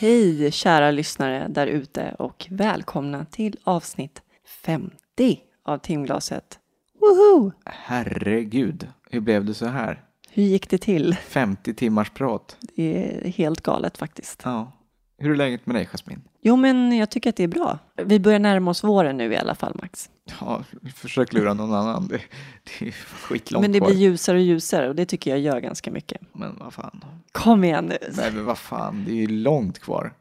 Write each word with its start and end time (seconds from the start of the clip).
Hej 0.00 0.50
kära 0.50 0.90
lyssnare 0.90 1.48
där 1.48 1.66
ute 1.66 2.14
och 2.18 2.46
välkomna 2.50 3.24
till 3.24 3.56
avsnitt 3.64 4.22
50 4.64 5.40
av 5.64 5.78
timglaset. 5.78 6.58
Woho! 7.00 7.52
Herregud, 7.64 8.88
hur 9.10 9.20
blev 9.20 9.44
det 9.44 9.54
så 9.54 9.66
här? 9.66 10.04
Hur 10.30 10.42
gick 10.42 10.70
det 10.70 10.78
till? 10.78 11.14
50 11.14 11.74
timmars 11.74 12.10
prat. 12.10 12.56
Det 12.60 13.04
är 13.04 13.28
helt 13.28 13.60
galet 13.60 13.98
faktiskt. 13.98 14.42
Ja. 14.44 14.72
Hur 15.18 15.30
är 15.30 15.36
läget 15.36 15.66
med 15.66 15.76
dig, 15.76 15.88
Jasmin? 15.92 16.22
Jo, 16.40 16.56
men 16.56 16.96
jag 16.96 17.10
tycker 17.10 17.30
att 17.30 17.36
det 17.36 17.44
är 17.44 17.48
bra. 17.48 17.78
Vi 18.04 18.20
börjar 18.20 18.38
närma 18.38 18.70
oss 18.70 18.84
våren 18.84 19.16
nu 19.16 19.32
i 19.32 19.36
alla 19.36 19.54
fall, 19.54 19.72
Max. 19.82 20.10
Ja, 20.40 20.64
försök 20.94 21.32
lura 21.32 21.54
någon 21.54 21.74
annan. 21.74 22.08
Det, 22.08 22.20
det 22.64 22.88
är 22.88 22.92
skitlångt 22.92 23.62
men 23.62 23.72
det 23.72 23.80
blir 23.80 23.94
ljusare 23.94 24.36
och 24.36 24.42
ljusare 24.42 24.88
och 24.88 24.94
det 24.94 25.06
tycker 25.06 25.30
jag 25.30 25.40
gör 25.40 25.60
ganska 25.60 25.90
mycket. 25.90 26.20
Men 26.32 26.56
vad 26.58 26.74
fan. 26.74 27.04
Kom 27.32 27.64
igen 27.64 27.86
nu. 27.86 27.98
Nej, 28.16 28.32
men 28.32 28.44
vad 28.44 28.58
fan, 28.58 29.04
det 29.06 29.12
är 29.12 29.16
ju 29.16 29.26
långt 29.26 29.78
kvar. 29.78 30.12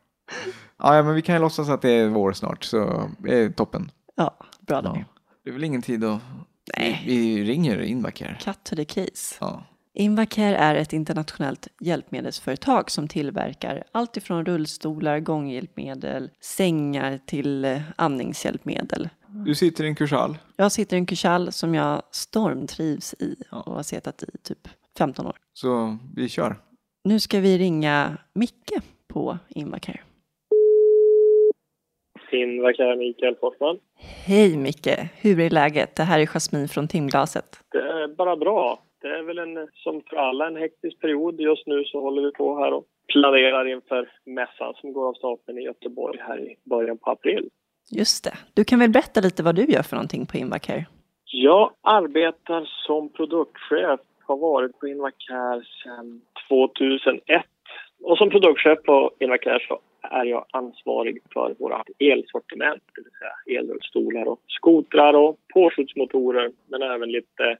Ja, 0.78 0.96
ja, 0.96 1.04
men 1.04 1.16
vi 1.16 1.22
kan 1.22 1.36
ju 1.36 1.42
låtsas 1.42 1.70
att 1.70 1.82
det 1.82 1.92
är 1.92 2.08
vår 2.08 2.34
snart, 2.34 2.64
så 2.64 3.10
det 3.18 3.40
är 3.40 3.50
toppen. 3.50 3.92
Ja, 4.16 4.38
bra 4.60 4.82
då. 4.82 4.90
Ja. 4.96 5.04
Det 5.44 5.50
är 5.50 5.54
väl 5.54 5.64
ingen 5.64 5.82
tid 5.82 6.04
att... 6.04 6.22
Nej. 6.78 7.04
Vi, 7.06 7.44
ringer 7.44 7.82
Invac 7.82 8.22
här. 8.22 8.40
Cut 8.44 8.64
to 8.64 8.76
the 8.76 8.86
case. 8.86 9.36
Ja. 9.40 9.64
Invacare 9.94 10.56
är 10.56 10.76
ett 10.76 10.94
internationellt 10.94 11.68
hjälpmedelsföretag 11.80 12.92
som 12.92 13.08
tillverkar 13.08 13.84
allt 13.92 14.18
ifrån 14.18 14.46
rullstolar, 14.46 15.20
gånghjälpmedel, 15.20 16.30
sängar 16.42 17.20
till 17.26 17.66
eh, 17.66 17.82
andningshjälpmedel. 17.96 19.10
Du 19.32 19.56
sitter 19.56 19.84
i 19.84 19.88
en 19.88 19.96
kursal. 19.96 20.38
Jag 20.58 20.72
sitter 20.72 20.96
i 20.96 21.00
en 21.00 21.06
kursall 21.06 21.52
som 21.52 21.76
jag 21.76 22.02
stormtrivs 22.12 23.14
i 23.14 23.36
och 23.52 23.74
har 23.74 23.84
suttit 23.84 24.24
i 24.24 24.38
typ 24.44 24.68
15 24.98 25.28
år. 25.28 25.36
Så 25.54 25.98
vi 26.16 26.30
kör. 26.30 26.56
Nu 27.04 27.20
ska 27.20 27.40
vi 27.40 27.58
ringa 27.58 28.18
Micke 28.34 28.74
på 29.08 29.38
Invacare. 29.50 30.00
Invacare 32.32 32.96
Mikael 32.96 33.36
Forsman. 33.36 33.80
Hej 34.26 34.58
Micke, 34.58 34.98
hur 35.22 35.40
är 35.40 35.50
läget? 35.50 35.96
Det 35.96 36.04
här 36.04 36.20
är 36.20 36.26
Jasmin 36.26 36.68
från 36.68 36.88
Timglaset. 36.88 37.60
Det 37.72 37.78
är 37.78 38.08
bara 38.08 38.36
bra. 38.36 38.84
Det 39.02 39.08
är 39.08 39.24
väl 39.24 39.40
en, 39.40 39.68
som 39.74 40.02
för 40.10 40.18
alla 40.18 40.48
en 40.48 40.56
hektisk 40.56 41.00
period. 41.00 41.40
Just 41.40 41.68
nu 41.68 41.84
så 41.84 42.02
håller 42.02 42.22
vi 42.22 42.32
på 42.32 42.58
här 42.60 42.74
och 42.74 42.86
planerar 43.14 43.68
inför 43.68 44.12
mässan 44.26 44.74
som 44.82 44.94
går 44.94 45.08
av 45.10 45.14
stapeln 45.14 45.58
i 45.58 45.62
Göteborg 45.62 46.20
här 46.22 46.40
i 46.40 46.56
början 46.64 46.98
på 46.98 47.12
april. 47.12 47.50
Just 47.92 48.24
det. 48.24 48.34
Du 48.54 48.64
kan 48.64 48.80
väl 48.80 48.90
berätta 48.90 49.22
lite 49.22 49.44
vad 49.44 49.56
du 49.56 49.66
gör 49.66 49.84
för 49.84 49.96
någonting 49.96 50.26
på 50.26 50.38
Invacare? 50.38 50.86
Jag 51.26 51.72
arbetar 51.82 52.70
som 52.88 53.10
produktchef, 53.10 54.00
har 54.24 54.38
varit 54.38 54.80
på 54.80 54.88
Invacare 54.88 55.64
sedan 55.84 56.22
2001. 56.50 57.46
Och 58.04 58.18
som 58.18 58.30
produktchef 58.30 58.84
på 58.84 59.12
Invacare 59.20 59.60
så 59.68 59.80
är 60.02 60.26
jag 60.26 60.46
ansvarig 60.52 61.18
för 61.34 61.56
våra 61.60 61.84
elsortiment, 62.00 62.84
det 62.96 63.02
vill 63.02 63.12
säga 63.20 63.60
elrullstolar 63.60 64.28
och 64.28 64.40
skotrar 64.48 65.14
och 65.14 65.38
påskjutsmotorer, 65.54 66.52
men 66.68 66.82
även 66.82 67.12
lite 67.12 67.58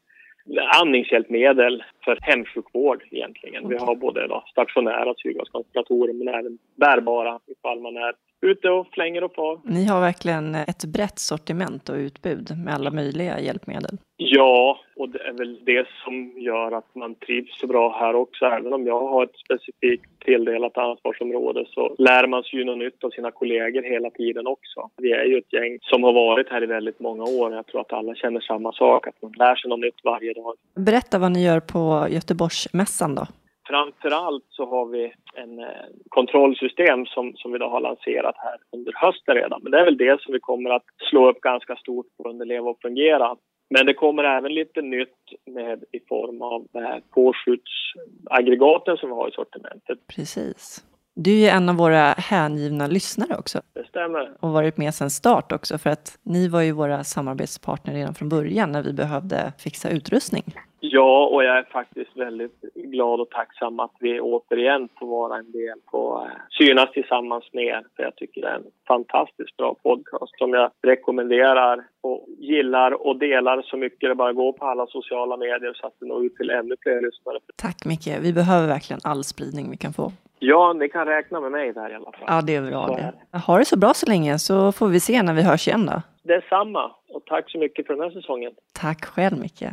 andningshjälpmedel 0.82 1.84
för 2.06 2.18
hemsjukvård 2.22 3.04
egentligen. 3.12 3.70
Vi 3.70 3.78
har 3.78 3.96
både 3.96 4.28
då, 4.28 4.44
stationära 4.52 5.14
syrgaskoncentratorer 5.18 6.14
men 6.14 6.28
även 6.28 6.58
bärbara 6.76 7.40
ifall 7.48 7.80
man 7.80 7.98
är 7.98 8.14
ute 8.42 8.70
och 8.70 8.88
flänger 8.92 9.24
och 9.24 9.34
far. 9.34 9.60
Ni 9.64 9.86
har 9.86 10.02
verkligen 10.02 10.56
ett 10.56 10.86
brett 10.86 11.20
sortiment 11.20 11.90
och 11.90 11.96
utbud 11.96 12.52
med 12.66 12.74
alla 12.74 12.92
möjliga 12.92 13.40
hjälpmedel. 13.40 13.98
Ja, 14.18 14.80
och 14.96 15.10
det 15.10 15.20
är 15.20 15.34
väl 15.34 15.60
det 15.66 15.88
som 16.04 16.34
gör 16.38 16.72
att 16.72 16.96
man 16.96 17.16
trivs 17.16 17.60
så 17.60 17.68
bra 17.68 18.00
här 18.00 18.16
också. 18.16 18.46
Även 18.46 18.74
om 18.74 18.88
jag 18.88 19.00
har 19.00 19.24
ett 19.24 19.38
specifikt 19.46 20.10
tilldelat 20.26 20.78
ansvarsområde 20.78 21.66
så 21.70 21.96
lär 21.98 22.28
man 22.28 22.44
sig 22.44 22.60
ju 22.60 22.66
något 22.66 22.78
nytt 22.78 23.04
av 23.04 23.10
sina 23.10 23.32
kollegor 23.32 23.84
hela 23.84 24.10
tiden 24.10 24.48
också. 24.48 24.90
Vi 24.98 25.12
är 25.12 25.26
ju 25.26 25.38
ett 25.38 25.54
gäng 25.54 25.78
som 25.82 26.04
har 26.04 26.14
varit 26.14 26.50
här 26.50 26.64
i 26.64 26.66
väldigt 26.66 27.00
många 27.00 27.24
år. 27.24 27.54
Jag 27.54 27.68
tror 27.68 27.82
att 27.82 27.94
alla 27.94 28.16
känner 28.16 28.40
samma 28.40 28.72
sak, 28.72 29.08
att 29.08 29.22
man 29.22 29.32
lär 29.32 29.56
sig 29.56 29.70
något 29.70 29.80
nytt 29.80 30.00
varje 30.04 30.34
dag. 30.34 30.54
Berätta 30.76 31.20
vad 31.20 31.32
ni 31.32 31.46
gör 31.46 31.60
på 31.60 32.08
Göteborgsmässan 32.10 33.16
då. 33.16 33.26
Framför 33.70 34.12
allt 34.12 34.46
så 34.50 34.66
har 34.66 34.86
vi 34.86 35.14
en 35.34 35.60
eh, 35.60 35.66
kontrollsystem 36.10 37.06
som, 37.06 37.34
som 37.36 37.52
vi 37.52 37.58
då 37.58 37.70
har 37.70 37.82
lanserat 37.82 38.36
här 38.38 38.58
under 38.72 38.94
hösten 38.96 39.36
redan. 39.36 39.60
Men 39.64 39.72
det 39.72 39.80
är 39.80 39.86
väl 39.86 39.98
det 39.98 40.22
som 40.22 40.34
vi 40.34 40.40
kommer 40.40 40.70
att 40.70 40.86
slå 41.10 41.30
upp 41.30 41.42
ganska 41.42 41.76
stort 41.76 42.06
på 42.18 42.30
under 42.30 42.46
Leva 42.46 42.70
och 42.70 42.82
fungera. 42.82 43.36
Men 43.70 43.86
det 43.86 43.94
kommer 43.94 44.24
även 44.24 44.54
lite 44.54 44.82
nytt 44.82 45.18
med 45.46 45.84
i 45.92 46.00
form 46.00 46.42
av 46.42 46.68
påskjutsaggregaten 47.10 48.98
som 48.98 49.10
vi 49.10 49.16
har 49.16 49.30
i 49.30 49.32
sortimentet. 49.32 50.00
Precis. 50.16 50.86
Du 51.22 51.42
är 51.46 51.52
en 51.56 51.70
av 51.70 51.76
våra 51.76 52.06
hängivna 52.18 52.88
lyssnare 52.88 53.36
också 53.40 53.62
Det 53.74 53.88
stämmer. 53.88 54.32
och 54.40 54.50
varit 54.50 54.78
med 54.78 54.94
sedan 54.94 55.10
start 55.10 55.52
också 55.52 55.78
för 55.78 55.90
att 55.90 56.18
ni 56.24 56.48
var 56.48 56.62
ju 56.62 56.72
våra 56.72 57.04
samarbetspartner 57.04 57.94
redan 57.94 58.14
från 58.14 58.30
början 58.30 58.72
när 58.72 58.84
vi 58.84 58.94
behövde 58.94 59.54
fixa 59.58 59.90
utrustning. 59.90 60.44
Ja, 60.80 61.26
och 61.34 61.44
jag 61.44 61.58
är 61.58 61.64
faktiskt 61.64 62.18
väldigt 62.18 62.62
glad 62.76 63.22
och 63.22 63.30
tacksam 63.30 63.80
att 63.80 63.92
vi 64.00 64.20
återigen 64.20 64.90
får 65.00 65.08
vara 65.08 65.38
en 65.38 65.52
del 65.52 65.80
på 65.92 66.26
eh, 66.26 66.42
Synas 66.50 66.92
tillsammans 66.92 67.44
med 67.54 67.64
er. 67.64 67.84
För 67.96 68.04
jag 68.04 68.16
tycker 68.16 68.42
det 68.42 68.48
är 68.48 68.56
en 68.56 68.72
fantastiskt 68.88 69.58
bra 69.58 69.76
podcast 69.84 70.38
som 70.38 70.54
jag 70.54 70.72
rekommenderar 70.82 71.84
och 72.02 72.26
gillar 72.38 73.08
och 73.08 73.20
delar 73.20 73.62
så 73.62 73.78
mycket 73.78 74.10
det 74.10 74.16
bara 74.16 74.34
går 74.34 74.54
på 74.54 74.66
alla 74.66 74.88
sociala 74.88 75.38
medier 75.38 75.74
så 75.74 75.88
att 75.88 75.94
det 76.00 76.06
når 76.06 76.26
ut 76.26 76.36
till 76.36 76.50
ännu 76.50 76.76
fler 76.82 77.02
lyssnare. 77.02 77.38
Tack 77.56 77.86
Micke, 77.86 78.08
vi 78.22 78.34
behöver 78.34 78.68
verkligen 78.68 79.00
all 79.04 79.24
spridning 79.24 79.72
vi 79.72 79.78
kan 79.78 79.94
få. 79.94 80.12
Ja, 80.40 80.74
ni 80.74 80.90
kan 80.90 81.06
räkna 81.06 81.40
med 81.40 81.52
mig 81.52 81.74
där 81.74 81.92
i 81.92 81.96
alla 81.96 82.12
fall. 82.12 82.24
Ja, 82.28 82.42
det 82.42 82.56
är 82.56 82.62
bra 82.62 82.88
Så 82.88 82.94
är 82.94 83.14
det. 83.32 83.38
Ha 83.38 83.58
det 83.58 83.66
så 83.66 83.78
bra 83.78 83.94
så 83.94 84.06
länge 84.06 84.40
så 84.40 84.72
får 84.72 84.88
vi 84.88 85.00
se 85.00 85.24
när 85.24 85.34
vi 85.34 85.42
hörs 85.42 85.68
igen 85.68 85.86
då. 85.86 86.02
Detsamma 86.24 86.92
och 87.10 87.26
tack 87.26 87.52
så 87.52 87.58
mycket 87.60 87.88
för 87.88 87.94
den 87.94 88.04
här 88.04 88.12
säsongen. 88.12 88.52
Tack 88.74 89.06
själv 89.06 89.40
Micke. 89.40 89.64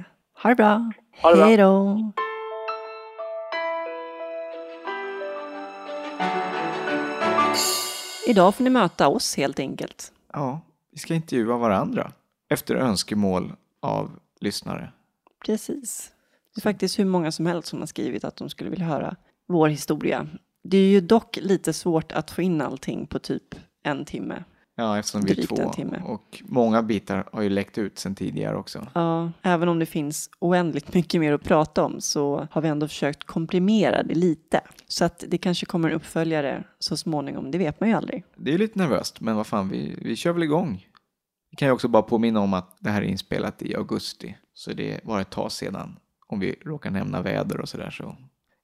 Ha 0.43 0.50
det 0.50 0.56
bra. 0.56 0.93
Ha 1.22 1.31
det 1.31 1.37
bra. 1.37 1.47
Hej 1.47 1.56
då. 1.56 1.99
Idag 8.28 8.54
får 8.54 8.65
ni 8.65 8.71
möta 8.71 9.09
oss 9.09 9.37
helt 9.37 9.59
enkelt. 9.60 10.12
Ja, 10.33 10.60
vi 10.93 10.98
ska 10.98 11.15
intervjua 11.15 11.56
varandra 11.56 12.12
efter 12.48 12.77
önskemål 12.77 13.53
av 13.83 14.10
lyssnare. 14.41 14.93
Precis. 15.47 16.12
Det 16.54 16.59
är 16.59 16.62
faktiskt 16.62 16.98
hur 16.98 17.04
många 17.04 17.33
som 17.33 17.47
helst 17.47 17.69
som 17.69 17.78
har 17.78 17.87
skrivit 17.87 18.25
att 18.25 18.37
de 18.37 18.48
skulle 18.48 18.71
vilja 18.71 18.87
höra 18.87 19.16
vår 19.47 19.69
historia. 19.69 20.27
Det 20.69 20.78
är 20.78 20.88
ju 20.88 21.00
dock 21.00 21.38
lite 21.43 21.72
svårt 21.72 22.12
att 22.12 22.31
få 22.31 22.43
in 22.43 22.60
allting 22.60 23.06
på 23.06 23.19
typ 23.19 23.54
en 23.82 24.04
timme. 24.04 24.44
Ja, 24.78 24.99
eftersom 24.99 25.21
vi 25.21 25.43
är 25.43 25.47
två. 25.47 25.62
en 25.62 25.71
timme. 25.71 26.03
Och 26.04 26.43
många 26.44 26.82
bitar 26.82 27.28
har 27.32 27.43
ju 27.43 27.49
läckt 27.49 27.78
ut 27.78 27.99
sedan 27.99 28.15
tidigare 28.15 28.56
också. 28.56 28.87
Ja, 28.93 29.32
även 29.43 29.69
om 29.69 29.78
det 29.78 29.87
finns 29.87 30.31
oändligt 30.38 30.94
mycket 30.94 31.21
mer 31.21 31.32
att 31.32 31.43
prata 31.43 31.84
om 31.84 32.00
så 32.00 32.49
har 32.50 32.62
vi 32.62 32.69
ändå 32.69 32.88
försökt 32.88 33.25
komprimera 33.25 34.03
det 34.03 34.15
lite. 34.15 34.60
Så 34.88 35.04
att 35.04 35.25
det 35.28 35.38
kanske 35.38 35.66
kommer 35.66 35.88
en 35.88 35.94
uppföljare 35.94 36.65
så 36.78 36.97
småningom, 36.97 37.50
det 37.50 37.59
vet 37.59 37.81
man 37.81 37.88
ju 37.88 37.94
aldrig. 37.94 38.25
Det 38.37 38.54
är 38.54 38.59
lite 38.59 38.78
nervöst, 38.78 39.21
men 39.21 39.37
vad 39.37 39.47
fan, 39.47 39.69
vi, 39.69 39.98
vi 40.03 40.16
kör 40.16 40.33
väl 40.33 40.43
igång. 40.43 40.87
Vi 41.50 41.56
kan 41.56 41.69
ju 41.69 41.72
också 41.72 41.88
bara 41.88 42.03
påminna 42.03 42.41
om 42.41 42.54
att 42.54 42.77
det 42.81 42.91
här 42.91 43.03
är 43.03 43.06
inspelat 43.06 43.62
i 43.62 43.75
augusti, 43.77 44.37
så 44.54 44.72
det 44.72 45.00
var 45.04 45.21
ett 45.21 45.31
tag 45.31 45.53
sedan. 45.53 45.98
Om 46.27 46.41
vi 46.41 46.56
råkar 46.65 46.91
nämna 46.91 47.22
väder 47.22 47.60
och 47.60 47.68
sådär 47.68 47.91
så 47.91 48.16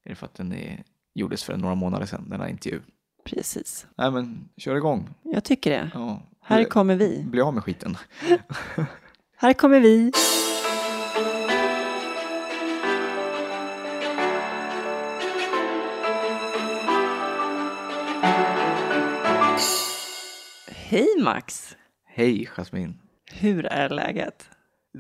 är 0.04 0.08
det 0.08 0.14
för 0.14 0.26
att 0.26 0.34
den 0.34 0.52
är, 0.52 0.84
gjordes 1.14 1.44
för 1.44 1.56
några 1.56 1.74
månader 1.74 2.06
sedan, 2.06 2.26
den 2.30 2.40
här 2.40 2.48
intervjun. 2.48 2.82
Precis. 3.24 3.86
Nej 3.96 4.10
men, 4.10 4.48
kör 4.56 4.76
igång. 4.76 5.08
Jag 5.22 5.44
tycker 5.44 5.70
det. 5.70 5.90
Ja. 5.94 6.22
Här 6.40 6.64
kommer 6.64 6.96
vi. 6.96 7.24
Bli 7.28 7.40
av 7.40 7.54
med 7.54 7.64
skiten. 7.64 7.96
Här 9.36 9.52
kommer 9.52 9.80
vi. 9.80 10.12
Hej 20.68 21.08
Max! 21.22 21.76
Hej 22.06 22.46
Jasmin. 22.56 22.98
Hur 23.32 23.66
är 23.66 23.88
läget? 23.88 24.50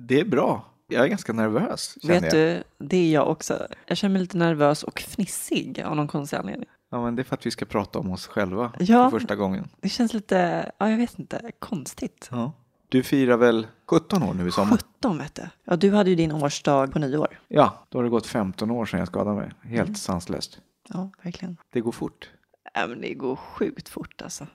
Det 0.08 0.20
är 0.20 0.24
bra. 0.24 0.71
Jag 0.92 1.04
är 1.04 1.08
ganska 1.08 1.32
nervös, 1.32 1.98
Vet 2.02 2.22
jag. 2.22 2.32
du, 2.32 2.62
det 2.78 2.96
är 2.96 3.12
jag 3.12 3.28
också. 3.30 3.66
Jag 3.86 3.96
känner 3.96 4.12
mig 4.12 4.22
lite 4.22 4.36
nervös 4.36 4.82
och 4.82 5.00
fnissig 5.00 5.82
av 5.82 5.96
någon 5.96 6.08
konstig 6.08 6.36
anledning. 6.36 6.68
Ja, 6.90 7.04
men 7.04 7.16
det 7.16 7.22
är 7.22 7.24
för 7.24 7.34
att 7.34 7.46
vi 7.46 7.50
ska 7.50 7.64
prata 7.64 7.98
om 7.98 8.10
oss 8.10 8.26
själva 8.26 8.72
Ja. 8.78 9.10
för 9.10 9.18
första 9.18 9.36
gången. 9.36 9.68
Det 9.80 9.88
känns 9.88 10.12
lite, 10.14 10.70
ja 10.78 10.90
jag 10.90 10.96
vet 10.96 11.18
inte, 11.18 11.50
konstigt. 11.58 12.28
Ja. 12.30 12.52
Du 12.88 13.02
firar 13.02 13.36
väl 13.36 13.66
17 13.86 14.22
år 14.22 14.34
nu 14.34 14.48
i 14.48 14.50
sommar? 14.50 14.76
17 14.76 15.18
vet 15.18 15.34
du. 15.34 15.42
Ja, 15.64 15.76
du 15.76 15.90
hade 15.90 16.10
ju 16.10 16.16
din 16.16 16.32
årsdag 16.32 16.92
på 16.92 16.98
nyår. 16.98 17.38
Ja, 17.48 17.84
då 17.88 17.98
har 17.98 18.02
det 18.04 18.10
gått 18.10 18.26
15 18.26 18.70
år 18.70 18.86
sedan 18.86 18.98
jag 18.98 19.08
skadade 19.08 19.36
mig. 19.36 19.50
Helt 19.62 19.88
Mm. 19.88 19.94
sanslöst. 19.94 20.60
Ja, 20.88 21.10
verkligen. 21.22 21.56
Det 21.72 21.80
går 21.80 21.92
fort. 21.92 22.30
Ja, 22.74 22.86
men 22.86 23.00
det 23.00 23.14
går 23.14 23.36
sjukt 23.36 23.88
fort 23.88 24.22
alltså. 24.22 24.46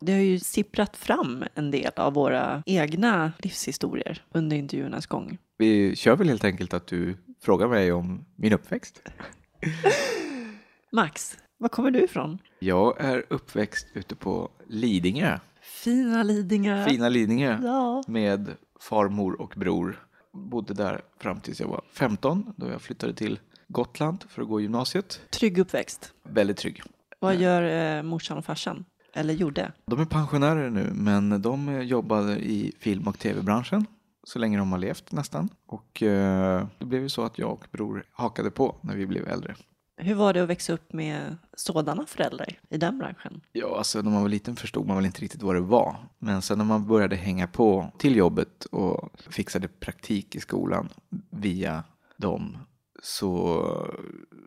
Det 0.00 0.12
har 0.12 0.20
ju 0.20 0.38
sipprat 0.38 0.96
fram 0.96 1.44
en 1.54 1.70
del 1.70 1.90
av 1.96 2.12
våra 2.14 2.62
egna 2.66 3.32
livshistorier 3.38 4.22
under 4.32 4.56
intervjuernas 4.56 5.06
gång. 5.06 5.38
Vi 5.58 5.96
kör 5.96 6.16
väl 6.16 6.28
helt 6.28 6.44
enkelt 6.44 6.74
att 6.74 6.86
du 6.86 7.16
frågar 7.42 7.68
mig 7.68 7.92
om 7.92 8.24
min 8.36 8.52
uppväxt. 8.52 9.02
Max, 10.92 11.38
Var 11.58 11.68
kommer 11.68 11.90
du 11.90 12.00
ifrån? 12.04 12.38
Jag 12.58 13.00
är 13.00 13.24
uppväxt 13.30 13.86
ute 13.94 14.14
på 14.14 14.48
Lidingö, 14.66 15.38
Fina 15.62 16.22
Lidingö. 16.22 16.84
fina 16.84 17.08
Lidingö, 17.08 17.58
Ja. 17.62 18.02
med 18.08 18.50
farmor 18.80 19.40
och 19.40 19.54
bror. 19.56 20.06
Bodde 20.32 20.74
där 20.74 21.00
fram 21.20 21.40
tills 21.40 21.60
jag 21.60 21.68
var 21.68 21.82
15 21.92 22.52
då 22.56 22.68
jag 22.68 22.80
flyttade 22.82 23.14
till 23.14 23.38
Gotland 23.68 24.24
för 24.28 24.42
att 24.42 24.48
gå 24.48 24.60
gymnasiet. 24.60 25.20
Trygg 25.30 25.58
uppväxt. 25.58 26.12
Väldigt 26.22 26.56
trygg. 26.56 26.82
Vad 27.20 27.36
gör 27.36 27.96
eh, 27.96 28.02
morsan 28.02 28.38
och 28.38 28.44
farsan? 28.44 28.84
Eller 29.12 29.34
gjorde? 29.34 29.72
De 29.86 30.00
är 30.00 30.04
pensionärer 30.04 30.70
nu, 30.70 30.90
men 30.94 31.42
de 31.42 31.82
jobbade 31.82 32.36
i 32.38 32.72
film 32.80 33.08
och 33.08 33.18
tv-branschen 33.18 33.86
så 34.24 34.38
länge 34.38 34.58
de 34.58 34.72
har 34.72 34.78
levt 34.78 35.12
nästan. 35.12 35.48
Och 35.66 36.02
eh, 36.02 36.66
det 36.78 36.84
blev 36.84 37.02
ju 37.02 37.08
så 37.08 37.22
att 37.24 37.38
jag 37.38 37.52
och 37.52 37.66
bror 37.70 38.04
hakade 38.12 38.50
på 38.50 38.76
när 38.80 38.96
vi 38.96 39.06
blev 39.06 39.28
äldre. 39.28 39.54
Hur 39.96 40.14
var 40.14 40.32
det 40.32 40.42
att 40.42 40.48
växa 40.48 40.72
upp 40.72 40.92
med 40.92 41.36
sådana 41.56 42.06
föräldrar 42.06 42.58
i 42.68 42.76
den 42.76 42.98
branschen? 42.98 43.40
Ja, 43.52 43.78
alltså 43.78 44.02
när 44.02 44.10
man 44.10 44.22
var 44.22 44.28
liten 44.28 44.56
förstod 44.56 44.86
man 44.86 44.96
väl 44.96 45.06
inte 45.06 45.20
riktigt 45.20 45.42
vad 45.42 45.54
det 45.54 45.60
var. 45.60 45.96
Men 46.18 46.42
sen 46.42 46.58
när 46.58 46.64
man 46.64 46.86
började 46.86 47.16
hänga 47.16 47.46
på 47.46 47.92
till 47.98 48.16
jobbet 48.16 48.64
och 48.64 49.10
fixade 49.30 49.68
praktik 49.68 50.34
i 50.34 50.40
skolan 50.40 50.88
via 51.30 51.84
dem 52.16 52.58
så 53.02 53.62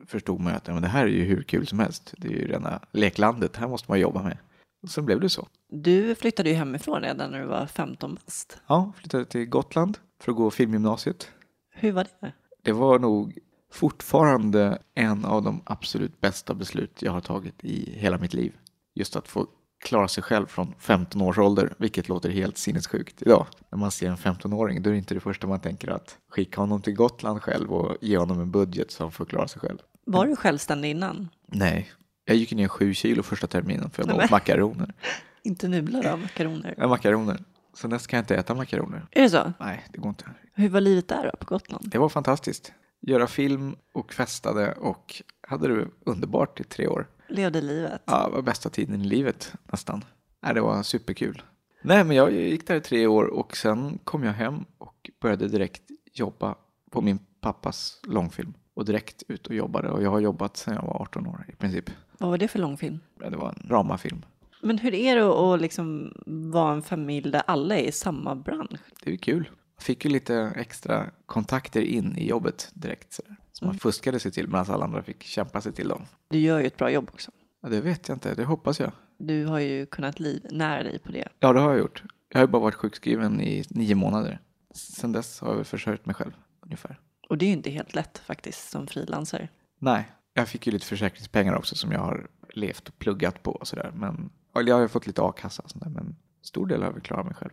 förstod 0.08 0.40
man 0.40 0.54
ju 0.54 0.58
att 0.58 0.68
ja, 0.68 0.74
men 0.74 0.84
det 0.84 0.90
här 0.90 1.04
är 1.04 1.10
ju 1.10 1.24
hur 1.24 1.44
kul 1.44 1.68
som 1.68 1.80
helst. 1.80 2.14
Det 2.18 2.28
är 2.28 2.32
ju 2.32 2.48
rena 2.48 2.80
leklandet, 2.92 3.56
här 3.56 3.68
måste 3.68 3.92
man 3.92 4.00
jobba 4.00 4.24
med. 4.24 4.38
Och 4.84 4.90
sen 4.90 5.06
blev 5.06 5.20
det 5.20 5.30
så. 5.30 5.48
Du 5.70 6.16
flyttade 6.16 6.50
ju 6.50 6.56
hemifrån 6.56 7.02
redan 7.02 7.32
när 7.32 7.40
du 7.40 7.46
var 7.46 7.66
15 7.66 8.16
bast. 8.16 8.58
Ja, 8.68 8.92
flyttade 8.98 9.26
till 9.26 9.46
Gotland 9.46 9.98
för 10.20 10.32
att 10.32 10.38
gå 10.38 10.52
filmgymnasiet. 10.52 11.32
Hur 11.70 11.92
var 11.92 12.08
det? 12.20 12.32
Det 12.62 12.72
var 12.72 13.00
nog 13.00 13.38
fortfarande 13.72 14.80
en 14.94 15.26
av 15.26 15.44
de 15.44 15.62
absolut 15.66 16.22
bästa 16.22 16.54
beslut 16.54 17.02
jag 17.02 17.12
har 17.12 17.22
tagit 17.22 17.64
i 17.64 17.92
hela 17.92 18.18
mitt 18.18 18.34
liv. 18.34 18.54
Just 18.96 19.16
att 19.16 19.28
få 19.28 19.48
klara 19.86 20.08
sig 20.08 20.24
själv 20.24 20.46
från 20.46 20.74
15 20.80 21.22
års 21.22 21.38
ålder, 21.38 21.74
vilket 21.78 22.10
låter 22.10 22.30
helt 22.30 22.58
sinnessjukt 22.58 23.22
idag. 23.22 23.48
När 23.70 23.78
man 23.80 23.92
ser 23.92 24.10
en 24.10 24.18
15-åring, 24.18 24.82
då 24.82 24.90
är 24.90 24.92
det 24.92 24.98
inte 24.98 25.14
det 25.14 25.20
första 25.20 25.48
man 25.48 25.60
tänker 25.60 25.88
att 25.88 26.18
skicka 26.30 26.62
honom 26.62 26.82
till 26.82 26.94
Gotland 26.94 27.42
själv 27.42 27.74
och 27.74 27.98
ge 28.02 28.18
honom 28.18 28.40
en 28.40 28.52
budget 28.52 28.92
så 28.92 29.04
han 29.04 29.12
får 29.12 29.26
klara 29.26 29.48
sig 29.48 29.62
själv. 29.62 29.78
Var 30.06 30.26
du 30.26 30.36
självständig 30.36 30.92
innan? 30.92 31.30
Nej, 31.48 31.90
jag 32.28 32.38
gick 32.38 32.52
ner 32.52 32.68
sju 32.68 32.94
kilo 32.94 33.24
första 33.24 33.48
terminen 33.48 33.90
för 33.90 34.08
jag 34.08 34.18
åt 34.18 34.30
makaroner. 34.30 34.94
Inte 35.44 35.68
nudlar 35.68 36.06
av 36.06 36.20
makaroner? 36.20 36.74
Ja, 36.78 36.88
makaroner. 36.88 37.38
Så 37.74 37.88
nästa 37.88 38.10
kan 38.10 38.18
jag 38.18 38.24
inte 38.24 38.36
äta 38.36 38.56
makaroner. 38.56 39.08
Är 39.12 39.22
det 39.22 39.30
så? 39.30 39.54
Nej, 39.60 39.86
det 39.92 39.98
går 39.98 40.10
inte. 40.10 40.26
Hur 40.54 40.70
var 40.70 40.82
livet 40.82 41.08
där 41.08 41.24
då, 41.32 41.38
på 41.38 41.46
Gotland? 41.46 41.90
Det 41.90 41.98
var 41.98 42.10
fantastiskt. 42.10 42.74
Göra 43.02 43.28
film 43.28 43.76
och 43.94 44.14
festade 44.14 44.74
och 44.74 45.22
hade 45.48 45.68
det 45.68 45.88
underbart 46.06 46.60
i 46.60 46.64
tre 46.64 46.88
år. 46.88 47.08
Levde 47.28 47.62
livet? 47.62 48.02
Ja, 48.06 48.28
det 48.28 48.36
var 48.36 48.42
bästa 48.42 48.70
tiden 48.70 49.02
i 49.02 49.06
livet 49.06 49.54
nästan. 49.72 50.04
Nej, 50.44 50.54
det 50.54 50.62
var 50.62 50.84
superkul. 50.84 51.42
Nej, 51.82 52.04
men 52.04 52.16
jag 52.16 52.32
gick 52.34 52.68
där 52.68 52.76
i 52.76 52.82
tre 52.82 53.08
år 53.08 53.26
och 53.26 53.58
sen 53.58 54.00
kom 54.04 54.24
jag 54.24 54.34
hem 54.34 54.66
och 54.78 55.10
började 55.22 55.48
direkt 55.48 55.82
jobba 56.14 56.56
på 56.92 57.02
min 57.02 57.20
pappas 57.42 58.00
långfilm. 58.04 58.54
Och 58.74 58.86
direkt 58.86 59.24
ut 59.28 59.48
och 59.48 59.56
jobbade 59.56 59.90
och 59.90 60.04
jag 60.04 60.10
har 60.10 60.20
jobbat 60.20 60.58
sedan 60.58 60.74
jag 60.74 60.82
var 60.82 61.02
18 61.02 61.28
år 61.28 61.46
i 61.48 61.56
princip. 61.56 61.90
Vad 62.18 62.30
var 62.30 62.38
det 62.38 62.48
för 62.48 62.60
långfilm? 62.60 63.00
Ja, 63.20 63.30
Det 63.30 63.38
var 63.38 63.50
en 63.50 63.68
dramafilm. 63.68 64.26
Men 64.62 64.78
hur 64.78 64.94
är 64.94 65.16
det 65.16 65.54
att 65.54 65.62
liksom 65.62 66.14
vara 66.26 66.74
en 66.74 66.82
familj 66.82 67.32
där 67.32 67.42
alla 67.48 67.78
är 67.78 67.84
i 67.84 67.92
samma 67.92 68.36
bransch? 68.36 68.80
Det 69.04 69.14
är 69.14 69.18
kul. 69.18 69.50
Jag 69.76 69.84
fick 69.84 70.06
ju 70.06 70.12
lite 70.12 70.54
extra 70.56 71.06
kontakter 71.26 71.82
in 71.82 72.18
i 72.18 72.28
jobbet 72.30 72.72
direkt. 72.74 73.20
Så 73.54 73.66
man 73.66 73.78
fuskade 73.78 74.20
sig 74.20 74.32
till 74.32 74.48
medan 74.48 74.66
alla 74.70 74.84
andra 74.86 75.04
fick 75.04 75.24
kämpa 75.24 75.62
sig 75.62 75.74
till 75.74 75.88
dem. 75.88 76.02
Du 76.30 76.40
gör 76.40 76.60
ju 76.60 76.66
ett 76.68 76.78
bra 76.78 76.92
jobb 76.92 77.10
också. 77.14 77.32
Ja, 77.62 77.70
det 77.70 77.82
vet 77.82 78.08
jag 78.08 78.16
inte, 78.16 78.36
det 78.36 78.44
hoppas 78.46 78.80
jag. 78.80 78.92
Du 79.18 79.46
har 79.46 79.60
ju 79.60 79.86
kunnat 79.86 80.20
liv 80.20 80.46
nära 80.52 80.84
dig 80.84 81.00
på 81.00 81.12
det. 81.12 81.28
Ja, 81.40 81.54
det 81.54 81.60
har 81.60 81.70
jag 81.70 81.80
gjort. 81.80 82.04
Jag 82.30 82.40
har 82.40 82.44
ju 82.48 82.52
bara 82.52 82.62
varit 82.62 82.76
sjukskriven 82.76 83.42
i 83.42 83.64
nio 83.70 83.96
månader. 83.96 84.40
Sen 84.74 85.12
dess 85.12 85.40
har 85.40 85.48
jag 85.50 85.56
väl 85.56 85.66
försörjt 85.66 86.06
mig 86.06 86.16
själv 86.16 86.32
ungefär. 86.62 87.00
Och 87.30 87.38
det 87.38 87.46
är 87.46 87.48
ju 87.48 87.54
inte 87.54 87.70
helt 87.70 87.96
lätt 87.96 88.18
faktiskt 88.18 88.70
som 88.70 88.88
frilansare. 88.88 89.50
Nej, 89.80 90.12
jag 90.38 90.48
fick 90.48 90.68
ju 90.68 90.74
lite 90.74 90.86
försäkringspengar 90.86 91.56
också 91.56 91.76
som 91.76 91.92
jag 91.92 92.00
har 92.00 92.28
levt 92.54 92.90
och 92.90 93.00
pluggat 93.00 93.44
på 93.44 93.52
och 93.52 93.68
sådär. 93.68 93.92
Men 93.96 94.30
jag 94.54 94.76
har 94.76 94.82
ju 94.82 94.88
fått 94.88 95.08
lite 95.08 95.22
a-kassa 95.22 95.64
och 95.64 95.72
sånt 95.72 95.84
där, 95.84 95.92
men 95.92 96.16
stor 96.42 96.66
del 96.66 96.80
har 96.80 96.86
jag 96.86 96.94
väl 96.94 97.02
klarat 97.02 97.26
mig 97.26 97.36
själv. 97.36 97.52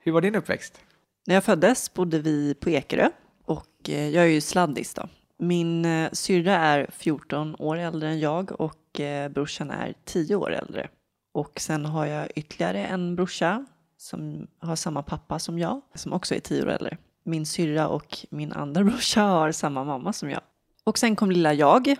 Hur 0.00 0.12
var 0.12 0.20
din 0.20 0.34
uppväxt? 0.34 0.80
När 1.26 1.34
jag 1.34 1.44
föddes 1.44 1.94
bodde 1.94 2.18
vi 2.18 2.54
på 2.54 2.70
Ekerö 2.70 3.10
och 3.44 3.88
eh, 3.88 4.08
jag 4.08 4.24
är 4.24 4.28
ju 4.28 4.40
sladdis 4.40 4.94
då. 4.94 5.08
Min 5.38 5.84
eh, 5.84 6.10
syrra 6.12 6.56
är 6.56 6.90
14 6.92 7.56
år 7.58 7.76
äldre 7.76 8.08
än 8.08 8.20
jag 8.20 8.60
och 8.60 9.00
eh, 9.00 9.28
brorsan 9.28 9.70
är 9.70 9.94
10 10.04 10.36
år 10.36 10.52
äldre. 10.52 10.88
Och 11.32 11.60
sen 11.60 11.84
har 11.84 12.06
jag 12.06 12.28
ytterligare 12.34 12.86
en 12.86 13.16
brorsa 13.16 13.66
som 13.96 14.46
har 14.58 14.76
samma 14.76 15.02
pappa 15.02 15.38
som 15.38 15.58
jag, 15.58 15.80
som 15.94 16.12
också 16.12 16.34
är 16.34 16.40
10 16.40 16.62
år 16.62 16.70
äldre. 16.70 16.96
Min 17.24 17.46
syrra 17.46 17.88
och 17.88 18.18
min 18.30 18.52
andra 18.52 18.84
brorsa 18.84 19.22
har 19.22 19.52
samma 19.52 19.84
mamma 19.84 20.12
som 20.12 20.30
jag. 20.30 20.40
Och 20.84 20.98
sen 20.98 21.16
kom 21.16 21.30
lilla 21.30 21.54
jag. 21.54 21.96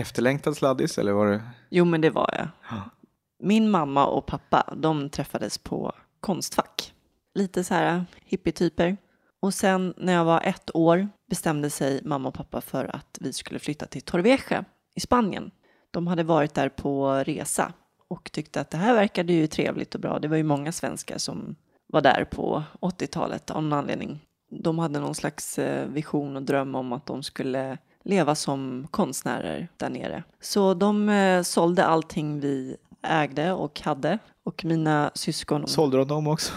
Efterlängtad 0.00 0.56
sladdis 0.56 0.98
eller 0.98 1.12
var 1.12 1.26
det? 1.26 1.42
Jo, 1.70 1.84
men 1.84 2.00
det 2.00 2.10
var 2.10 2.30
jag. 2.32 2.48
Ja. 2.70 2.90
Min 3.38 3.70
mamma 3.70 4.06
och 4.06 4.26
pappa, 4.26 4.74
de 4.76 5.10
träffades 5.10 5.58
på 5.58 5.92
Konstfack. 6.20 6.94
Lite 7.34 7.64
så 7.64 7.74
här 7.74 8.04
hippietyper. 8.24 8.96
Och 9.40 9.54
sen 9.54 9.94
när 9.96 10.12
jag 10.12 10.24
var 10.24 10.40
ett 10.44 10.70
år 10.74 11.08
bestämde 11.30 11.70
sig 11.70 12.00
mamma 12.04 12.28
och 12.28 12.34
pappa 12.34 12.60
för 12.60 12.96
att 12.96 13.18
vi 13.20 13.32
skulle 13.32 13.58
flytta 13.58 13.86
till 13.86 14.02
Torrevieja 14.02 14.64
i 14.94 15.00
Spanien. 15.00 15.50
De 15.90 16.06
hade 16.06 16.22
varit 16.22 16.54
där 16.54 16.68
på 16.68 17.10
resa 17.26 17.72
och 18.08 18.32
tyckte 18.32 18.60
att 18.60 18.70
det 18.70 18.78
här 18.78 18.94
verkade 18.94 19.32
ju 19.32 19.46
trevligt 19.46 19.94
och 19.94 20.00
bra. 20.00 20.18
Det 20.18 20.28
var 20.28 20.36
ju 20.36 20.42
många 20.42 20.72
svenskar 20.72 21.18
som 21.18 21.56
var 21.86 22.00
där 22.00 22.24
på 22.24 22.62
80-talet 22.80 23.50
av 23.50 23.62
någon 23.62 23.78
anledning. 23.78 24.20
De 24.50 24.78
hade 24.78 25.00
någon 25.00 25.14
slags 25.14 25.58
eh, 25.58 25.88
vision 25.88 26.36
och 26.36 26.42
dröm 26.42 26.74
om 26.74 26.92
att 26.92 27.06
de 27.06 27.22
skulle 27.22 27.78
leva 28.06 28.34
som 28.34 28.86
konstnärer 28.90 29.68
där 29.76 29.90
nere. 29.90 30.22
Så 30.40 30.74
de 30.74 31.08
eh, 31.08 31.42
sålde 31.42 31.84
allting 31.84 32.40
vi 32.40 32.76
ägde 33.02 33.52
och 33.52 33.80
hade 33.80 34.18
och 34.44 34.64
mina 34.64 35.10
syskon 35.14 35.68
Sålde 35.68 35.96
de 35.96 36.08
dem 36.08 36.26
också? 36.26 36.52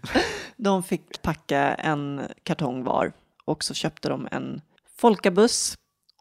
de 0.56 0.82
fick 0.82 1.22
packa 1.22 1.74
en 1.74 2.20
kartong 2.42 2.84
var 2.84 3.12
och 3.44 3.64
så 3.64 3.74
köpte 3.74 4.08
de 4.08 4.28
en 4.30 4.60
folkabuss 4.96 5.74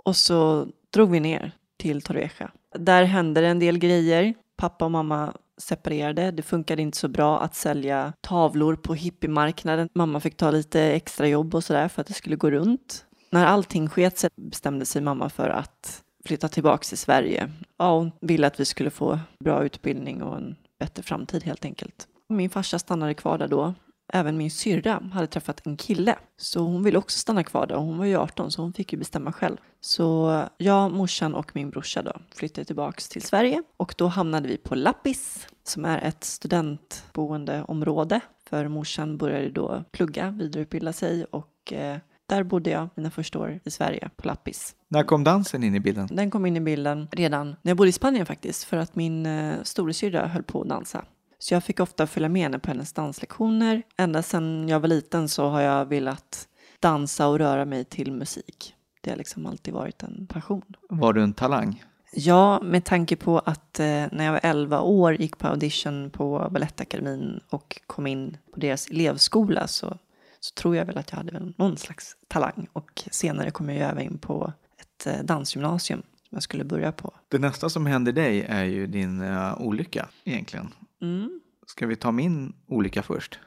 och 0.04 0.16
så 0.16 0.68
drog 0.94 1.12
vi 1.12 1.20
ner 1.20 1.52
till 1.78 2.02
Torrevieja. 2.02 2.52
Där 2.76 3.04
hände 3.04 3.42
det 3.42 3.48
en 3.48 3.60
del 3.60 3.78
grejer. 3.78 4.34
Pappa 4.58 4.86
och 4.86 4.92
mamma 4.92 5.34
separerade. 5.58 6.32
Det 6.32 6.44
funkade 6.44 6.82
inte 6.82 6.98
så 6.98 7.08
bra 7.08 7.40
att 7.40 7.56
sälja 7.56 8.14
tavlor 8.22 8.76
på 8.76 8.94
hippiemarknaden. 8.94 9.90
Mamma 9.94 10.20
fick 10.20 10.38
ta 10.38 10.52
lite 10.52 10.82
extra 10.82 11.28
jobb 11.28 11.56
och 11.56 11.64
sådär 11.64 11.88
för 11.88 12.02
att 12.02 12.08
det 12.08 12.14
skulle 12.14 12.36
gå 12.36 12.52
runt. 12.52 13.06
När 13.34 13.46
allting 13.46 13.90
sket 13.90 14.18
sig 14.18 14.30
bestämde 14.36 14.86
sig 14.86 15.02
mamma 15.02 15.30
för 15.30 15.50
att 15.50 16.04
flytta 16.26 16.48
tillbaka 16.48 16.84
till 16.84 16.98
Sverige. 16.98 17.52
Ja, 17.78 17.98
hon 17.98 18.12
ville 18.22 18.48
att 18.48 18.60
vi 18.60 18.66
skulle 18.66 18.90
få 18.90 19.20
bra 19.40 19.66
utbildning 19.66 20.24
och 20.24 20.38
en 20.38 20.56
bättre 20.80 21.04
framtid 21.04 21.44
helt 21.44 21.66
enkelt. 21.66 22.08
Min 22.30 22.50
farsa 22.50 22.80
stannade 22.80 23.14
kvar 23.14 23.38
där 23.38 23.48
då. 23.48 23.74
Även 24.14 24.38
min 24.38 24.52
syrra 24.52 25.10
hade 25.14 25.28
träffat 25.28 25.68
en 25.68 25.78
kille, 25.78 26.16
så 26.38 26.60
hon 26.60 26.84
ville 26.84 26.98
också 26.98 27.20
stanna 27.20 27.44
kvar 27.44 27.68
där. 27.68 27.76
Hon 27.76 27.98
var 27.98 28.06
ju 28.06 28.16
18, 28.16 28.52
så 28.52 28.62
hon 28.62 28.74
fick 28.74 28.94
ju 28.94 29.00
bestämma 29.00 29.32
själv. 29.32 29.58
Så 29.82 30.42
jag, 30.58 30.92
morsan 30.92 31.36
och 31.36 31.56
min 31.56 31.70
brorsa 31.70 32.02
då 32.02 32.14
flyttade 32.36 32.66
tillbaks 32.66 33.10
till 33.10 33.22
Sverige 33.22 33.64
och 33.78 33.96
då 33.98 34.08
hamnade 34.08 34.48
vi 34.48 34.58
på 34.58 34.76
Lappis, 34.76 35.48
som 35.64 35.86
är 35.86 36.02
ett 36.02 36.24
studentboendeområde. 36.24 38.20
För 38.50 38.68
morsan 38.68 39.18
började 39.18 39.50
då 39.50 39.84
plugga, 39.92 40.30
vidareutbilda 40.30 40.94
sig 40.94 41.26
och 41.26 41.74
eh, 41.74 41.98
där 42.34 42.44
bodde 42.44 42.70
jag 42.70 42.90
mina 42.96 43.12
första 43.12 43.40
år 43.40 43.60
i 43.64 43.72
Sverige 43.72 44.10
på 44.16 44.28
Lappis. 44.28 44.76
När 44.88 45.04
kom 45.04 45.24
dansen 45.24 45.64
in 45.64 45.76
i 45.76 45.80
bilden? 45.80 46.08
Den 46.12 46.32
kom 46.32 46.46
in 46.46 46.58
i 46.58 46.60
bilden 46.60 47.08
redan 47.12 47.48
när 47.48 47.70
jag 47.70 47.78
bodde 47.78 47.90
i 47.90 47.92
Spanien 47.92 48.26
faktiskt, 48.26 48.64
för 48.64 48.78
att 48.78 48.96
min 48.96 49.26
eh, 49.26 49.56
storasyrra 49.64 50.28
höll 50.28 50.44
på 50.44 50.62
att 50.62 50.70
dansa. 50.70 51.06
Så 51.40 51.54
jag 51.54 51.64
fick 51.64 51.80
ofta 51.80 52.08
följa 52.08 52.30
med 52.30 52.42
henne 52.42 52.60
på 52.60 52.72
hennes 52.72 52.94
danslektioner. 52.94 53.84
Ända 53.98 54.22
sedan 54.22 54.70
jag 54.70 54.80
var 54.80 54.88
liten 54.88 55.30
så 55.30 55.50
har 55.50 55.62
jag 55.62 55.86
velat 55.86 56.48
dansa 56.80 57.28
och 57.28 57.40
röra 57.40 57.66
mig 57.66 57.86
till 57.86 58.12
musik. 58.12 58.76
Det 59.02 59.10
har 59.10 59.18
liksom 59.18 59.46
alltid 59.46 59.74
varit 59.74 60.04
en 60.04 60.28
passion. 60.28 60.64
Var 60.90 61.14
du 61.14 61.24
en 61.24 61.34
talang? 61.34 61.84
Ja, 62.14 62.60
med 62.64 62.86
tanke 62.86 63.16
på 63.16 63.40
att 63.40 63.80
eh, 63.80 63.86
när 63.86 64.24
jag 64.24 64.32
var 64.32 64.40
11 64.44 64.82
år 64.82 65.16
gick 65.22 65.38
på 65.38 65.48
audition 65.48 66.10
på 66.10 66.48
Balettakademin 66.52 67.40
och 67.50 67.82
kom 67.88 68.08
in 68.08 68.38
på 68.54 68.60
deras 68.60 68.88
elevskola 68.88 69.68
så, 69.68 69.98
så 70.44 70.54
tror 70.54 70.76
jag 70.76 70.86
väl 70.86 70.98
att 70.98 71.12
jag 71.12 71.18
hade 71.18 71.54
någon 71.58 71.78
slags 71.78 72.18
talang. 72.28 72.68
Och 72.74 73.04
senare 73.12 73.52
kom 73.52 73.70
jag 73.70 73.78
ju 73.78 73.84
även 73.84 74.04
in 74.04 74.18
på 74.18 74.54
ett 74.78 75.08
eh, 75.08 75.24
dansgymnasium 75.24 76.02
som 76.02 76.36
jag 76.36 76.44
skulle 76.44 76.64
börja 76.64 76.92
på. 76.92 77.14
Det 77.28 77.40
nästa 77.40 77.70
som 77.70 77.86
händer 77.86 78.12
dig 78.12 78.42
är 78.42 78.64
ju 78.64 78.88
din 78.88 79.22
uh, 79.22 79.62
olycka 79.62 80.10
egentligen. 80.24 80.74
Mm. 81.02 81.42
Ska 81.68 81.88
vi 81.88 81.96
ta 81.96 82.12
min 82.12 82.54
olycka 82.68 83.04
först? 83.04 83.40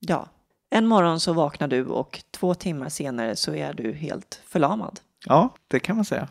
Ja. 0.00 0.28
En 0.70 0.86
morgon 0.86 1.20
så 1.20 1.32
vaknar 1.32 1.68
du 1.68 1.84
och 1.86 2.24
två 2.30 2.54
timmar 2.54 2.88
senare 2.88 3.36
så 3.36 3.54
är 3.54 3.74
du 3.74 3.92
helt 3.92 4.40
förlamad. 4.46 5.00
Ja, 5.26 5.54
det 5.68 5.80
kan 5.80 5.96
man 5.96 6.04
säga. 6.04 6.28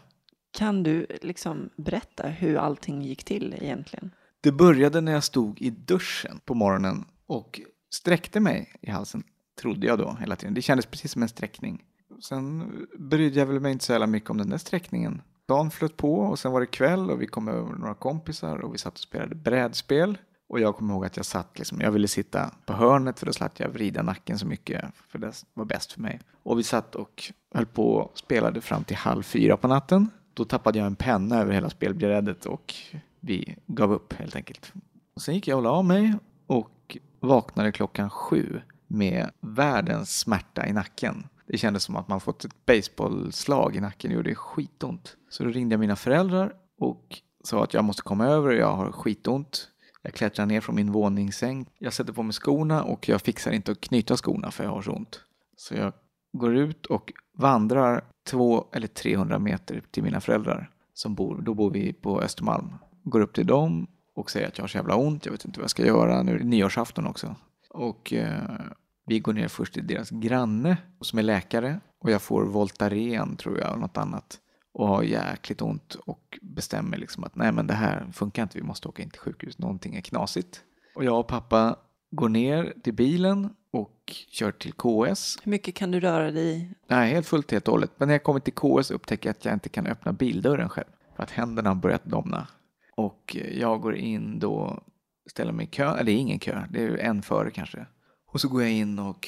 Kan 0.52 0.84
du 0.84 1.08
liksom 1.22 1.70
berätta 1.76 2.28
hur 2.28 2.58
allting 2.58 3.02
gick 3.02 3.24
till 3.24 3.56
egentligen? 3.62 4.12
Det 4.42 4.52
började 4.52 5.02
när 5.02 5.12
jag 5.12 5.24
stod 5.24 5.62
i 5.62 5.70
duschen 5.70 6.40
på 6.46 6.54
morgonen 6.54 7.06
och 7.28 7.62
sträckte 7.94 8.40
mig 8.40 8.74
i 8.82 8.90
halsen, 8.90 9.24
trodde 9.62 9.88
jag 9.88 9.98
då 10.00 10.18
hela 10.20 10.36
tiden. 10.36 10.54
Det 10.54 10.62
kändes 10.62 10.86
precis 10.86 11.12
som 11.12 11.22
en 11.22 11.30
sträckning. 11.30 11.84
Sen 12.22 12.72
brydde 13.00 13.40
jag 13.40 13.46
väl 13.46 13.60
mig 13.60 13.72
inte 13.72 13.86
så 13.86 13.92
jävla 13.92 14.08
mycket 14.08 14.30
om 14.30 14.38
den 14.38 14.50
där 14.50 14.58
sträckningen. 14.58 15.22
Dagen 15.48 15.72
flöt 15.72 15.98
på 15.98 16.20
och 16.20 16.40
sen 16.40 16.52
var 16.52 16.60
det 16.60 16.66
kväll 16.66 17.12
och 17.12 17.22
vi 17.22 17.28
kom 17.28 17.48
över 17.48 17.74
några 17.74 17.94
kompisar 17.94 18.58
och 18.58 18.74
vi 18.74 18.78
satt 18.78 18.94
och 18.94 19.00
spelade 19.00 19.36
brädspel. 19.36 20.18
Och 20.48 20.60
jag 20.60 20.76
kommer 20.76 20.94
ihåg 20.94 21.06
att 21.06 21.18
jag 21.18 21.26
satt 21.26 21.58
liksom, 21.58 21.82
jag 21.82 21.92
ville 21.92 22.08
sitta 22.08 22.52
på 22.66 22.74
hörnet 22.74 23.20
för 23.20 23.26
då 23.26 23.34
slapp 23.34 23.60
jag 23.60 23.70
vrida 23.70 24.02
nacken 24.02 24.40
så 24.40 24.48
mycket 24.48 24.86
för 25.08 25.20
det 25.20 25.44
var 25.54 25.66
bäst 25.66 25.92
för 25.92 26.02
mig. 26.02 26.20
Och 26.44 26.60
vi 26.60 26.64
satt 26.64 26.96
och 26.96 27.32
höll 27.54 27.66
på 27.66 27.96
och 27.96 28.18
spelade 28.18 28.62
fram 28.62 28.84
till 28.84 28.98
halv 28.98 29.24
fyra 29.24 29.58
på 29.58 29.68
natten. 29.68 30.10
Då 30.34 30.46
tappade 30.46 30.80
jag 30.80 30.86
en 30.86 30.96
penna 30.96 31.42
över 31.42 31.54
hela 31.54 31.70
spelbrädet 31.70 32.46
och 32.46 32.74
vi 33.20 33.58
gav 33.68 33.94
upp 33.94 34.14
helt 34.14 34.36
enkelt. 34.36 34.74
Och 35.16 35.22
sen 35.22 35.36
gick 35.36 35.48
jag 35.48 35.58
och 35.58 35.64
la 35.64 35.82
mig 35.82 36.14
och 36.48 36.98
vaknade 37.20 37.72
klockan 37.72 38.10
sju 38.10 38.62
med 38.88 39.32
världens 39.40 40.20
smärta 40.20 40.68
i 40.68 40.74
nacken. 40.74 41.28
Det 41.48 41.58
kändes 41.58 41.84
som 41.84 41.96
att 41.96 42.08
man 42.08 42.20
fått 42.20 42.46
ett 42.46 42.66
baseballslag 42.66 43.76
i 43.76 43.80
nacken. 43.80 44.10
Det 44.10 44.16
gjorde 44.16 44.36
skitont. 44.36 45.18
Så 45.30 45.44
då 45.44 45.50
ringde 45.50 45.74
jag 45.74 45.80
mina 45.80 45.96
föräldrar 45.96 46.54
och 46.80 47.22
sa 47.44 47.64
att 47.64 47.74
jag 47.74 47.84
måste 47.84 48.02
komma 48.02 48.26
över 48.26 48.48
och 48.48 48.56
jag 48.56 48.76
har 48.76 48.92
skitont. 48.92 49.72
Jag 50.02 50.14
klättrar 50.14 50.46
ner 50.46 50.62
från 50.62 50.76
min 50.76 50.92
våningssäng. 50.92 51.66
Jag 51.80 51.94
sätter 51.94 52.14
på 52.14 52.24
mig 52.24 52.34
skorna 52.34 52.84
och 52.84 53.10
jag 53.10 53.22
fixar 53.22 53.52
inte 53.52 53.72
att 53.72 53.82
knyta 53.82 54.18
skorna 54.18 54.52
för 54.52 54.64
jag 54.64 54.72
har 54.72 54.82
så 54.82 54.92
ont. 54.92 55.22
Så 55.58 55.76
jag 55.76 55.94
går 56.34 56.56
ut 56.56 56.86
och 56.86 57.14
vandrar 57.38 58.04
två 58.28 58.66
eller 58.72 58.88
300 58.88 59.40
meter 59.40 59.84
till 59.92 60.04
mina 60.04 60.22
föräldrar. 60.22 60.72
Som 60.94 61.16
bor, 61.16 61.42
då 61.42 61.54
bor 61.54 61.72
vi 61.72 61.94
på 61.94 62.22
Östermalm. 62.22 62.74
Går 63.04 63.22
upp 63.22 63.34
till 63.34 63.48
dem 63.48 63.88
och 64.16 64.32
säger 64.32 64.48
att 64.48 64.58
jag 64.58 64.64
har 64.64 64.68
så 64.68 64.78
jävla 64.78 64.96
ont. 64.96 65.26
Jag 65.26 65.32
vet 65.32 65.46
inte 65.46 65.60
vad 65.60 65.64
jag 65.64 65.70
ska 65.70 65.86
göra. 65.86 66.24
Nu 66.24 66.36
är 66.36 66.40
det 66.40 66.46
nyårsafton 66.46 67.08
också. 67.08 67.36
Och 67.76 68.14
eh, 68.14 68.60
vi 69.06 69.20
går 69.20 69.34
ner 69.34 69.48
först 69.48 69.74
till 69.74 69.88
deras 69.88 70.10
granne 70.10 70.78
som 71.02 71.20
är 71.20 71.24
läkare. 71.24 71.80
Och 72.00 72.12
jag 72.12 72.22
får 72.22 72.46
Voltaren 72.46 73.36
tror 73.36 73.60
jag 73.60 73.74
och 73.74 73.80
något 73.80 73.98
annat. 73.98 74.40
Och 74.74 74.88
har 74.88 75.04
jäkligt 75.04 75.62
ont 75.62 75.96
och 75.96 76.40
bestämmer 76.42 76.98
liksom 76.98 77.24
att 77.24 77.36
nej 77.36 77.52
men 77.52 77.68
det 77.68 77.74
här 77.74 78.08
funkar 78.14 78.44
inte. 78.44 78.58
Vi 78.58 78.64
måste 78.64 78.88
åka 78.88 79.04
in 79.04 79.10
till 79.10 79.20
sjukhus. 79.20 79.58
Någonting 79.58 79.96
är 79.96 80.02
knasigt. 80.02 80.62
Och 80.96 81.04
jag 81.04 81.20
och 81.20 81.28
pappa 81.28 81.76
går 82.12 82.30
ner 82.30 82.74
till 82.84 82.94
bilen 82.94 83.50
och 83.72 84.14
kör 84.30 84.52
till 84.52 84.74
KS. 84.74 85.38
Hur 85.44 85.50
mycket 85.50 85.76
kan 85.76 85.92
du 85.92 86.00
röra 86.00 86.32
dig? 86.32 86.72
Nej, 86.88 87.14
helt 87.14 87.28
fullt 87.28 87.52
helt 87.52 87.68
och 87.68 87.72
hållet. 87.72 87.92
Men 87.98 88.08
när 88.08 88.16
jag 88.16 88.24
kommer 88.24 88.40
till 88.40 88.54
KS 88.54 88.92
upptäcker 88.92 89.30
jag 89.30 89.32
att 89.34 89.46
jag 89.46 89.54
inte 89.54 89.70
kan 89.70 89.88
öppna 89.88 90.14
bildörren 90.14 90.70
själv. 90.70 90.88
För 91.16 91.24
att 91.24 91.32
händerna 91.32 91.70
har 91.70 91.76
börjat 91.76 92.06
domna. 92.06 92.48
Och 92.96 93.38
jag 93.52 93.82
går 93.82 93.96
in 93.96 94.40
då, 94.40 94.84
ställer 95.28 95.52
mig 95.52 95.66
i 95.66 95.68
kö. 95.68 95.92
Eller 95.92 96.04
det 96.04 96.12
är 96.12 96.18
ingen 96.18 96.40
kö, 96.40 96.64
det 96.70 96.84
är 96.84 96.98
en 96.98 97.22
före 97.22 97.52
kanske. 97.52 97.86
Och 98.26 98.42
så 98.42 98.50
går 98.50 98.62
jag 98.62 98.72
in 98.72 99.00
och 99.00 99.28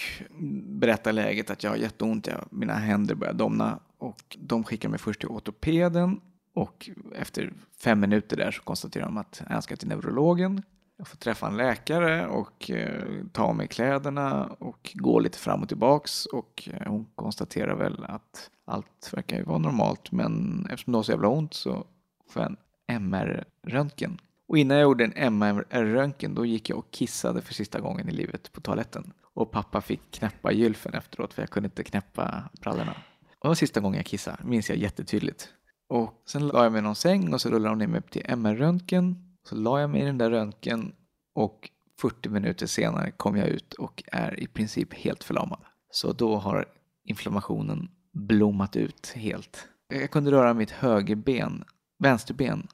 berättar 0.63 1.13
läget 1.13 1.50
att 1.50 1.63
jag 1.63 1.72
har 1.72 1.77
jätteont, 1.77 2.27
jag, 2.27 2.46
mina 2.50 2.74
händer 2.74 3.16
börjar 3.16 3.34
domna. 3.34 3.80
Och 3.98 4.38
de 4.39 4.63
skickar 4.63 4.89
mig 4.89 5.00
först 5.00 5.20
till 5.20 5.30
ortopeden 5.30 6.22
och 6.54 6.89
efter 7.16 7.54
fem 7.84 8.00
minuter 8.00 8.38
där 8.38 8.51
så 8.51 8.62
konstaterar 8.62 9.06
de 9.06 9.18
att 9.18 9.42
jag 9.50 9.63
ska 9.63 9.75
till 9.75 9.88
neurologen. 9.88 10.63
Jag 10.98 11.08
får 11.08 11.18
träffa 11.18 11.48
en 11.48 11.58
läkare 11.58 12.27
och 12.27 12.72
eh, 12.72 13.04
ta 13.32 13.44
av 13.44 13.56
mig 13.56 13.68
kläderna 13.68 14.46
och 14.46 14.92
gå 14.94 15.20
lite 15.20 15.38
fram 15.38 15.62
och 15.62 15.68
tillbaks 15.68 16.25
och 16.25 16.70
eh, 16.74 16.88
hon 16.88 17.06
konstaterar 17.16 17.75
väl 17.75 18.04
att 18.04 18.50
allt 18.66 19.13
verkar 19.13 19.38
ju 19.38 19.44
vara 19.44 19.58
normalt 19.58 20.12
men 20.12 20.62
eftersom 20.72 20.92
det 20.92 20.98
har 20.98 21.04
så 21.04 21.12
jävla 21.12 21.27
ont 21.27 21.54
så 21.54 21.86
får 22.30 22.42
jag 22.42 22.51
en 22.51 22.58
MR-röntgen. 22.88 24.20
Och 24.48 24.58
innan 24.58 24.77
jag 24.77 24.84
gjorde 24.84 25.04
en 25.04 25.13
MR-röntgen 25.16 26.36
då 26.36 26.46
gick 26.46 26.70
jag 26.70 26.80
och 26.80 26.92
kissade 26.92 27.42
för 27.42 27.54
sista 27.54 27.80
gången 27.80 28.10
i 28.10 28.12
livet 28.12 28.51
på 28.51 28.62
toaletten. 28.62 29.13
Och 29.34 29.51
pappa 29.51 29.82
fick 29.82 30.12
knäppa 30.12 30.51
gylfen 30.51 30.94
efteråt 30.94 31.34
för 31.34 31.42
jag 31.42 31.50
kunde 31.50 31.68
inte 31.68 31.84
knäppa 31.84 32.50
brallorna. 32.62 32.92
Och 33.22 33.42
det 33.42 33.48
var 33.48 33.56
sista 33.56 33.80
gången 33.80 33.98
jag 33.98 34.06
kissade, 34.06 34.38
minns 34.44 34.70
jag 34.70 34.77
jättetydligt. 34.77 35.50
Och 35.89 36.24
sen 36.30 36.48
la 36.48 36.63
jag 36.63 36.72
mig 36.72 36.80
i 36.80 36.82
någon 36.82 36.96
säng 36.96 37.34
och 37.34 37.42
så 37.42 37.50
rullade 37.50 37.75
de 37.75 37.80
ner 37.80 37.88
mig 37.88 38.01
till 38.01 38.22
MR-röntgen. 38.25 39.16
Så 39.50 39.56
la 39.56 39.80
jag 39.80 39.89
mig 39.89 40.01
i 40.01 40.06
den 40.06 40.18
där 40.18 40.30
röntgen 40.30 40.94
och 41.36 41.70
40 42.01 42.30
minuter 42.30 42.66
senare 42.66 43.12
kom 43.12 43.38
jag 43.38 43.48
ut 43.48 43.74
och 43.74 44.04
är 44.08 44.39
i 44.39 44.48
princip 44.48 44.94
helt 44.94 45.24
förlamad. 45.24 45.60
Så 45.89 46.13
då 46.13 46.38
har 46.38 46.66
inflammationen 47.04 47.89
blommat 48.13 48.75
ut 48.75 49.13
helt. 49.16 49.68
Jag 49.94 50.12
kunde 50.12 50.32
röra 50.32 50.54
mitt 50.54 50.72
högerben, 50.72 51.63
vänsterben, 52.00 52.68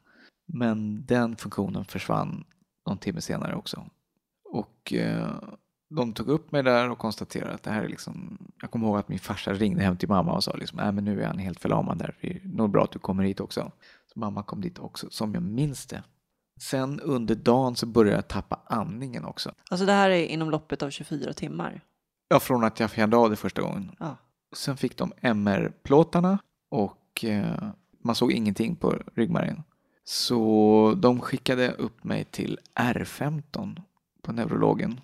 men 0.53 1.05
den 1.05 1.35
funktionen 1.35 1.85
försvann 1.85 2.43
någon 2.87 2.97
timme 2.97 3.21
senare 3.21 3.55
också. 3.55 3.85
Och 4.49 4.93
eh, 4.93 5.29
de 5.89 6.13
tog 6.13 6.27
upp 6.27 6.51
mig 6.51 6.63
där 6.63 6.89
och 6.89 6.97
konstaterade 6.97 7.53
att 7.53 7.63
det 7.63 7.71
här 7.71 7.83
är 7.83 7.89
liksom... 7.89 8.37
Jag 8.61 8.71
kommer 8.71 8.87
ihåg 8.87 8.97
att 8.97 9.09
min 9.09 9.19
farsa 9.19 9.53
ringde 9.53 9.83
hem 9.83 9.97
till 9.97 10.09
mamma 10.09 10.33
och 10.33 10.43
sa 10.43 10.53
liksom, 10.53 10.79
äh, 10.79 10.91
men 10.91 11.05
nu 11.05 11.21
är 11.21 11.27
han 11.27 11.37
helt 11.37 11.59
förlamad 11.59 11.97
där. 11.97 12.15
Det 12.21 12.27
är 12.27 12.41
nog 12.43 12.71
bra 12.71 12.83
att 12.83 12.91
du 12.91 12.99
kommer 12.99 13.23
hit 13.23 13.39
också. 13.39 13.71
Så 14.13 14.19
mamma 14.19 14.43
kom 14.43 14.61
dit 14.61 14.79
också, 14.79 15.07
som 15.09 15.33
jag 15.33 15.43
minns 15.43 15.85
det. 15.85 16.03
Sen 16.61 16.99
under 16.99 17.35
dagen 17.35 17.75
så 17.75 17.85
började 17.85 18.17
jag 18.17 18.27
tappa 18.27 18.59
andningen 18.65 19.25
också. 19.25 19.51
Alltså 19.69 19.85
det 19.85 19.93
här 19.93 20.09
är 20.09 20.25
inom 20.25 20.49
loppet 20.49 20.83
av 20.83 20.89
24 20.89 21.33
timmar? 21.33 21.81
Ja, 22.27 22.39
från 22.39 22.63
att 22.63 22.79
jag 22.79 22.91
kände 22.91 23.17
av 23.17 23.29
det 23.29 23.35
första 23.35 23.61
gången. 23.61 23.95
Ja. 23.99 24.17
Sen 24.55 24.77
fick 24.77 24.97
de 24.97 25.13
MR-plåtarna 25.21 26.39
och 26.71 27.25
eh, 27.25 27.69
man 28.03 28.15
såg 28.15 28.31
ingenting 28.31 28.75
på 28.75 28.99
ryggmärgen. 29.15 29.63
Så 30.05 30.93
de 30.97 31.21
skickade 31.21 31.71
upp 31.71 32.03
mig 32.03 32.23
till 32.23 32.59
R15 32.75 33.81
på 34.21 34.31
neurologen. 34.31 34.99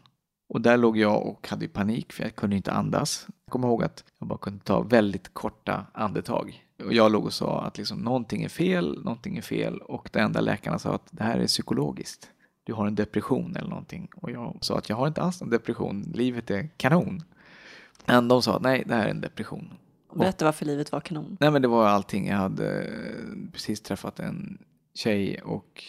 Och 0.49 0.61
där 0.61 0.77
låg 0.77 0.97
jag 0.97 1.27
och 1.27 1.47
hade 1.49 1.67
panik 1.67 2.13
för 2.13 2.23
jag 2.23 2.35
kunde 2.35 2.55
inte 2.55 2.71
andas. 2.71 3.27
Jag 3.45 3.51
kommer 3.51 3.67
ihåg 3.67 3.83
att 3.83 4.03
jag 4.19 4.27
bara 4.27 4.39
kunde 4.39 4.63
ta 4.63 4.81
väldigt 4.81 5.33
korta 5.33 5.85
andetag. 5.93 6.65
Och 6.85 6.93
jag 6.93 7.11
låg 7.11 7.25
och 7.25 7.33
sa 7.33 7.61
att 7.61 7.77
liksom, 7.77 7.99
någonting 7.99 8.43
är 8.43 8.49
fel, 8.49 9.03
någonting 9.03 9.37
är 9.37 9.41
fel. 9.41 9.81
Och 9.81 10.09
det 10.13 10.19
enda 10.19 10.41
läkarna 10.41 10.79
sa 10.79 10.95
att 10.95 11.07
det 11.11 11.23
här 11.23 11.37
är 11.37 11.47
psykologiskt. 11.47 12.29
Du 12.63 12.73
har 12.73 12.87
en 12.87 12.95
depression 12.95 13.55
eller 13.55 13.69
någonting. 13.69 14.09
Och 14.15 14.31
jag 14.31 14.57
sa 14.61 14.77
att 14.77 14.89
jag 14.89 14.95
har 14.95 15.07
inte 15.07 15.21
alls 15.21 15.41
en 15.41 15.49
depression, 15.49 16.11
livet 16.15 16.51
är 16.51 16.69
kanon. 16.77 17.23
Men 18.05 18.27
de 18.27 18.41
sa 18.41 18.55
att 18.55 18.61
nej, 18.61 18.83
det 18.87 18.95
här 18.95 19.05
är 19.05 19.09
en 19.09 19.21
depression. 19.21 19.73
Berätta 20.13 20.45
varför 20.45 20.65
livet 20.65 20.91
var 20.91 20.99
kanon. 20.99 21.37
Nej 21.39 21.51
men 21.51 21.61
det 21.61 21.67
var 21.67 21.87
allting. 21.87 22.27
Jag 22.27 22.37
hade 22.37 22.89
precis 23.53 23.81
träffat 23.81 24.19
en 24.19 24.57
tjej 24.99 25.41
och 25.41 25.83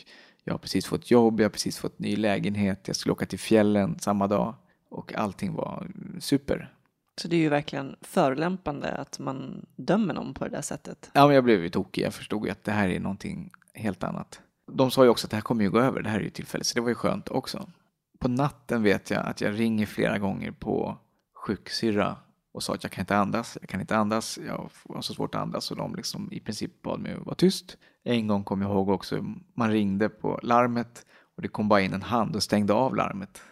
jag 0.45 0.55
har 0.55 0.59
precis 0.59 0.87
fått 0.87 1.11
jobb, 1.11 1.41
jag 1.41 1.45
har 1.45 1.51
precis 1.51 1.79
fått 1.79 1.99
ny 1.99 2.17
lägenhet, 2.17 2.89
jag 2.89 2.97
skulle 2.97 3.13
åka 3.13 3.27
till 3.27 3.39
fjällen 3.39 3.99
samma 3.99 4.27
dag 4.27 4.55
och 4.89 5.15
allting 5.15 5.55
var 5.55 5.91
super. 6.21 6.75
Så 7.21 7.29
det 7.29 7.37
är 7.37 7.41
ju 7.41 7.49
verkligen 7.49 7.97
förolämpande 8.01 8.93
att 8.93 9.19
man 9.19 9.67
dömer 9.77 10.15
någon 10.15 10.35
på 10.35 10.45
det 10.45 10.51
där 10.51 10.63
sättet. 10.63 11.11
Ja, 11.15 11.27
men 11.27 11.35
jag 11.35 11.45
blev 11.45 11.63
ju 11.63 11.69
tokig. 11.69 12.03
Jag 12.03 12.15
förstod 12.15 12.45
ju 12.47 12.53
att 12.53 12.65
det 12.65 12.73
här 12.73 12.89
är 12.89 13.01
någonting 13.01 13.51
helt 13.75 14.03
annat. 14.03 14.41
De 14.73 14.91
sa 14.91 15.05
ju 15.05 15.11
också 15.11 15.27
att 15.27 15.31
det 15.31 15.37
här 15.37 15.43
kommer 15.43 15.65
ju 15.65 15.71
gå 15.71 15.81
över, 15.81 16.03
det 16.03 16.09
här 16.09 16.19
är 16.19 16.25
ju 16.25 16.31
tillfälligt, 16.31 16.67
så 16.67 16.75
det 16.75 16.81
var 16.81 16.89
ju 16.89 16.95
skönt 16.95 17.29
också. 17.29 17.71
På 18.19 18.29
natten 18.29 18.83
vet 18.83 19.11
jag 19.11 19.27
att 19.27 19.41
jag 19.41 19.59
ringer 19.59 19.87
flera 19.87 20.19
gånger 20.19 20.51
på 20.51 20.99
sjuksyrra 21.35 22.17
och 22.53 22.63
sa 22.63 22.75
att 22.75 22.83
jag 22.83 22.93
kan 22.93 23.03
inte 23.03 23.17
andas, 23.17 23.59
jag 23.61 23.69
kan 23.69 23.81
inte 23.81 23.97
andas, 23.97 24.39
jag 24.47 24.71
har 24.89 25.03
så 25.03 25.15
svårt 25.15 25.35
att 25.35 25.41
andas 25.41 25.71
och 25.71 25.77
de 25.77 25.95
liksom 25.95 26.33
i 26.33 26.41
princip 26.41 26.83
bad 26.83 27.01
mig 27.01 27.15
att 27.15 27.27
vara 27.27 27.35
tyst. 27.35 27.77
En 28.05 28.27
gång 28.27 28.45
kom 28.45 28.63
jag 28.63 28.71
ihåg 28.71 28.89
också, 28.89 29.25
man 29.55 29.71
ringde 29.71 30.09
på 30.09 30.41
larmet 30.43 31.07
och 31.37 31.43
det 31.43 31.49
kom 31.49 31.69
bara 31.69 31.81
in 31.81 31.93
en 31.93 32.03
hand 32.03 32.37
och 32.37 32.43
stängde 32.43 32.73
av 32.73 32.97
larmet 32.97 33.43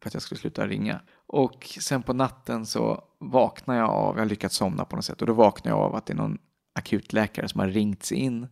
för 0.00 0.08
att 0.08 0.14
jag 0.14 0.22
skulle 0.22 0.38
sluta 0.38 0.66
ringa. 0.66 1.00
Och 1.26 1.64
sen 1.80 2.02
på 2.02 2.12
natten 2.12 2.66
så 2.66 3.04
vaknar 3.18 3.76
jag 3.76 3.90
av, 3.90 4.16
jag 4.16 4.22
har 4.22 4.28
lyckats 4.28 4.56
somna 4.56 4.84
på 4.84 4.96
något 4.96 5.04
sätt 5.04 5.20
och 5.20 5.26
då 5.26 5.32
vaknar 5.32 5.72
jag 5.72 5.80
av 5.80 5.94
att 5.94 6.06
det 6.06 6.12
är 6.12 6.16
någon 6.16 6.38
akutläkare 6.74 7.48
som 7.48 7.60
har 7.60 7.68
ringts 7.68 8.12
in 8.12 8.46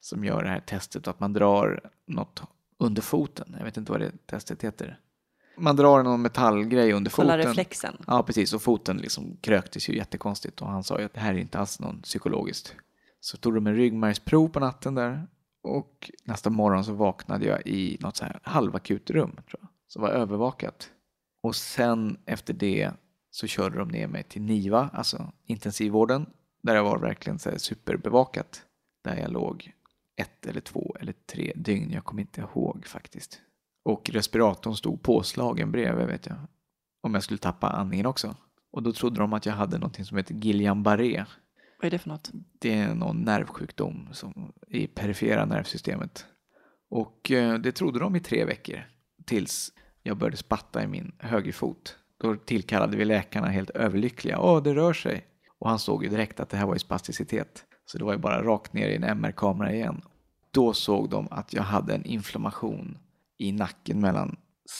som 0.00 0.24
gör 0.24 0.42
det 0.42 0.48
här 0.48 0.60
testet 0.60 1.06
och 1.06 1.10
att 1.10 1.20
man 1.20 1.32
drar 1.32 1.90
något 2.06 2.42
under 2.78 3.02
foten. 3.02 3.54
Jag 3.58 3.64
vet 3.64 3.76
inte 3.76 3.92
vad 3.92 4.00
det 4.00 4.26
testet 4.26 4.64
heter. 4.64 4.98
Man 5.56 5.76
drar 5.76 6.02
någon 6.02 6.22
metallgrej 6.22 6.92
under 6.92 7.10
Kolla 7.10 7.32
foten. 7.32 7.48
reflexen. 7.48 7.96
Ja, 8.06 8.22
precis. 8.22 8.52
Och 8.52 8.62
foten 8.62 8.96
liksom 8.96 9.36
kröktes 9.40 9.88
ju 9.88 9.96
jättekonstigt 9.96 10.62
och 10.62 10.68
han 10.68 10.84
sa 10.84 10.98
ju 10.98 11.04
att 11.04 11.14
det 11.14 11.20
här 11.20 11.34
är 11.34 11.38
inte 11.38 11.58
alls 11.58 11.80
någon 11.80 12.02
psykologiskt. 12.02 12.74
Så 13.20 13.36
tog 13.36 13.54
de 13.54 13.66
en 13.66 13.74
ryggmärgsprov 13.74 14.48
på 14.48 14.60
natten 14.60 14.94
där 14.94 15.26
och 15.62 16.10
nästa 16.24 16.50
morgon 16.50 16.84
så 16.84 16.92
vaknade 16.92 17.46
jag 17.46 17.66
i 17.66 17.96
något 18.00 18.16
så 18.16 18.24
här 18.24 18.40
halvakut 18.42 19.10
rum, 19.10 19.30
tror 19.30 19.60
jag, 19.60 19.68
som 19.88 20.02
var 20.02 20.08
övervakat. 20.08 20.90
Och 21.42 21.56
sen 21.56 22.18
efter 22.26 22.54
det 22.54 22.90
så 23.30 23.46
körde 23.46 23.78
de 23.78 23.88
ner 23.88 24.06
mig 24.06 24.22
till 24.22 24.42
NIVA, 24.42 24.90
alltså 24.92 25.32
intensivvården, 25.46 26.26
där 26.62 26.74
jag 26.74 26.84
var 26.84 26.98
verkligen 26.98 27.38
så 27.38 27.58
superbevakat. 27.58 28.62
Där 29.04 29.16
jag 29.16 29.32
låg 29.32 29.72
ett 30.16 30.46
eller 30.46 30.60
två 30.60 30.96
eller 31.00 31.12
tre 31.12 31.52
dygn, 31.56 31.90
jag 31.92 32.04
kommer 32.04 32.22
inte 32.22 32.40
ihåg 32.40 32.86
faktiskt. 32.86 33.40
Och 33.86 34.10
respiratorn 34.10 34.74
stod 34.74 35.02
påslagen 35.02 35.72
bredvid 35.72 36.06
vet 36.06 36.26
jag. 36.26 36.36
Om 37.00 37.14
jag 37.14 37.22
skulle 37.22 37.38
tappa 37.38 37.68
andningen 37.68 38.06
också. 38.06 38.34
Och 38.72 38.82
då 38.82 38.92
trodde 38.92 39.20
de 39.20 39.32
att 39.32 39.46
jag 39.46 39.52
hade 39.52 39.78
någonting 39.78 40.04
som 40.04 40.16
heter 40.16 40.34
Guillain-Barré. 40.34 41.24
Vad 41.78 41.86
är 41.86 41.90
det 41.90 41.98
för 41.98 42.08
något? 42.08 42.30
Det 42.58 42.74
är 42.74 42.94
någon 42.94 43.22
nervsjukdom 43.22 44.08
som 44.12 44.52
i 44.68 44.86
perifera 44.86 45.44
nervsystemet. 45.44 46.26
Och 46.90 47.30
eh, 47.30 47.54
det 47.54 47.72
trodde 47.72 47.98
de 47.98 48.16
i 48.16 48.20
tre 48.20 48.44
veckor 48.44 48.80
tills 49.24 49.72
jag 50.02 50.16
började 50.16 50.36
spatta 50.36 50.82
i 50.82 50.86
min 50.86 51.12
högerfot. 51.18 51.96
Då 52.18 52.36
tillkallade 52.36 52.96
vi 52.96 53.04
läkarna 53.04 53.48
helt 53.48 53.70
överlyckliga. 53.70 54.38
Åh, 54.40 54.62
det 54.62 54.74
rör 54.74 54.92
sig. 54.92 55.26
Och 55.58 55.68
han 55.68 55.78
såg 55.78 56.04
ju 56.04 56.10
direkt 56.10 56.40
att 56.40 56.48
det 56.48 56.56
här 56.56 56.66
var 56.66 56.74
ju 56.74 56.78
spasticitet. 56.78 57.64
Så 57.84 57.98
det 57.98 58.04
var 58.04 58.12
ju 58.12 58.18
bara 58.18 58.42
rakt 58.42 58.72
ner 58.72 58.88
i 58.88 58.96
en 58.96 59.04
MR-kamera 59.04 59.72
igen. 59.72 60.02
Då 60.50 60.72
såg 60.72 61.10
de 61.10 61.28
att 61.30 61.52
jag 61.52 61.62
hade 61.62 61.94
en 61.94 62.04
inflammation 62.04 62.98
i 63.38 63.52
nacken 63.52 64.00
mellan 64.00 64.36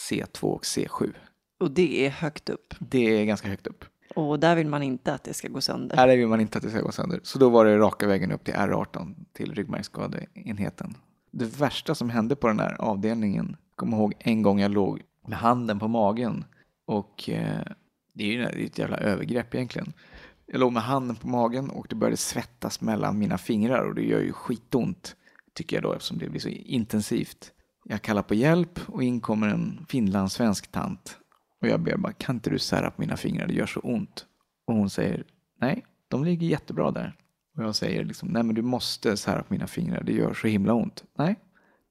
C2 0.09 0.43
och 0.43 0.63
C7. 0.63 1.13
Och 1.59 1.71
det 1.71 2.05
är 2.05 2.09
högt 2.09 2.49
upp. 2.49 2.73
Det 2.79 3.21
är 3.21 3.25
ganska 3.25 3.47
högt 3.47 3.67
upp. 3.67 3.85
Och 4.15 4.39
där 4.39 4.55
vill 4.55 4.67
man 4.67 4.83
inte 4.83 5.13
att 5.13 5.23
det 5.23 5.33
ska 5.33 5.47
gå 5.47 5.61
sönder. 5.61 5.95
Här 5.95 6.17
vill 6.17 6.27
man 6.27 6.41
inte 6.41 6.57
att 6.57 6.63
det 6.63 6.69
ska 6.69 6.81
gå 6.81 6.91
sönder. 6.91 7.19
Så 7.23 7.39
då 7.39 7.49
var 7.49 7.65
det 7.65 7.77
raka 7.77 8.07
vägen 8.07 8.31
upp 8.31 8.43
till 8.43 8.53
R18, 8.53 9.15
till 9.33 9.53
ryggmärgsskadeenheten. 9.53 10.95
Det 11.31 11.45
värsta 11.45 11.95
som 11.95 12.09
hände 12.09 12.35
på 12.35 12.47
den 12.47 12.59
här 12.59 12.81
avdelningen, 12.81 13.57
kom 13.75 13.93
ihåg 13.93 14.13
en 14.19 14.41
gång 14.41 14.59
jag 14.59 14.71
låg 14.71 15.01
med 15.27 15.37
handen 15.37 15.79
på 15.79 15.87
magen 15.87 16.45
och 16.85 17.29
eh, 17.29 17.61
det 18.13 18.23
är 18.23 18.57
ju 18.57 18.65
ett 18.65 18.77
jävla 18.77 18.97
övergrepp 18.97 19.55
egentligen. 19.55 19.93
Jag 20.45 20.59
låg 20.59 20.73
med 20.73 20.83
handen 20.83 21.15
på 21.15 21.27
magen 21.27 21.69
och 21.69 21.87
det 21.89 21.95
började 21.95 22.17
svettas 22.17 22.81
mellan 22.81 23.19
mina 23.19 23.37
fingrar 23.37 23.87
och 23.87 23.95
det 23.95 24.03
gör 24.03 24.21
ju 24.21 24.31
skitont 24.31 25.15
tycker 25.53 25.75
jag 25.75 25.83
då 25.83 25.93
eftersom 25.93 26.17
det 26.17 26.29
blir 26.29 26.41
så 26.41 26.49
intensivt. 26.49 27.51
Jag 27.89 28.01
kallar 28.01 28.21
på 28.21 28.35
hjälp 28.35 28.79
och 28.85 29.03
in 29.03 29.21
kommer 29.21 29.47
en 29.47 29.85
finlandssvensk 29.89 30.71
tant 30.71 31.17
och 31.61 31.67
jag 31.67 31.79
ber 31.79 31.97
bara, 31.97 32.13
kan 32.13 32.35
inte 32.35 32.49
du 32.49 32.59
sära 32.59 32.91
på 32.91 33.01
mina 33.01 33.17
fingrar, 33.17 33.47
det 33.47 33.53
gör 33.53 33.65
så 33.65 33.79
ont. 33.79 34.25
Och 34.67 34.73
hon 34.73 34.89
säger, 34.89 35.23
nej, 35.61 35.85
de 36.07 36.23
ligger 36.25 36.47
jättebra 36.47 36.91
där. 36.91 37.15
Och 37.57 37.63
jag 37.63 37.75
säger 37.75 38.05
liksom, 38.05 38.29
nej 38.29 38.43
men 38.43 38.55
du 38.55 38.61
måste 38.61 39.17
sära 39.17 39.43
på 39.43 39.53
mina 39.53 39.67
fingrar, 39.67 40.03
det 40.03 40.13
gör 40.13 40.33
så 40.33 40.47
himla 40.47 40.73
ont. 40.73 41.03
Nej, 41.17 41.35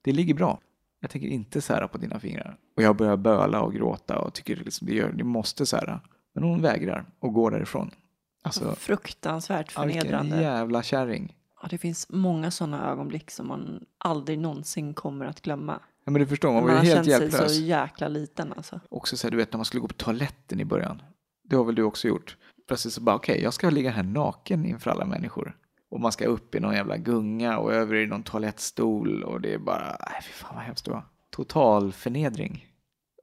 det 0.01 0.11
ligger 0.11 0.33
bra. 0.33 0.59
Jag 0.99 1.09
tänker 1.09 1.27
inte 1.27 1.61
sära 1.61 1.87
på 1.87 1.97
dina 1.97 2.19
fingrar. 2.19 2.57
Och 2.75 2.83
jag 2.83 2.95
börjar 2.95 3.17
böla 3.17 3.61
och 3.61 3.73
gråta 3.73 4.19
och 4.19 4.33
tycker 4.33 4.55
liksom, 4.55 4.87
det 4.87 4.93
gör, 4.93 5.11
det 5.11 5.23
måste 5.23 5.65
sära. 5.65 6.01
Men 6.33 6.43
hon 6.43 6.61
vägrar 6.61 7.05
och 7.19 7.33
går 7.33 7.51
därifrån. 7.51 7.91
Alltså, 8.43 8.75
Fruktansvärt 8.75 9.73
ja, 9.75 9.83
vilken 9.83 10.01
förnedrande. 10.01 10.41
jävla 10.41 10.83
kärring. 10.83 11.36
Ja, 11.61 11.67
det 11.69 11.77
finns 11.77 12.09
många 12.09 12.51
sådana 12.51 12.91
ögonblick 12.91 13.31
som 13.31 13.47
man 13.47 13.85
aldrig 13.97 14.39
någonsin 14.39 14.93
kommer 14.93 15.25
att 15.25 15.41
glömma. 15.41 15.79
Ja 16.05 16.11
men 16.11 16.21
du 16.21 16.27
förstår, 16.27 16.47
man 16.53 16.55
Man 16.55 16.63
var 16.63 16.77
har 16.77 16.83
ju 16.83 16.89
helt 16.89 16.95
känt 17.07 17.17
sig 17.17 17.29
hjälplös. 17.29 17.55
så 17.55 17.61
jäkla 17.61 18.07
liten 18.07 18.53
alltså. 18.57 18.79
Också 18.89 19.17
så 19.17 19.27
här, 19.27 19.31
du 19.31 19.37
vet 19.37 19.53
när 19.53 19.57
man 19.57 19.65
skulle 19.65 19.81
gå 19.81 19.87
på 19.87 19.93
toaletten 19.93 20.59
i 20.59 20.65
början. 20.65 21.01
Det 21.43 21.55
har 21.55 21.63
väl 21.63 21.75
du 21.75 21.83
också 21.83 22.07
gjort? 22.07 22.37
Plötsligt 22.67 22.93
så 22.93 23.01
bara, 23.01 23.15
okej, 23.15 23.41
jag 23.43 23.53
ska 23.53 23.69
ligga 23.69 23.91
här 23.91 24.03
naken 24.03 24.65
inför 24.65 24.91
alla 24.91 25.05
människor. 25.05 25.57
Och 25.89 25.99
man 25.99 26.11
ska 26.11 26.25
upp 26.25 26.55
i 26.55 26.59
någon 26.59 26.73
jävla 26.73 26.97
gunga 26.97 27.57
och 27.57 27.73
över 27.73 27.95
i 27.95 28.05
någon 28.07 28.23
toalettstol 28.23 29.23
och 29.23 29.41
det 29.41 29.53
är 29.53 29.57
bara, 29.57 29.97
nej 30.11 30.21
fy 30.23 30.31
fan 30.31 30.55
vad 30.55 30.63
hemskt 30.63 30.85
det 30.85 30.91
var. 30.91 31.05
Total 31.31 31.91
förnedring. 31.91 32.65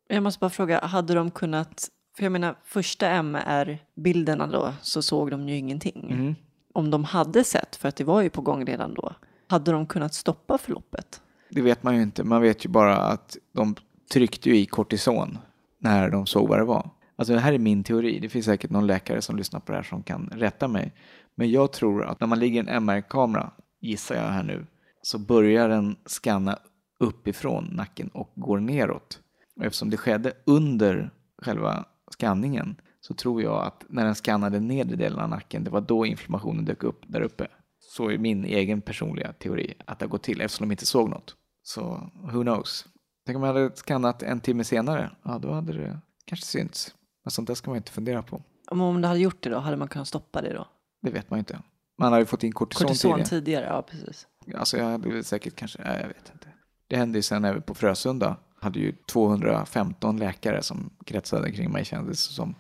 Jag 0.09 0.23
måste 0.23 0.41
bara 0.41 0.50
fråga, 0.50 0.81
hade 0.81 1.14
de 1.14 1.31
kunnat, 1.31 1.88
för 2.17 2.23
jag 2.23 2.33
menar 2.33 2.59
första 2.64 3.09
MR-bilderna 3.09 4.47
då 4.47 4.75
så 4.83 5.03
såg 5.03 5.31
de 5.31 5.49
ju 5.49 5.57
ingenting. 5.57 6.11
Mm. 6.11 6.35
Om 6.75 6.90
de 6.90 7.04
hade 7.04 7.45
sett, 7.45 7.76
för 7.76 7.88
att 7.88 7.97
det 7.97 8.04
var 8.04 8.23
ju 8.23 8.31
på 8.31 8.40
gång 8.40 8.64
redan 8.64 8.95
då, 8.95 9.14
hade 9.47 9.73
de 9.73 9.87
kunnat 9.87 10.14
stoppa 10.14 10.59
förloppet? 10.59 11.21
Det 11.50 11.62
vet 11.62 11.82
man 11.82 11.97
ju 11.97 12.02
inte, 12.02 12.25
man 12.25 12.43
vet 12.43 12.65
ju 12.65 12.69
bara 12.69 12.97
att 12.97 13.37
de 13.52 13.75
tryckte 14.13 14.49
ju 14.49 14.56
i 14.56 14.67
kortison 14.67 15.39
när 15.78 16.10
de 16.10 16.26
såg 16.26 16.49
vad 16.49 16.58
det 16.58 16.65
var. 16.65 16.91
Alltså 17.17 17.34
det 17.34 17.41
här 17.41 17.52
är 17.52 17.58
min 17.58 17.84
teori, 17.84 18.19
det 18.19 18.28
finns 18.28 18.47
säkert 18.47 18.71
någon 18.71 18.87
läkare 18.87 19.23
som 19.23 19.37
lyssnar 19.37 19.60
på 19.60 19.73
det 19.73 19.78
här 19.78 19.82
som 19.82 20.02
kan 20.02 20.30
rätta 20.32 20.69
mig. 20.69 20.93
Men 21.34 21.50
jag 21.50 21.73
tror 21.73 22.04
att 22.04 22.21
när 22.21 22.26
man 22.26 22.39
ligger 22.39 22.56
i 22.56 22.58
en 22.69 22.69
MR-kamera, 22.69 23.50
gissar 23.80 24.15
jag 24.15 24.23
här 24.23 24.43
nu, 24.43 24.67
så 25.02 25.19
börjar 25.19 25.69
den 25.69 25.97
scanna 26.06 26.58
uppifrån 27.00 27.65
nacken 27.65 28.08
och 28.08 28.32
går 28.34 28.60
neråt. 28.60 29.21
Och 29.56 29.65
eftersom 29.65 29.91
det 29.91 29.97
skedde 29.97 30.32
under 30.45 31.10
själva 31.43 31.84
skanningen 32.10 32.76
så 33.06 33.14
tror 33.14 33.43
jag 33.43 33.64
att 33.67 33.84
när 33.88 34.04
den 34.04 34.14
skannade 34.14 34.60
nedre 34.60 34.97
delen 34.97 35.19
av 35.21 35.28
nacken, 35.28 35.64
det 35.64 35.71
var 35.71 35.80
då 35.80 36.06
inflammationen 36.06 36.64
dök 36.64 36.82
upp 36.82 37.00
där 37.06 37.21
uppe. 37.21 37.47
Så 37.80 38.10
är 38.10 38.19
min 38.19 38.45
egen 38.45 38.80
personliga 38.80 39.32
teori 39.32 39.75
att 39.86 39.99
det 39.99 40.04
har 40.04 40.10
gått 40.10 40.23
till 40.23 40.40
eftersom 40.40 40.69
de 40.69 40.73
inte 40.73 40.86
såg 40.86 41.08
något. 41.10 41.36
Så 41.62 42.10
who 42.32 42.43
knows? 42.43 42.86
Tänk 43.26 43.36
om 43.36 43.43
jag 43.43 43.54
hade 43.54 43.76
skannat 43.76 44.23
en 44.23 44.40
timme 44.40 44.64
senare, 44.64 45.10
ja 45.23 45.38
då 45.38 45.52
hade 45.52 45.73
det 45.73 45.99
kanske 46.25 46.47
synts. 46.47 46.95
Men 47.25 47.30
sånt 47.30 47.49
där 47.49 47.54
ska 47.54 47.71
man 47.71 47.76
inte 47.76 47.93
fundera 47.93 48.23
på. 48.23 48.43
Om- 48.71 48.80
Om 48.80 49.00
det 49.00 49.08
hade 49.08 49.21
gjort 49.21 49.43
det 49.43 49.50
då, 49.50 49.58
hade 49.58 49.76
man 49.76 49.88
kunnat 49.88 50.08
stoppa 50.08 50.43
det 50.43 50.52
då? 50.52 50.67
Det 51.02 51.10
vet 51.10 51.30
man 51.30 51.36
ju 51.36 51.40
inte. 51.40 51.58
Man 51.99 52.12
har 52.12 52.19
ju 52.19 52.26
fått 52.26 52.43
in 52.43 52.52
kortison, 52.52 52.86
Kortison 52.86 53.10
tidigare. 53.12 53.28
tidigare, 53.28 53.64
ja 53.67 53.82
precis. 53.82 54.26
Alltså 54.58 54.76
jag 54.76 54.84
hade 54.84 55.25
säkert 55.25 55.56
kanske, 55.56 55.82
nej, 55.84 55.99
jag 56.00 56.08
vet 56.08 56.30
inte. 56.32 56.49
Det 56.88 56.97
hände 56.97 57.19
ju 57.19 57.23
sen 57.23 57.45
även 57.45 57.62
på 57.62 57.75
Frösunda. 57.75 58.36
Hade 58.60 58.78
ju 58.78 58.93
215 58.93 60.17
läkare 60.17 60.62
som 60.62 60.90
kretsade 61.06 61.52
kring 61.52 61.73
mig 61.73 61.84
kändes 61.84 62.28
det 62.28 62.34
som. 62.34 62.54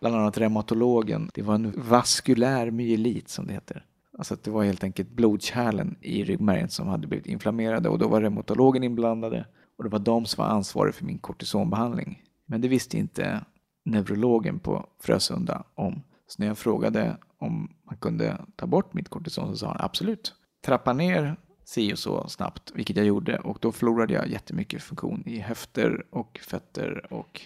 Bland 0.00 0.16
annat 0.16 0.38
reumatologen. 0.38 1.30
Det 1.34 1.42
var 1.42 1.54
en 1.54 1.72
vaskulär 1.76 2.70
myelit 2.70 3.28
som 3.28 3.46
det 3.46 3.52
heter. 3.52 3.84
Alltså 4.18 4.34
att 4.34 4.42
det 4.42 4.50
var 4.50 4.64
helt 4.64 4.84
enkelt 4.84 5.10
blodkärlen 5.10 5.96
i 6.00 6.24
ryggmärgen 6.24 6.68
som 6.68 6.88
hade 6.88 7.06
blivit 7.06 7.26
inflammerade 7.26 7.88
och 7.88 7.98
då 7.98 8.08
var 8.08 8.20
reumatologen 8.20 8.84
inblandade 8.84 9.46
och 9.78 9.84
det 9.84 9.90
var 9.90 9.98
de 9.98 10.26
som 10.26 10.44
var 10.44 10.50
ansvariga 10.50 10.92
för 10.92 11.04
min 11.04 11.18
kortisonbehandling. 11.18 12.22
Men 12.46 12.60
det 12.60 12.68
visste 12.68 12.98
inte 12.98 13.44
neurologen 13.84 14.58
på 14.58 14.86
Frösunda 15.00 15.64
om. 15.74 16.02
Så 16.26 16.42
när 16.42 16.46
jag 16.46 16.58
frågade 16.58 17.16
om 17.38 17.70
man 17.84 17.96
kunde 17.96 18.38
ta 18.56 18.66
bort 18.66 18.94
mitt 18.94 19.08
kortison 19.08 19.50
så 19.50 19.56
sa 19.56 19.66
han 19.66 19.76
absolut. 19.80 20.34
Trappa 20.64 20.92
ner 20.92 21.36
si 21.64 21.92
och 21.92 21.98
så 21.98 22.28
snabbt, 22.28 22.72
vilket 22.74 22.96
jag 22.96 23.06
gjorde 23.06 23.38
och 23.38 23.58
då 23.60 23.72
förlorade 23.72 24.14
jag 24.14 24.28
jättemycket 24.28 24.82
funktion 24.82 25.22
i 25.26 25.40
höfter 25.40 26.06
och 26.10 26.40
fötter 26.42 27.12
och, 27.12 27.40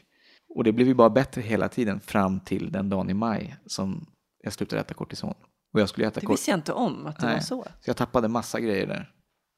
och 0.55 0.65
det 0.65 0.73
blev 0.73 0.89
ju 0.89 0.95
bara 0.95 1.11
bättre 1.11 1.41
hela 1.41 1.69
tiden 1.69 2.01
fram 2.01 2.41
till 2.41 2.73
den 2.73 2.89
dagen 2.89 3.11
i 3.11 3.15
maj 3.15 3.57
som 3.67 4.07
jag 4.43 4.53
slutade 4.53 4.81
äta 4.83 4.95
kortison. 4.95 5.35
Och 5.73 5.81
jag 5.81 5.89
skulle 5.89 6.07
äta 6.07 6.21
Det 6.21 6.29
visste 6.29 6.51
jag 6.51 6.59
inte 6.59 6.73
om 6.73 7.07
att 7.07 7.19
det 7.19 7.27
Nej. 7.27 7.35
var 7.35 7.41
så. 7.41 7.63
så 7.63 7.91
jag 7.91 7.97
tappade 7.97 8.29
massa 8.29 8.61
grejer 8.61 8.87
där. 8.87 9.13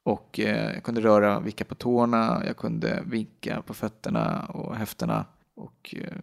Och 0.05 0.41
eh, 0.41 0.75
jag 0.75 0.83
kunde 0.83 1.01
röra, 1.01 1.41
vicka 1.41 1.65
på 1.65 1.75
tårna, 1.75 2.43
jag 2.47 2.57
kunde 2.57 3.03
vinka 3.07 3.63
på 3.63 3.75
fötterna 3.75 4.47
och 4.47 4.77
höfterna 4.77 5.25
och 5.57 5.95
eh, 5.99 6.19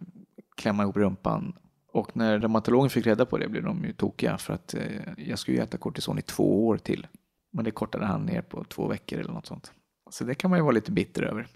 klämma 0.56 0.82
ihop 0.82 0.96
rumpan. 0.96 1.58
Och 1.92 2.16
när 2.16 2.38
reumatologen 2.38 2.90
fick 2.90 3.06
reda 3.06 3.26
på 3.26 3.38
det 3.38 3.48
blev 3.48 3.62
de 3.62 3.84
ju 3.84 3.92
tokiga 3.92 4.38
för 4.38 4.54
att 4.54 4.74
eh, 4.74 4.82
jag 5.16 5.38
skulle 5.38 5.56
ju 5.56 5.62
äta 5.62 5.78
kortison 5.78 6.18
i 6.18 6.22
två 6.22 6.66
år 6.66 6.76
till. 6.76 7.06
Men 7.52 7.64
det 7.64 7.70
kortade 7.70 8.06
han 8.06 8.26
ner 8.26 8.42
på 8.42 8.64
två 8.64 8.88
veckor 8.88 9.18
eller 9.18 9.32
något 9.32 9.46
sånt. 9.46 9.72
Så 10.10 10.24
det 10.24 10.34
kan 10.34 10.50
man 10.50 10.58
ju 10.58 10.62
vara 10.62 10.72
lite 10.72 10.92
bitter 10.92 11.22
över. 11.22 11.46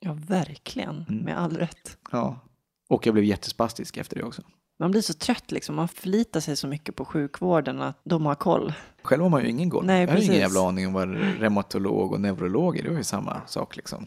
Ja, 0.00 0.16
verkligen. 0.28 1.04
Mm. 1.08 1.24
Med 1.24 1.38
all 1.38 1.56
rätt. 1.56 1.98
Ja. 2.12 2.40
Och 2.88 3.06
jag 3.06 3.14
blev 3.14 3.24
jättespastisk 3.24 3.96
efter 3.96 4.16
det 4.16 4.22
också. 4.22 4.42
Man 4.78 4.90
blir 4.90 5.00
så 5.02 5.14
trött 5.14 5.52
liksom. 5.52 5.76
Man 5.76 5.88
förlitar 5.88 6.40
sig 6.40 6.56
så 6.56 6.66
mycket 6.66 6.96
på 6.96 7.04
sjukvården 7.04 7.80
att 7.80 8.00
de 8.04 8.26
har 8.26 8.34
koll. 8.34 8.72
Själv 9.02 9.22
har 9.22 9.30
man 9.30 9.42
ju 9.42 9.48
ingen 9.48 9.70
koll. 9.70 9.86
Nej, 9.86 10.00
jag 10.00 10.08
har 10.08 10.16
ingen 10.16 10.28
precis. 10.28 10.40
jävla 10.40 10.68
aning 10.68 10.86
om 10.86 10.92
vad 10.92 11.08
reumatolog 11.40 12.12
och 12.12 12.20
neurolog 12.20 12.78
är. 12.78 12.82
Det 12.82 12.90
var 12.90 12.96
ju 12.96 13.04
samma 13.04 13.40
sak 13.46 13.76
liksom. 13.76 14.06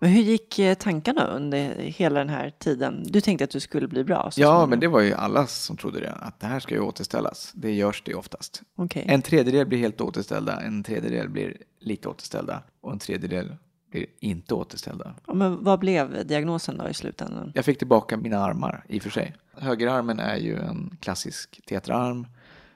Men 0.00 0.10
hur 0.10 0.22
gick 0.22 0.58
eh, 0.58 0.74
tankarna 0.74 1.26
under 1.26 1.74
hela 1.74 2.18
den 2.18 2.28
här 2.28 2.52
tiden? 2.58 3.02
Du 3.06 3.20
tänkte 3.20 3.44
att 3.44 3.50
du 3.50 3.60
skulle 3.60 3.88
bli 3.88 4.04
bra? 4.04 4.30
Ja, 4.36 4.66
men 4.66 4.80
det 4.80 4.88
var 4.88 5.00
ju 5.00 5.14
alla 5.14 5.46
som 5.46 5.76
trodde 5.76 6.00
det, 6.00 6.12
att 6.12 6.40
det 6.40 6.46
här 6.46 6.60
ska 6.60 6.74
ju 6.74 6.80
återställas. 6.80 7.52
Det 7.54 7.72
görs 7.72 8.02
det 8.06 8.14
oftast. 8.14 8.62
Okej. 8.76 9.04
En 9.08 9.22
tredjedel 9.22 9.66
blir 9.66 9.78
helt 9.78 10.00
återställda, 10.00 10.60
en 10.60 10.82
tredjedel 10.82 11.28
blir 11.28 11.56
lite 11.80 12.08
återställda 12.08 12.62
och 12.80 12.92
en 12.92 12.98
tredjedel 12.98 13.56
blir 13.90 14.06
inte 14.20 14.54
återställda. 14.54 15.14
Ja, 15.26 15.34
men 15.34 15.64
vad 15.64 15.78
blev 15.78 16.26
diagnosen 16.26 16.78
då 16.78 16.88
i 16.88 16.94
slutändan? 16.94 17.52
Jag 17.54 17.64
fick 17.64 17.78
tillbaka 17.78 18.16
mina 18.16 18.38
armar 18.38 18.84
i 18.88 18.98
och 18.98 19.02
för 19.02 19.10
sig. 19.10 19.34
Högerarmen 19.52 20.18
är 20.18 20.36
ju 20.36 20.56
en 20.56 20.96
klassisk 21.00 21.60
tetraarm 21.66 22.26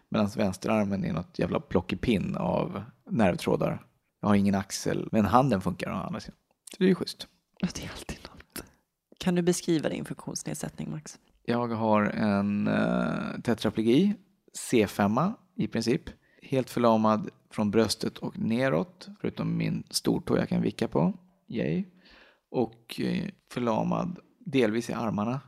medan 0.09 0.29
vänsterarmen 0.37 1.05
är 1.05 1.13
något 1.13 1.39
jävla 1.39 1.61
plockepinn 1.61 2.37
av 2.37 2.85
nervtrådar. 3.11 3.83
Jag 4.21 4.29
har 4.29 4.35
ingen 4.35 4.55
axel, 4.55 5.09
men 5.13 5.25
handen 5.25 5.61
funkar 5.61 5.91
å 5.91 5.95
andra 5.95 6.21
sidan. 6.21 6.37
Så 6.71 6.77
det 6.79 6.85
är 6.85 6.89
ju 6.89 6.95
schysst. 6.95 7.27
Det 7.61 7.85
är 7.85 7.91
alltid 7.91 8.19
något. 8.23 8.65
Kan 9.19 9.35
du 9.35 9.43
beskriva 9.43 9.89
din 9.89 10.05
funktionsnedsättning, 10.05 10.91
Max? 10.91 11.19
Jag 11.45 11.69
har 11.69 12.03
en 12.03 12.69
uh, 12.69 13.41
tetraplegi, 13.43 14.15
C5 14.73 15.33
i 15.57 15.69
princip. 15.69 16.03
Helt 16.47 16.71
förlamad 16.71 17.31
från 17.51 17.71
bröstet 17.71 18.19
och 18.19 18.39
neråt, 18.39 19.09
förutom 19.21 19.57
min 19.57 19.83
stortå 19.91 20.39
jag 20.39 20.49
kan 20.49 20.63
vicka 20.63 20.89
på. 20.89 21.13
Yay. 21.49 21.85
Och 22.51 23.01
eh, 23.01 23.29
förlamad 23.53 24.19
delvis 24.39 24.91
i 24.91 24.93
armarna. 24.93 25.41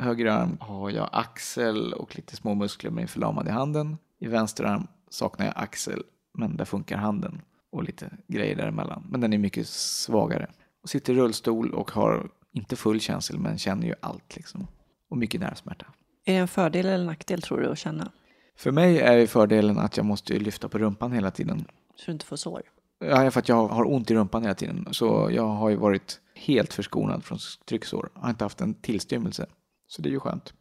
Höger 0.00 0.26
arm 0.26 0.56
har 0.60 0.90
jag 0.90 1.08
axel 1.12 1.92
och 1.92 2.16
lite 2.16 2.36
små 2.36 2.54
muskler 2.54 2.90
men 2.90 3.04
är 3.04 3.08
förlamad 3.08 3.48
i 3.48 3.50
handen. 3.50 3.96
I 4.18 4.26
vänster 4.26 4.64
arm 4.64 4.86
saknar 5.10 5.46
jag 5.46 5.54
axel 5.56 6.02
men 6.38 6.56
där 6.56 6.64
funkar 6.64 6.96
handen 6.96 7.40
och 7.72 7.84
lite 7.84 8.10
grejer 8.28 8.56
däremellan. 8.56 9.06
Men 9.10 9.20
den 9.20 9.32
är 9.32 9.38
mycket 9.38 9.68
svagare. 9.68 10.50
Och 10.82 10.88
sitter 10.88 11.12
i 11.12 11.16
rullstol 11.16 11.74
och 11.74 11.90
har 11.90 12.30
inte 12.52 12.76
full 12.76 13.00
känsel 13.00 13.38
men 13.38 13.58
känner 13.58 13.86
ju 13.86 13.94
allt 14.00 14.36
liksom. 14.36 14.66
Och 15.10 15.18
mycket 15.18 15.40
nervsmärta. 15.40 15.86
Är 16.24 16.32
det 16.32 16.38
en 16.38 16.48
fördel 16.48 16.86
eller 16.86 17.04
nackdel 17.04 17.42
tror 17.42 17.60
du 17.60 17.70
att 17.70 17.78
känna? 17.78 18.10
För 18.56 18.72
mig 18.72 18.98
är 18.98 19.16
ju 19.16 19.26
fördelen 19.26 19.78
att 19.78 19.96
jag 19.96 20.06
måste 20.06 20.38
lyfta 20.38 20.68
på 20.68 20.78
rumpan 20.78 21.12
hela 21.12 21.30
tiden. 21.30 21.64
Så 21.96 22.06
du 22.06 22.12
inte 22.12 22.26
får 22.26 22.36
sår. 22.36 22.62
Ja, 22.98 23.30
för 23.30 23.40
att 23.40 23.48
jag 23.48 23.68
har 23.68 23.92
ont 23.92 24.10
i 24.10 24.14
rumpan 24.14 24.42
hela 24.42 24.54
tiden. 24.54 24.88
Så 24.90 25.28
jag 25.32 25.46
har 25.46 25.70
ju 25.70 25.76
varit 25.76 26.20
helt 26.34 26.72
förskonad 26.72 27.24
från 27.24 27.38
trycksår. 27.68 28.10
Jag 28.14 28.20
har 28.20 28.30
inte 28.30 28.44
haft 28.44 28.60
en 28.60 28.74
tillstymmelse. 28.74 29.46
Så 29.88 30.02
det 30.02 30.08
är 30.08 30.10
ju 30.10 30.20
skönt. 30.20 30.54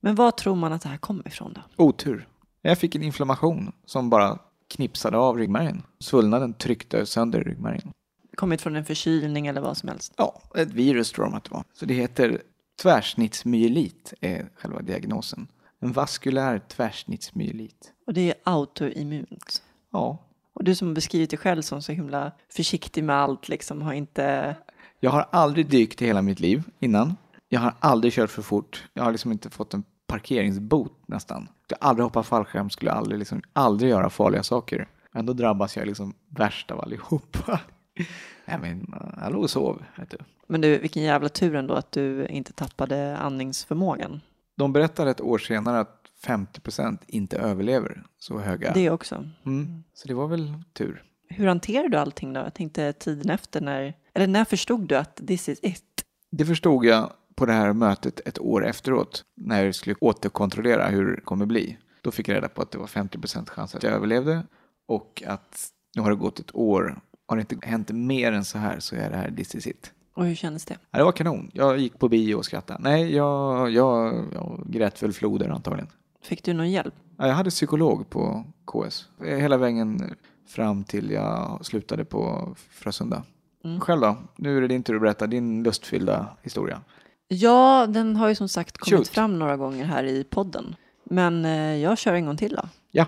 Men 0.00 0.14
var 0.14 0.30
tror 0.30 0.54
man 0.54 0.72
att 0.72 0.82
det 0.82 0.88
här 0.88 0.96
kommer 0.96 1.28
ifrån 1.28 1.52
då? 1.52 1.84
Otur. 1.84 2.28
Jag 2.62 2.78
fick 2.78 2.94
en 2.94 3.02
inflammation 3.02 3.72
som 3.84 4.10
bara 4.10 4.38
knipsade 4.68 5.18
av 5.18 5.38
ryggmärgen. 5.38 5.82
Svullnaden 5.98 6.54
tryckte 6.54 7.06
sönder 7.06 7.44
ryggmärgen. 7.44 7.92
Kommit 8.36 8.62
från 8.62 8.76
en 8.76 8.84
förkylning 8.84 9.46
eller 9.46 9.60
vad 9.60 9.76
som 9.76 9.88
helst? 9.88 10.14
Ja, 10.16 10.42
ett 10.54 10.70
virus 10.70 11.12
tror 11.12 11.24
de 11.24 11.34
att 11.34 11.44
det 11.44 11.50
var. 11.50 11.64
Så 11.72 11.86
det 11.86 11.94
heter 11.94 12.42
tvärsnittsmyelit 12.82 14.14
är 14.20 14.48
själva 14.54 14.82
diagnosen. 14.82 15.46
En 15.80 15.92
vaskulär 15.92 16.58
tvärsnittsmyelit. 16.58 17.92
Och 18.06 18.14
det 18.14 18.30
är 18.30 18.34
autoimmunt. 18.44 19.62
Ja. 19.92 20.18
Och 20.52 20.64
du 20.64 20.74
som 20.74 20.88
har 20.88 20.94
beskrivit 20.94 21.30
dig 21.30 21.38
själv 21.38 21.62
som 21.62 21.82
så 21.82 21.92
himla 21.92 22.32
försiktig 22.48 23.04
med 23.04 23.16
allt, 23.16 23.48
liksom 23.48 23.82
har 23.82 23.92
inte... 23.92 24.56
Jag 25.00 25.10
har 25.10 25.26
aldrig 25.30 25.70
dykt 25.70 26.02
i 26.02 26.06
hela 26.06 26.22
mitt 26.22 26.40
liv 26.40 26.62
innan. 26.78 27.16
Jag 27.48 27.60
har 27.60 27.74
aldrig 27.80 28.12
kört 28.12 28.30
för 28.30 28.42
fort. 28.42 28.88
Jag 28.92 29.04
har 29.04 29.12
liksom 29.12 29.32
inte 29.32 29.50
fått 29.50 29.74
en 29.74 29.84
parkeringsbot 30.06 30.92
nästan. 31.06 31.48
Jag 31.68 31.76
har 31.80 31.88
aldrig 31.88 32.04
hoppat 32.04 32.26
fallskärm, 32.26 32.70
skulle 32.70 32.92
aldrig, 32.92 33.18
liksom, 33.18 33.42
aldrig 33.52 33.90
göra 33.90 34.10
farliga 34.10 34.42
saker. 34.42 34.88
Ändå 35.14 35.32
drabbas 35.32 35.76
jag 35.76 35.86
liksom 35.86 36.14
värst 36.28 36.70
av 36.70 36.80
allihopa. 36.80 37.60
Nej 38.44 38.58
men, 38.60 38.94
jag 39.22 39.32
låg 39.32 39.42
och 39.42 39.50
sov, 39.50 39.84
vet 39.96 40.10
du. 40.10 40.16
Men 40.46 40.60
du, 40.60 40.78
vilken 40.78 41.02
jävla 41.02 41.28
tur 41.28 41.54
ändå 41.54 41.74
att 41.74 41.92
du 41.92 42.26
inte 42.26 42.52
tappade 42.52 43.16
andningsförmågan. 43.16 44.20
De 44.60 44.72
berättar 44.72 45.06
ett 45.06 45.20
år 45.20 45.38
senare 45.38 45.80
att 45.80 46.06
50% 46.24 46.98
inte 47.06 47.38
överlever 47.38 48.02
så 48.18 48.38
höga. 48.38 48.72
Det 48.72 48.90
också. 48.90 49.26
Mm. 49.46 49.84
Så 49.94 50.08
det 50.08 50.14
var 50.14 50.26
väl 50.26 50.54
tur. 50.72 51.02
Hur 51.28 51.46
hanterar 51.46 51.88
du 51.88 51.98
allting 51.98 52.32
då? 52.32 52.40
Jag 52.40 52.54
tänkte 52.54 52.92
tiden 52.92 53.30
efter 53.30 53.60
när, 53.60 53.94
eller 54.14 54.26
när 54.26 54.44
förstod 54.44 54.88
du 54.88 54.96
att 54.96 55.16
this 55.26 55.48
is 55.48 55.58
it? 55.62 56.04
Det 56.30 56.44
förstod 56.44 56.84
jag 56.84 57.12
på 57.34 57.46
det 57.46 57.52
här 57.52 57.72
mötet 57.72 58.20
ett 58.24 58.38
år 58.38 58.66
efteråt 58.66 59.24
när 59.36 59.64
jag 59.64 59.74
skulle 59.74 59.96
återkontrollera 60.00 60.88
hur 60.88 61.16
det 61.16 61.20
kommer 61.20 61.46
bli. 61.46 61.78
Då 62.02 62.10
fick 62.10 62.28
jag 62.28 62.34
reda 62.34 62.48
på 62.48 62.62
att 62.62 62.70
det 62.70 62.78
var 62.78 62.86
50% 62.86 63.50
chans 63.50 63.74
att 63.74 63.82
jag 63.82 63.92
överlevde 63.92 64.42
och 64.88 65.22
att 65.26 65.68
nu 65.96 66.02
har 66.02 66.10
det 66.10 66.16
gått 66.16 66.38
ett 66.38 66.54
år. 66.54 67.00
Har 67.26 67.36
det 67.36 67.52
inte 67.52 67.66
hänt 67.66 67.90
mer 67.90 68.32
än 68.32 68.44
så 68.44 68.58
här 68.58 68.80
så 68.80 68.96
är 68.96 69.10
det 69.10 69.16
här 69.16 69.30
this 69.36 69.54
is 69.54 69.66
it. 69.66 69.92
Och 70.20 70.26
hur 70.26 70.34
kändes 70.34 70.64
det? 70.64 70.76
Ja, 70.90 70.98
det 70.98 71.04
var 71.04 71.12
kanon. 71.12 71.50
Jag 71.52 71.78
gick 71.78 71.98
på 71.98 72.08
bio 72.08 72.34
och 72.34 72.44
skrattade. 72.44 72.78
Nej, 72.82 73.14
jag, 73.14 73.70
jag, 73.70 74.24
jag 74.34 74.62
grät 74.66 75.02
väl 75.02 75.12
floder 75.12 75.48
antagligen. 75.48 75.88
Fick 76.22 76.44
du 76.44 76.52
någon 76.52 76.70
hjälp? 76.70 76.94
Ja, 77.16 77.26
jag 77.26 77.34
hade 77.34 77.50
psykolog 77.50 78.10
på 78.10 78.44
KS. 78.64 79.08
Hela 79.24 79.56
vägen 79.56 80.14
fram 80.48 80.84
till 80.84 81.10
jag 81.10 81.58
slutade 81.62 82.04
på 82.04 82.54
Frösunda. 82.70 83.22
Mm. 83.64 83.80
Själv 83.80 84.00
då? 84.00 84.16
Nu 84.36 84.56
är 84.56 84.60
det 84.60 84.68
din 84.68 84.82
tur 84.82 84.94
att 84.94 85.00
berätta 85.00 85.26
din 85.26 85.62
lustfyllda 85.62 86.26
historia. 86.42 86.80
Ja, 87.28 87.86
den 87.88 88.16
har 88.16 88.28
ju 88.28 88.34
som 88.34 88.48
sagt 88.48 88.78
kommit 88.78 88.98
Shoot. 88.98 89.08
fram 89.08 89.38
några 89.38 89.56
gånger 89.56 89.84
här 89.84 90.04
i 90.04 90.24
podden. 90.24 90.76
Men 91.04 91.44
eh, 91.44 91.76
jag 91.76 91.98
kör 91.98 92.14
en 92.14 92.26
gång 92.26 92.36
till 92.36 92.52
då. 92.52 92.68
Ja. 92.90 93.06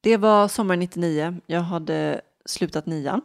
Det 0.00 0.16
var 0.16 0.48
sommar 0.48 0.76
99. 0.76 1.36
Jag 1.46 1.60
hade 1.60 2.20
slutat 2.44 2.86
nian 2.86 3.20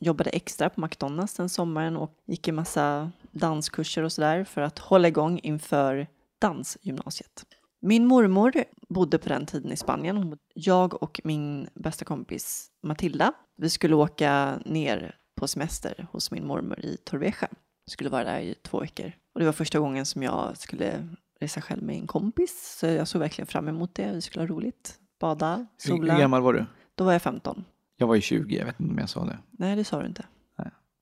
jobbade 0.00 0.30
extra 0.30 0.70
på 0.70 0.80
McDonalds 0.80 1.34
den 1.34 1.48
sommaren 1.48 1.96
och 1.96 2.14
gick 2.26 2.48
en 2.48 2.54
massa 2.54 3.10
danskurser 3.30 4.02
och 4.02 4.12
sådär 4.12 4.44
för 4.44 4.60
att 4.62 4.78
hålla 4.78 5.08
igång 5.08 5.40
inför 5.42 6.06
dansgymnasiet. 6.40 7.44
Min 7.80 8.06
mormor 8.06 8.52
bodde 8.88 9.18
på 9.18 9.28
den 9.28 9.46
tiden 9.46 9.72
i 9.72 9.76
Spanien. 9.76 10.38
Jag 10.54 11.02
och 11.02 11.20
min 11.24 11.68
bästa 11.74 12.04
kompis 12.04 12.70
Matilda, 12.82 13.32
vi 13.56 13.70
skulle 13.70 13.94
åka 13.94 14.58
ner 14.64 15.16
på 15.36 15.48
semester 15.48 16.06
hos 16.12 16.30
min 16.30 16.46
mormor 16.46 16.80
i 16.80 16.96
Torrevieja. 17.04 17.48
Skulle 17.90 18.10
vara 18.10 18.24
där 18.24 18.40
i 18.40 18.54
två 18.62 18.80
veckor. 18.80 19.12
Och 19.34 19.40
det 19.40 19.46
var 19.46 19.52
första 19.52 19.78
gången 19.78 20.06
som 20.06 20.22
jag 20.22 20.56
skulle 20.56 21.08
resa 21.40 21.60
själv 21.60 21.82
med 21.82 21.96
en 21.96 22.06
kompis. 22.06 22.76
Så 22.80 22.86
jag 22.86 23.08
såg 23.08 23.20
verkligen 23.20 23.46
fram 23.46 23.68
emot 23.68 23.94
det. 23.94 24.12
Vi 24.12 24.20
skulle 24.20 24.42
ha 24.42 24.46
roligt. 24.46 24.98
Bada, 25.20 25.66
sola. 25.76 26.12
hur 26.12 26.20
gammal 26.20 26.42
var 26.42 26.52
du? 26.52 26.64
Då 26.94 27.04
var 27.04 27.12
jag 27.12 27.22
15. 27.22 27.64
Jag 28.02 28.06
var 28.06 28.14
ju 28.14 28.20
20, 28.20 28.58
jag 28.58 28.66
vet 28.66 28.80
inte 28.80 28.92
om 28.92 28.98
jag 28.98 29.08
sa 29.08 29.24
det. 29.24 29.38
Nej, 29.50 29.76
det 29.76 29.84
sa 29.84 30.00
du 30.00 30.06
inte. 30.06 30.24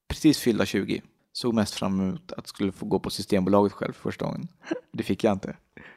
Precis 0.08 0.38
fyllda 0.38 0.66
20. 0.66 1.02
Såg 1.32 1.54
mest 1.54 1.74
fram 1.74 2.00
emot 2.00 2.32
att 2.32 2.48
skulle 2.48 2.72
få 2.72 2.86
gå 2.86 2.98
på 2.98 3.10
Systembolaget 3.10 3.72
själv 3.72 3.92
för 3.92 4.02
första 4.02 4.24
gången. 4.24 4.48
Det 4.92 5.02
fick 5.02 5.24
jag 5.24 5.32
inte. 5.32 5.56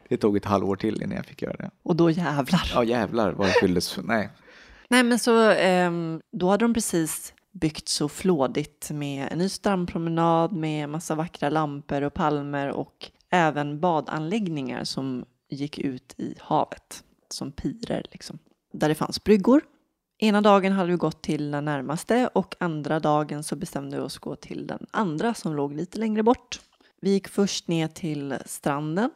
Det 0.10 0.18
tog 0.18 0.38
ett 0.38 0.46
halvår 0.46 0.76
till 0.76 1.02
innan 1.02 1.16
jag 1.16 1.26
fick 1.26 1.42
göra 1.42 1.56
det. 1.58 1.72
Och 1.84 1.96
då 1.96 2.10
jävlar. 2.10 2.72
Ja 2.74 2.84
jävlar 2.84 3.32
vad 3.32 3.48
det 3.48 3.52
fylldes. 3.52 3.98
Nej. 4.04 4.30
Nej, 4.88 5.04
men 5.04 5.20
så 5.20 5.50
ehm, 5.50 6.22
då 6.32 6.50
hade 6.50 6.66
de 6.66 6.74
precis 6.74 7.34
byggt 7.52 7.88
så 7.88 8.10
flådigt 8.10 8.92
med 8.92 9.28
en 9.32 9.38
ny 9.38 9.50
strandpromenad 9.50 10.52
med 10.52 10.90
massa 10.90 11.16
vackra 11.16 11.50
lampor 11.50 12.02
och 12.02 12.14
palmer 12.14 12.70
och 12.70 13.12
även 13.30 13.80
badanläggningar 13.80 14.84
som 14.84 15.26
gick 15.50 15.80
ut 15.80 16.14
i 16.18 16.36
havet 16.40 17.04
som 17.30 17.52
pirer 17.52 18.06
liksom. 18.12 18.40
Där 18.74 18.90
det 18.90 18.96
fanns 18.96 19.24
bryggor. 19.24 19.62
Ena 20.24 20.42
dagen 20.42 20.72
hade 20.72 20.92
vi 20.92 20.98
gått 20.98 21.22
till 21.22 21.52
den 21.52 21.66
närmaste 21.66 22.30
och 22.34 22.56
andra 22.60 23.00
dagen 23.00 23.44
så 23.44 23.56
bestämde 23.56 23.98
vi 23.98 24.04
oss 24.04 24.18
gå 24.18 24.36
till 24.36 24.68
den 24.68 24.86
andra 24.92 25.34
som 25.34 25.56
låg 25.56 25.74
lite 25.74 26.00
längre 26.00 26.24
bort. 26.24 26.62
Vi 27.02 27.12
gick 27.12 27.28
först 27.28 27.68
ner 27.68 27.88
till 27.88 28.36
stranden 28.46 29.12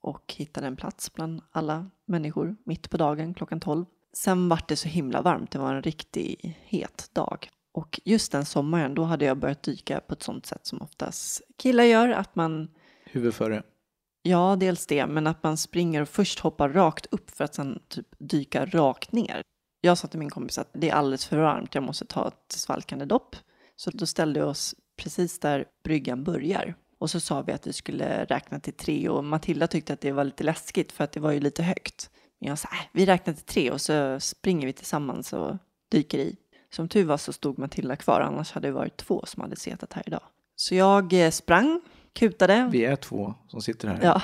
och 0.00 0.34
hittade 0.36 0.66
en 0.66 0.76
plats 0.76 1.14
bland 1.14 1.42
alla 1.50 1.90
människor 2.06 2.56
mitt 2.64 2.90
på 2.90 2.96
dagen 2.96 3.34
klockan 3.34 3.60
12. 3.60 3.84
Sen 4.12 4.48
var 4.48 4.60
det 4.68 4.76
så 4.76 4.88
himla 4.88 5.22
varmt, 5.22 5.50
det 5.50 5.58
var 5.58 5.74
en 5.74 5.82
riktigt 5.82 6.40
het 6.64 7.10
dag. 7.12 7.48
Och 7.72 8.00
just 8.04 8.32
den 8.32 8.44
sommaren, 8.44 8.94
då 8.94 9.02
hade 9.02 9.24
jag 9.24 9.38
börjat 9.38 9.62
dyka 9.62 10.00
på 10.00 10.14
ett 10.14 10.22
sånt 10.22 10.46
sätt 10.46 10.66
som 10.66 10.82
oftast 10.82 11.42
killar 11.58 11.84
gör, 11.84 12.08
att 12.08 12.34
man, 12.36 12.68
Huvud 13.04 13.34
före. 13.34 13.62
ja 14.22 14.56
dels 14.60 14.86
det, 14.86 15.06
men 15.06 15.26
att 15.26 15.42
man 15.42 15.56
springer 15.56 16.02
och 16.02 16.08
först 16.08 16.38
hoppar 16.38 16.68
rakt 16.68 17.06
upp 17.10 17.30
för 17.30 17.44
att 17.44 17.54
sen 17.54 17.82
typ 17.88 18.06
dyka 18.18 18.66
rakt 18.66 19.12
ner. 19.12 19.42
Jag 19.80 19.98
sa 19.98 20.08
till 20.08 20.18
min 20.18 20.30
kompis 20.30 20.58
att 20.58 20.68
det 20.72 20.90
är 20.90 20.94
alldeles 20.94 21.26
för 21.26 21.38
varmt, 21.38 21.74
jag 21.74 21.84
måste 21.84 22.04
ta 22.04 22.28
ett 22.28 22.52
svalkande 22.52 23.04
dopp. 23.04 23.36
Så 23.76 23.90
då 23.90 24.06
ställde 24.06 24.40
vi 24.40 24.46
oss 24.46 24.74
precis 24.96 25.38
där 25.38 25.64
bryggan 25.84 26.24
börjar. 26.24 26.74
Och 26.98 27.10
så 27.10 27.20
sa 27.20 27.42
vi 27.42 27.52
att 27.52 27.66
vi 27.66 27.72
skulle 27.72 28.24
räkna 28.24 28.60
till 28.60 28.72
tre 28.72 29.08
och 29.08 29.24
Matilda 29.24 29.66
tyckte 29.66 29.92
att 29.92 30.00
det 30.00 30.12
var 30.12 30.24
lite 30.24 30.44
läskigt 30.44 30.92
för 30.92 31.04
att 31.04 31.12
det 31.12 31.20
var 31.20 31.32
ju 31.32 31.40
lite 31.40 31.62
högt. 31.62 32.10
Men 32.40 32.48
jag 32.48 32.58
sa, 32.58 32.68
"Äh, 32.68 32.86
vi 32.92 33.06
räknar 33.06 33.34
till 33.34 33.44
tre 33.44 33.70
och 33.70 33.80
så 33.80 34.20
springer 34.20 34.66
vi 34.66 34.72
tillsammans 34.72 35.32
och 35.32 35.56
dyker 35.88 36.18
i. 36.18 36.36
Som 36.70 36.88
tur 36.88 37.04
var 37.04 37.16
så 37.16 37.32
stod 37.32 37.58
Matilda 37.58 37.96
kvar, 37.96 38.20
annars 38.20 38.52
hade 38.52 38.68
det 38.68 38.72
varit 38.72 38.96
två 38.96 39.24
som 39.26 39.42
hade 39.42 39.56
setat 39.56 39.92
här 39.92 40.02
idag. 40.06 40.22
Så 40.56 40.74
jag 40.74 41.12
eh, 41.12 41.30
sprang, 41.30 41.80
kutade. 42.12 42.68
Vi 42.72 42.84
är 42.84 42.96
två 42.96 43.34
som 43.48 43.62
sitter 43.62 43.88
här. 43.88 43.98
Ja, 44.02 44.22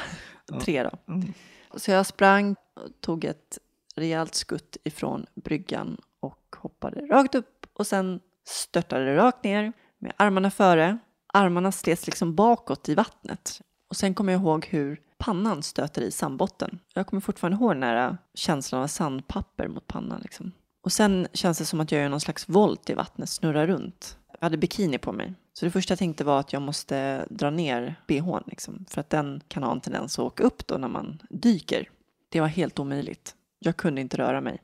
tre 0.61 0.83
då. 0.83 1.13
Mm. 1.13 1.33
Så 1.77 1.91
jag 1.91 2.07
sprang, 2.07 2.57
tog 3.01 3.25
ett 3.25 3.59
rejält 3.97 4.35
skutt 4.35 4.77
ifrån 4.85 5.27
bryggan 5.35 5.97
och 6.21 6.57
hoppade 6.57 7.01
rakt 7.01 7.35
upp 7.35 7.67
och 7.73 7.87
sen 7.87 8.21
störtade 8.45 9.17
rakt 9.17 9.45
ner 9.45 9.73
med 9.99 10.13
armarna 10.17 10.51
före. 10.51 10.99
Armarna 11.35 11.73
slets 11.73 12.07
liksom 12.07 12.35
bakåt 12.35 12.89
i 12.89 12.95
vattnet. 12.95 13.61
Och 13.89 13.97
sen 13.97 14.15
kommer 14.15 14.33
jag 14.33 14.43
ihåg 14.43 14.67
hur 14.67 15.01
pannan 15.19 15.63
stöter 15.63 16.03
i 16.03 16.11
sandbotten. 16.11 16.79
Jag 16.95 17.07
kommer 17.07 17.21
fortfarande 17.21 17.57
ihåg 17.57 17.71
den 17.71 17.83
här 17.83 18.19
känslan 18.35 18.83
av 18.83 18.87
sandpapper 18.87 19.69
mot 19.69 19.87
pannan. 19.87 20.21
Liksom. 20.21 20.53
Och 20.83 20.93
sen 20.93 21.29
känns 21.33 21.59
det 21.59 21.65
som 21.65 21.81
att 21.81 21.93
jag 21.93 22.03
gör 22.03 22.09
någon 22.09 22.21
slags 22.21 22.49
volt 22.49 22.91
i 22.91 22.95
vattnet, 22.95 23.29
snurrar 23.29 23.67
runt. 23.67 24.19
Jag 24.33 24.47
hade 24.47 24.57
bikini 24.57 24.99
på 24.99 25.13
mig. 25.13 25.35
Så 25.53 25.65
det 25.65 25.71
första 25.71 25.93
jag 25.93 25.99
tänkte 25.99 26.25
var 26.25 26.41
att 26.41 26.53
jag 26.53 26.63
måste 26.63 27.27
dra 27.31 27.51
ner 27.51 27.95
bhn 28.07 28.43
liksom, 28.47 28.85
för 28.89 29.01
att 29.01 29.11
den 29.11 29.41
kan 29.49 29.63
ha 29.63 29.73
en 29.73 29.81
tendens 29.81 30.19
att 30.19 30.25
åka 30.25 30.43
upp 30.43 30.67
då 30.67 30.77
när 30.77 30.89
man 30.89 31.23
dyker. 31.31 31.91
Det 32.29 32.41
var 32.41 32.49
helt 32.49 32.79
omöjligt. 32.79 33.35
Jag 33.59 33.77
kunde 33.77 34.01
inte 34.01 34.17
röra 34.17 34.41
mig. 34.41 34.63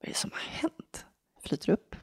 Vad 0.00 0.08
är 0.08 0.12
det 0.12 0.18
som 0.18 0.30
har 0.30 0.60
hänt? 0.60 1.06
Jag 1.34 1.42
flyter 1.42 1.72
upp 1.72 1.96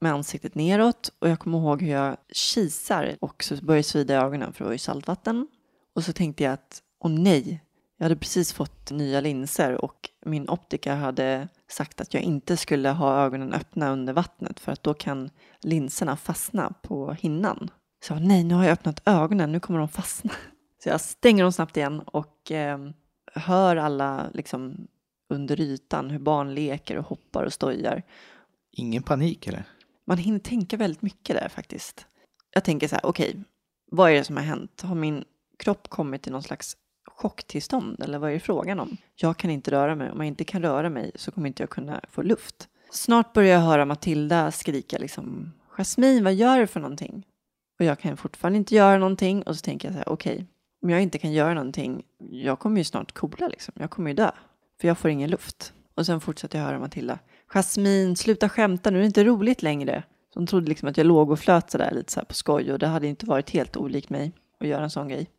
med 0.00 0.12
ansiktet 0.12 0.54
neråt 0.54 1.12
och 1.18 1.28
jag 1.28 1.38
kommer 1.38 1.58
ihåg 1.58 1.82
hur 1.82 1.90
jag 1.90 2.16
kisar 2.32 3.16
och 3.20 3.44
så 3.44 3.56
börjar 3.56 3.78
det 3.78 3.82
svida 3.82 4.14
i 4.14 4.16
ögonen 4.16 4.52
för 4.52 4.64
det 4.64 4.68
var 4.68 4.72
ju 4.72 4.78
saltvatten. 4.78 5.48
Och 5.94 6.04
så 6.04 6.12
tänkte 6.12 6.44
jag 6.44 6.52
att, 6.52 6.82
åh 7.00 7.10
nej, 7.10 7.64
jag 7.96 8.04
hade 8.04 8.16
precis 8.16 8.52
fått 8.52 8.90
nya 8.90 9.20
linser 9.20 9.84
och 9.84 10.10
min 10.26 10.48
optiker 10.48 10.94
hade 10.94 11.48
sagt 11.68 12.00
att 12.00 12.14
jag 12.14 12.22
inte 12.22 12.56
skulle 12.56 12.88
ha 12.88 13.24
ögonen 13.24 13.52
öppna 13.52 13.90
under 13.90 14.12
vattnet 14.12 14.60
för 14.60 14.72
att 14.72 14.82
då 14.82 14.94
kan 14.94 15.30
linserna 15.60 16.16
fastna 16.16 16.72
på 16.82 17.12
hinnan. 17.12 17.70
Så 18.04 18.12
jag, 18.12 18.22
nej, 18.22 18.44
nu 18.44 18.54
har 18.54 18.64
jag 18.64 18.72
öppnat 18.72 19.02
ögonen, 19.04 19.52
nu 19.52 19.60
kommer 19.60 19.78
de 19.78 19.88
fastna. 19.88 20.30
Så 20.82 20.88
jag 20.88 21.00
stänger 21.00 21.42
dem 21.42 21.52
snabbt 21.52 21.76
igen 21.76 22.00
och 22.00 22.50
eh, 22.50 22.78
hör 23.34 23.76
alla 23.76 24.30
liksom 24.34 24.86
under 25.30 25.60
ytan 25.60 26.10
hur 26.10 26.18
barn 26.18 26.54
leker 26.54 26.96
och 26.96 27.04
hoppar 27.04 27.44
och 27.44 27.52
stojar. 27.52 28.02
Ingen 28.72 29.02
panik 29.02 29.46
eller? 29.46 29.64
Man 30.06 30.18
hinner 30.18 30.38
tänka 30.38 30.76
väldigt 30.76 31.02
mycket 31.02 31.36
där 31.36 31.48
faktiskt. 31.48 32.06
Jag 32.54 32.64
tänker 32.64 32.88
så 32.88 32.94
här, 32.94 33.06
okej, 33.06 33.44
vad 33.90 34.10
är 34.10 34.14
det 34.14 34.24
som 34.24 34.36
har 34.36 34.44
hänt? 34.44 34.80
Har 34.80 34.94
min 34.94 35.24
kropp 35.58 35.88
kommit 35.88 36.22
till 36.22 36.32
någon 36.32 36.42
slags 36.42 36.76
chocktillstånd 37.06 38.02
eller 38.02 38.18
vad 38.18 38.30
är 38.30 38.34
det 38.34 38.40
frågan 38.40 38.80
om? 38.80 38.96
Jag 39.14 39.36
kan 39.36 39.50
inte 39.50 39.70
röra 39.70 39.94
mig. 39.94 40.10
Om 40.10 40.18
jag 40.18 40.26
inte 40.26 40.44
kan 40.44 40.62
röra 40.62 40.90
mig 40.90 41.12
så 41.14 41.30
kommer 41.30 41.48
inte 41.48 41.62
jag 41.62 41.70
kunna 41.70 42.00
få 42.10 42.22
luft. 42.22 42.68
Snart 42.90 43.32
börjar 43.32 43.54
jag 43.54 43.60
höra 43.60 43.84
Matilda 43.84 44.50
skrika 44.50 44.98
liksom 44.98 45.52
Jasmin, 45.76 46.24
vad 46.24 46.34
gör 46.34 46.58
du 46.58 46.66
för 46.66 46.80
någonting? 46.80 47.26
Och 47.78 47.84
jag 47.84 47.98
kan 47.98 48.16
fortfarande 48.16 48.56
inte 48.58 48.74
göra 48.74 48.98
någonting 48.98 49.42
och 49.42 49.56
så 49.56 49.62
tänker 49.62 49.88
jag 49.88 49.92
så 49.92 49.98
här, 49.98 50.08
okej, 50.08 50.34
okay, 50.34 50.46
om 50.82 50.90
jag 50.90 51.02
inte 51.02 51.18
kan 51.18 51.32
göra 51.32 51.54
någonting, 51.54 52.02
jag 52.18 52.58
kommer 52.58 52.78
ju 52.78 52.84
snart 52.84 53.12
kola 53.12 53.48
liksom. 53.48 53.74
Jag 53.78 53.90
kommer 53.90 54.10
ju 54.10 54.14
dö, 54.14 54.30
för 54.80 54.88
jag 54.88 54.98
får 54.98 55.10
ingen 55.10 55.30
luft. 55.30 55.72
Och 55.94 56.06
sen 56.06 56.20
fortsätter 56.20 56.58
jag 56.58 56.66
höra 56.66 56.78
Matilda, 56.78 57.18
Jasmin, 57.46 58.16
sluta 58.16 58.48
skämta 58.48 58.90
nu, 58.90 58.98
är 58.98 59.00
det 59.00 59.06
inte 59.06 59.24
roligt 59.24 59.62
längre. 59.62 60.02
Så 60.34 60.40
hon 60.40 60.46
trodde 60.46 60.68
liksom 60.68 60.88
att 60.88 60.96
jag 60.96 61.06
låg 61.06 61.30
och 61.30 61.38
flöt 61.38 61.70
sådär 61.70 61.90
lite 61.94 62.12
så 62.12 62.24
på 62.24 62.34
skoj 62.34 62.72
och 62.72 62.78
det 62.78 62.86
hade 62.86 63.06
inte 63.06 63.26
varit 63.26 63.50
helt 63.50 63.76
olikt 63.76 64.10
mig 64.10 64.32
att 64.60 64.68
göra 64.68 64.82
en 64.84 64.90
sån 64.90 65.08
grej. 65.08 65.30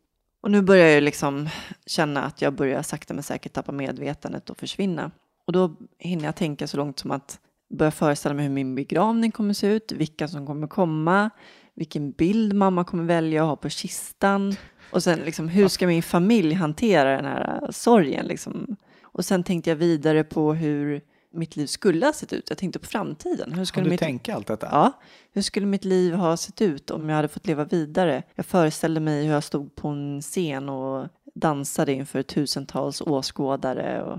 Och 0.42 0.50
nu 0.50 0.62
börjar 0.62 0.88
jag 0.88 1.02
liksom 1.02 1.48
känna 1.86 2.22
att 2.22 2.42
jag 2.42 2.54
börjar 2.54 2.82
sakta 2.82 3.14
men 3.14 3.22
säkert 3.22 3.52
tappa 3.52 3.72
medvetandet 3.72 4.50
och 4.50 4.58
försvinna. 4.58 5.10
Och 5.46 5.52
då 5.52 5.76
hinner 5.98 6.24
jag 6.24 6.36
tänka 6.36 6.66
så 6.66 6.76
långt 6.76 6.98
som 6.98 7.10
att 7.10 7.40
börja 7.70 7.90
föreställa 7.90 8.34
mig 8.34 8.44
hur 8.44 8.52
min 8.52 8.74
begravning 8.74 9.30
kommer 9.30 9.54
se 9.54 9.66
ut, 9.66 9.92
vilka 9.92 10.28
som 10.28 10.46
kommer 10.46 10.66
komma, 10.66 11.30
vilken 11.74 12.10
bild 12.10 12.54
mamma 12.54 12.84
kommer 12.84 13.04
välja 13.04 13.42
att 13.42 13.48
ha 13.48 13.56
på 13.56 13.68
kistan. 13.68 14.56
Och 14.92 15.02
sen 15.02 15.18
liksom, 15.18 15.48
hur 15.48 15.68
ska 15.68 15.86
min 15.86 16.02
familj 16.02 16.54
hantera 16.54 17.16
den 17.16 17.24
här 17.24 17.70
sorgen? 17.70 18.26
Liksom? 18.26 18.76
Och 19.12 19.24
sen 19.24 19.44
tänkte 19.44 19.70
jag 19.70 19.76
vidare 19.76 20.24
på 20.24 20.54
hur 20.54 21.02
mitt 21.32 21.56
liv 21.56 21.66
skulle 21.66 22.06
ha 22.06 22.12
sett 22.12 22.32
ut. 22.32 22.48
Jag 22.48 22.58
tänkte 22.58 22.78
på 22.78 22.86
framtiden. 22.86 23.52
Hur 23.52 23.64
skulle 23.64 23.84
du 23.84 23.90
mitt... 23.90 24.00
tänkt 24.00 24.28
allt 24.28 24.46
detta? 24.46 24.68
Ja. 24.70 24.92
Hur 25.32 25.42
skulle 25.42 25.66
mitt 25.66 25.84
liv 25.84 26.14
ha 26.14 26.36
sett 26.36 26.62
ut 26.62 26.90
om 26.90 27.08
jag 27.08 27.16
hade 27.16 27.28
fått 27.28 27.46
leva 27.46 27.64
vidare? 27.64 28.22
Jag 28.34 28.46
föreställde 28.46 29.00
mig 29.00 29.24
hur 29.24 29.32
jag 29.32 29.44
stod 29.44 29.74
på 29.74 29.88
en 29.88 30.20
scen 30.22 30.68
och 30.68 31.08
dansade 31.34 31.92
inför 31.92 32.22
tusentals 32.22 33.00
åskådare. 33.00 34.02
Och... 34.02 34.18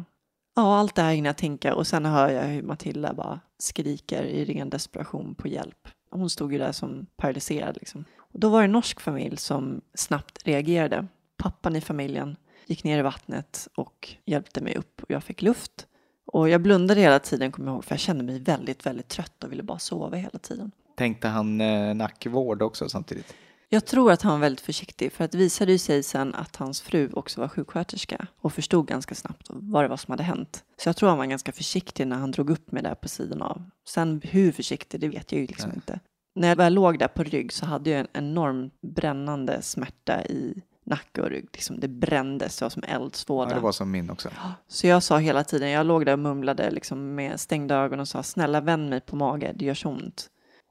Ja, 0.56 0.78
allt 0.78 0.96
det 0.96 1.02
här 1.02 1.14
hinner 1.14 1.30
jag 1.30 1.38
tänka 1.38 1.76
och 1.76 1.88
sen 1.88 2.06
hör 2.06 2.30
jag 2.30 2.44
hur 2.44 2.64
Matilda 2.64 3.14
bara 3.14 3.40
skriker 3.60 4.24
i 4.24 4.46
ren 4.46 4.70
desperation 4.70 5.36
på 5.36 5.48
hjälp. 5.48 5.88
Hon 6.12 6.30
stod 6.30 6.54
ju 6.54 6.60
där 6.60 6.72
som 6.72 7.06
paralyserad 7.16 7.78
liksom. 7.80 8.06
Och 8.18 8.40
då 8.40 8.50
var 8.50 8.60
det 8.60 8.66
en 8.66 8.72
norsk 8.72 9.00
familj 9.00 9.38
som 9.38 9.82
snabbt 9.94 10.48
reagerade. 10.48 11.08
Pappan 11.38 11.76
i 11.76 11.82
familjen 11.82 12.36
gick 12.66 12.84
ner 12.84 13.00
i 13.00 13.02
vattnet 13.02 13.68
och 13.76 14.16
hjälpte 14.26 14.62
mig 14.62 14.76
upp 14.76 15.04
och 15.04 15.12
jag 15.12 15.24
fick 15.24 15.42
luft. 15.42 15.88
Och 16.26 16.50
jag 16.50 16.62
blundade 16.62 17.02
hela 17.02 17.20
tiden, 17.20 17.52
kommer 17.52 17.68
jag 17.68 17.76
ihåg, 17.76 17.86
för 17.86 17.94
jag 17.94 18.00
kände 18.00 18.24
mig 18.24 18.40
väldigt, 18.40 18.86
väldigt 18.86 19.08
trött 19.08 19.44
och 19.44 19.52
ville 19.52 19.64
bara 19.64 19.80
sova 19.80 20.18
hela 20.18 20.40
tiden. 20.40 20.72
Tänkte 20.96 21.28
han 21.28 21.62
eh, 21.62 21.96
nackvård 21.96 22.62
också 22.62 22.90
samtidigt? 22.90 23.34
Jag 23.70 23.86
tror 23.86 24.12
att 24.12 24.22
han 24.22 24.34
var 24.34 24.40
väldigt 24.40 24.66
försiktig 24.66 25.12
för 25.12 25.24
att 25.24 25.32
det 25.32 25.38
visade 25.38 25.72
ju 25.72 25.78
sig 25.78 26.04
sen 26.04 26.36
att 26.36 26.56
hans 26.56 26.82
fru 26.82 27.10
också 27.14 27.42
var 27.42 27.48
sjuksköterska 27.48 28.28
och 28.42 28.54
förstod 28.54 28.88
ganska 28.88 29.16
snabbt 29.16 29.48
vad 29.50 29.84
det 29.84 29.88
var 29.88 29.98
som 29.98 30.12
hade 30.12 30.24
hänt. 30.24 30.64
Så 30.78 30.90
jag 30.90 30.96
tror 30.96 31.10
han 31.10 31.18
var 31.18 31.26
ganska 31.26 31.52
försiktig 31.52 32.08
när 32.08 32.16
han 32.16 32.32
drog 32.32 32.50
upp 32.50 32.72
mig 32.72 32.84
där 32.84 32.96
på 32.96 33.10
sidan 33.10 33.42
av. 33.42 33.64
Sen 33.88 34.22
hur 34.24 34.52
försiktig, 34.52 35.00
det 35.00 35.08
vet 35.08 35.32
jag 35.32 35.42
ju 35.42 35.48
liksom 35.48 35.70
Nej. 35.70 35.76
inte. 35.76 36.00
När 36.36 36.48
jag 36.48 36.56
väl 36.56 36.74
låg 36.74 37.00
där 37.00 37.08
på 37.08 37.24
rygg 37.24 37.54
så 37.54 37.66
hade 37.66 37.90
jag 37.90 38.00
en 38.00 38.08
enorm 38.14 38.70
brännande 38.82 39.62
smärta 39.62 40.26
i 40.26 40.62
nacke 40.84 41.22
och 41.22 41.30
rygg. 41.30 41.50
Liksom 41.54 41.80
det 41.80 41.88
brändes, 41.88 42.58
det 42.58 42.66
var 42.66 42.70
som 42.70 42.84
eldsvåda. 42.84 43.50
Ja, 43.50 43.56
det 43.56 43.62
var 43.62 43.72
som 43.72 43.92
min 43.92 44.10
också. 44.10 44.30
Så 44.68 44.88
jag 44.88 45.04
sa 45.04 45.18
hela 45.18 45.44
tiden, 45.44 45.70
jag 45.70 45.86
låg 45.86 46.06
där 46.06 46.14
och 46.14 46.20
mumlade 46.20 46.72
liksom 46.72 47.16
med 47.16 47.40
stängda 47.40 47.76
ögon 47.76 48.00
och 48.00 48.08
sa 48.08 48.24
snälla 48.24 48.62
vänd 48.62 48.90
mig 48.90 49.02
på 49.02 49.16
mage, 49.16 49.54
det 49.56 49.66
gör 49.66 49.74
så 49.74 49.90
ont. 49.90 50.30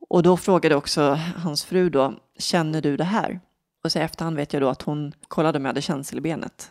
Och 0.09 0.23
då 0.23 0.37
frågade 0.37 0.75
också 0.75 1.19
hans 1.37 1.65
fru 1.65 1.91
då, 1.91 2.15
känner 2.39 2.81
du 2.81 2.97
det 2.97 3.05
här? 3.05 3.41
Och 3.85 3.93
så 3.93 3.99
efterhand 3.99 4.37
vet 4.37 4.53
jag 4.53 4.63
då 4.63 4.69
att 4.69 4.83
hon 4.83 5.13
kollade 5.29 5.59
om 5.59 5.65
jag 5.65 5.69
hade 5.69 5.83
känsel 5.83 6.19
i 6.19 6.21
benet. 6.21 6.71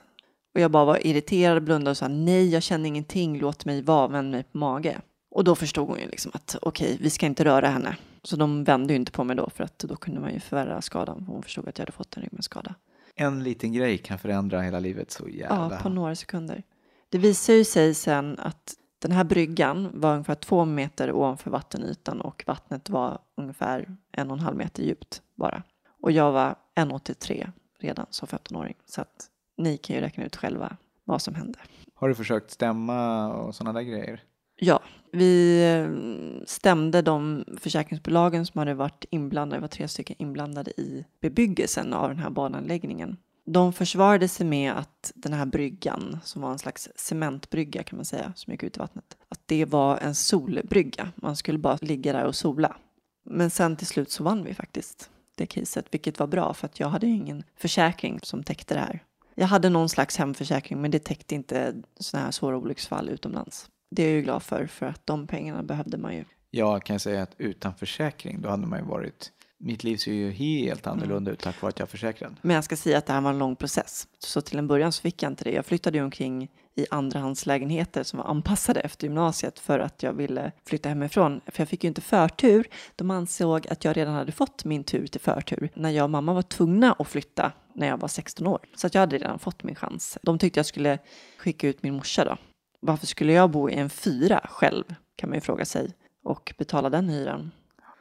Och 0.55 0.61
jag 0.61 0.71
bara 0.71 0.85
var 0.85 1.07
irriterad, 1.07 1.63
blundade 1.63 1.91
och 1.91 1.97
sa 1.97 2.07
nej, 2.07 2.49
jag 2.49 2.63
känner 2.63 2.87
ingenting, 2.87 3.39
låt 3.39 3.65
mig 3.65 3.81
vara, 3.81 4.07
vänd 4.07 4.31
mig 4.31 4.43
på 4.43 4.57
mage. 4.57 5.01
Och 5.31 5.43
då 5.43 5.55
förstod 5.55 5.87
hon 5.87 5.99
ju 5.99 6.07
liksom 6.07 6.31
att 6.35 6.57
okej, 6.61 6.85
okay, 6.85 6.97
vi 7.01 7.09
ska 7.09 7.25
inte 7.25 7.45
röra 7.45 7.67
henne. 7.67 7.95
Så 8.23 8.35
de 8.35 8.63
vände 8.63 8.93
ju 8.93 8.99
inte 8.99 9.11
på 9.11 9.23
mig 9.23 9.35
då 9.35 9.49
för 9.49 9.63
att 9.63 9.79
då 9.79 9.95
kunde 9.95 10.19
man 10.19 10.33
ju 10.33 10.39
förvärra 10.39 10.81
skadan. 10.81 11.23
Hon 11.27 11.43
förstod 11.43 11.67
att 11.67 11.77
jag 11.77 11.83
hade 11.83 11.91
fått 11.91 12.17
en 12.17 12.23
ryggmärgsskada. 12.23 12.75
En 13.15 13.43
liten 13.43 13.73
grej 13.73 13.97
kan 13.97 14.19
förändra 14.19 14.61
hela 14.61 14.79
livet 14.79 15.11
så 15.11 15.27
jävla... 15.27 15.75
Ja, 15.75 15.79
på 15.81 15.89
några 15.89 16.15
sekunder. 16.15 16.63
Det 17.09 17.17
visar 17.17 17.53
ju 17.53 17.63
sig 17.63 17.93
sen 17.93 18.39
att 18.39 18.75
den 18.99 19.11
här 19.11 19.23
bryggan 19.23 19.89
var 19.93 20.11
ungefär 20.11 20.35
två 20.35 20.65
meter 20.65 21.11
ovanför 21.11 21.51
vattenytan 21.51 22.21
och 22.21 22.43
vattnet 22.47 22.89
var 22.89 23.19
ungefär 23.37 23.97
en 24.11 24.31
och 24.31 24.37
en 24.37 24.43
halv 24.43 24.57
meter 24.57 24.83
djupt 24.83 25.21
bara. 25.35 25.63
Och 26.01 26.11
jag 26.11 26.31
var 26.31 26.55
1,83 26.75 27.51
redan 27.79 28.05
som 28.09 28.27
15-åring. 28.27 28.75
Så 28.85 29.01
att 29.01 29.27
ni 29.57 29.77
kan 29.77 29.95
ju 29.95 30.01
räkna 30.01 30.23
ut 30.23 30.35
själva 30.35 30.77
vad 31.03 31.21
som 31.21 31.35
hände. 31.35 31.59
Har 31.95 32.09
du 32.09 32.15
försökt 32.15 32.51
stämma 32.51 33.33
och 33.33 33.55
sådana 33.55 33.79
där 33.79 33.85
grejer? 33.85 34.23
Ja, 34.63 34.79
vi 35.11 35.63
eh, 35.63 36.45
stämde 36.45 37.01
de 37.01 37.45
försäkringsbolagen 37.59 38.45
som 38.45 38.59
hade 38.59 38.73
varit 38.73 39.05
inblandade, 39.09 39.57
det 39.57 39.61
var 39.61 39.67
tre 39.67 39.87
stycken 39.87 40.15
inblandade 40.19 40.71
i 40.71 41.05
bebyggelsen 41.21 41.93
av 41.93 42.09
den 42.09 42.19
här 42.19 42.29
badanläggningen. 42.29 43.17
De 43.45 43.73
försvarade 43.73 44.27
sig 44.27 44.45
med 44.45 44.73
att 44.73 45.11
den 45.15 45.33
här 45.33 45.45
bryggan, 45.45 46.19
som 46.23 46.41
var 46.41 46.51
en 46.51 46.59
slags 46.59 46.89
cementbrygga 46.95 47.83
kan 47.83 47.97
man 47.97 48.05
säga, 48.05 48.33
som 48.35 48.51
gick 48.51 48.63
ut 48.63 48.77
i 48.77 48.79
vattnet, 48.79 49.17
att 49.29 49.41
det 49.45 49.65
var 49.65 49.97
en 49.97 50.15
solbrygga. 50.15 51.11
Man 51.15 51.35
skulle 51.35 51.57
bara 51.57 51.77
ligga 51.81 52.13
där 52.13 52.25
och 52.25 52.35
sola. 52.35 52.75
Men 53.23 53.49
sen 53.49 53.75
till 53.75 53.87
slut 53.87 54.11
så 54.11 54.23
vann 54.23 54.43
vi 54.43 54.53
faktiskt 54.53 55.09
det 55.35 55.45
caset, 55.45 55.85
vilket 55.91 56.19
var 56.19 56.27
bra 56.27 56.53
för 56.53 56.65
att 56.65 56.79
jag 56.79 56.89
hade 56.89 57.07
ingen 57.07 57.43
försäkring 57.57 58.19
som 58.23 58.43
täckte 58.43 58.73
det 58.73 58.79
här. 58.79 59.03
Jag 59.35 59.47
hade 59.47 59.69
någon 59.69 59.89
slags 59.89 60.17
hemförsäkring, 60.17 60.81
men 60.81 60.91
det 60.91 60.99
täckte 60.99 61.35
inte 61.35 61.73
sådana 61.99 62.25
här 62.25 62.31
svåra 62.31 62.57
olycksfall 62.57 63.09
utomlands. 63.09 63.69
Det 63.91 64.03
är 64.03 64.07
jag 64.07 64.15
ju 64.15 64.21
glad 64.21 64.43
för, 64.43 64.67
för 64.67 64.85
att 64.85 65.05
de 65.07 65.27
pengarna 65.27 65.63
behövde 65.63 65.97
man 65.97 66.15
ju. 66.15 66.25
Jag 66.51 66.83
kan 66.83 66.99
säga 66.99 67.21
att 67.23 67.35
utan 67.37 67.75
försäkring, 67.75 68.41
då 68.41 68.49
hade 68.49 68.67
man 68.67 68.79
ju 68.79 68.85
varit 68.85 69.31
mitt 69.63 69.83
liv 69.83 69.97
ser 69.97 70.11
ju 70.13 70.31
helt 70.31 70.87
Mm. 70.87 70.97
annorlunda 70.99 71.31
ut 71.31 71.39
tack 71.39 71.61
vare 71.61 71.69
att 71.69 71.79
jag 71.79 71.85
är 71.85 71.89
försäkrad. 71.89 72.35
Men 72.41 72.55
jag 72.55 72.63
ska 72.63 72.75
säga 72.75 72.97
att 72.97 73.05
det 73.05 73.13
här 73.13 73.21
var 73.21 73.29
en 73.29 73.37
lång 73.39 73.55
process. 73.55 74.07
Så 74.19 74.41
till 74.41 74.59
en 74.59 74.67
början 74.67 74.91
så 74.91 75.01
fick 75.01 75.23
jag 75.23 75.31
inte 75.31 75.43
det. 75.43 75.51
Jag 75.51 75.65
flyttade 75.65 75.97
ju 75.97 76.03
omkring 76.03 76.49
i 76.75 76.85
andrahandslägenheter 76.91 78.03
som 78.03 78.19
var 78.19 78.25
anpassade 78.25 78.79
efter 78.79 79.07
gymnasiet 79.07 79.59
för 79.59 79.79
att 79.79 80.03
jag 80.03 80.13
ville 80.13 80.51
flytta 80.65 80.89
hemifrån. 80.89 81.41
För 81.47 81.61
jag 81.61 81.69
fick 81.69 81.83
ju 81.83 81.87
inte 81.87 82.01
förtur. 82.01 82.67
De 82.95 83.11
ansåg 83.11 83.67
att 83.67 83.85
jag 83.85 83.97
redan 83.97 84.13
hade 84.13 84.31
fått 84.31 84.65
min 84.65 84.83
tur 84.83 85.07
till 85.07 85.21
förtur 85.21 85.69
när 85.73 85.89
jag 85.89 86.03
och 86.03 86.09
mamma 86.09 86.33
var 86.33 86.41
tvungna 86.41 86.93
att 86.99 87.07
flytta 87.07 87.51
när 87.75 87.87
jag 87.87 87.97
var 87.97 88.07
16 88.07 88.47
år. 88.47 88.59
Så 88.75 88.87
att 88.87 88.93
jag 88.93 88.99
hade 89.01 89.17
redan 89.17 89.39
fått 89.39 89.63
min 89.63 89.75
chans. 89.75 90.17
De 90.21 90.39
tyckte 90.39 90.59
jag 90.59 90.65
skulle 90.65 90.99
skicka 91.37 91.67
ut 91.67 91.83
min 91.83 91.93
morsa 91.93 92.25
då. 92.25 92.37
Varför 92.83 93.07
skulle 93.07 93.33
jag 93.33 93.51
bo 93.51 93.69
i 93.69 93.73
en 93.73 93.89
fyra 93.89 94.47
själv 94.49 94.83
kan 95.15 95.29
man 95.29 95.37
ju 95.37 95.41
fråga 95.41 95.65
sig 95.65 95.93
och 96.23 96.53
betala 96.57 96.89
den 96.89 97.09
hyran. 97.09 97.51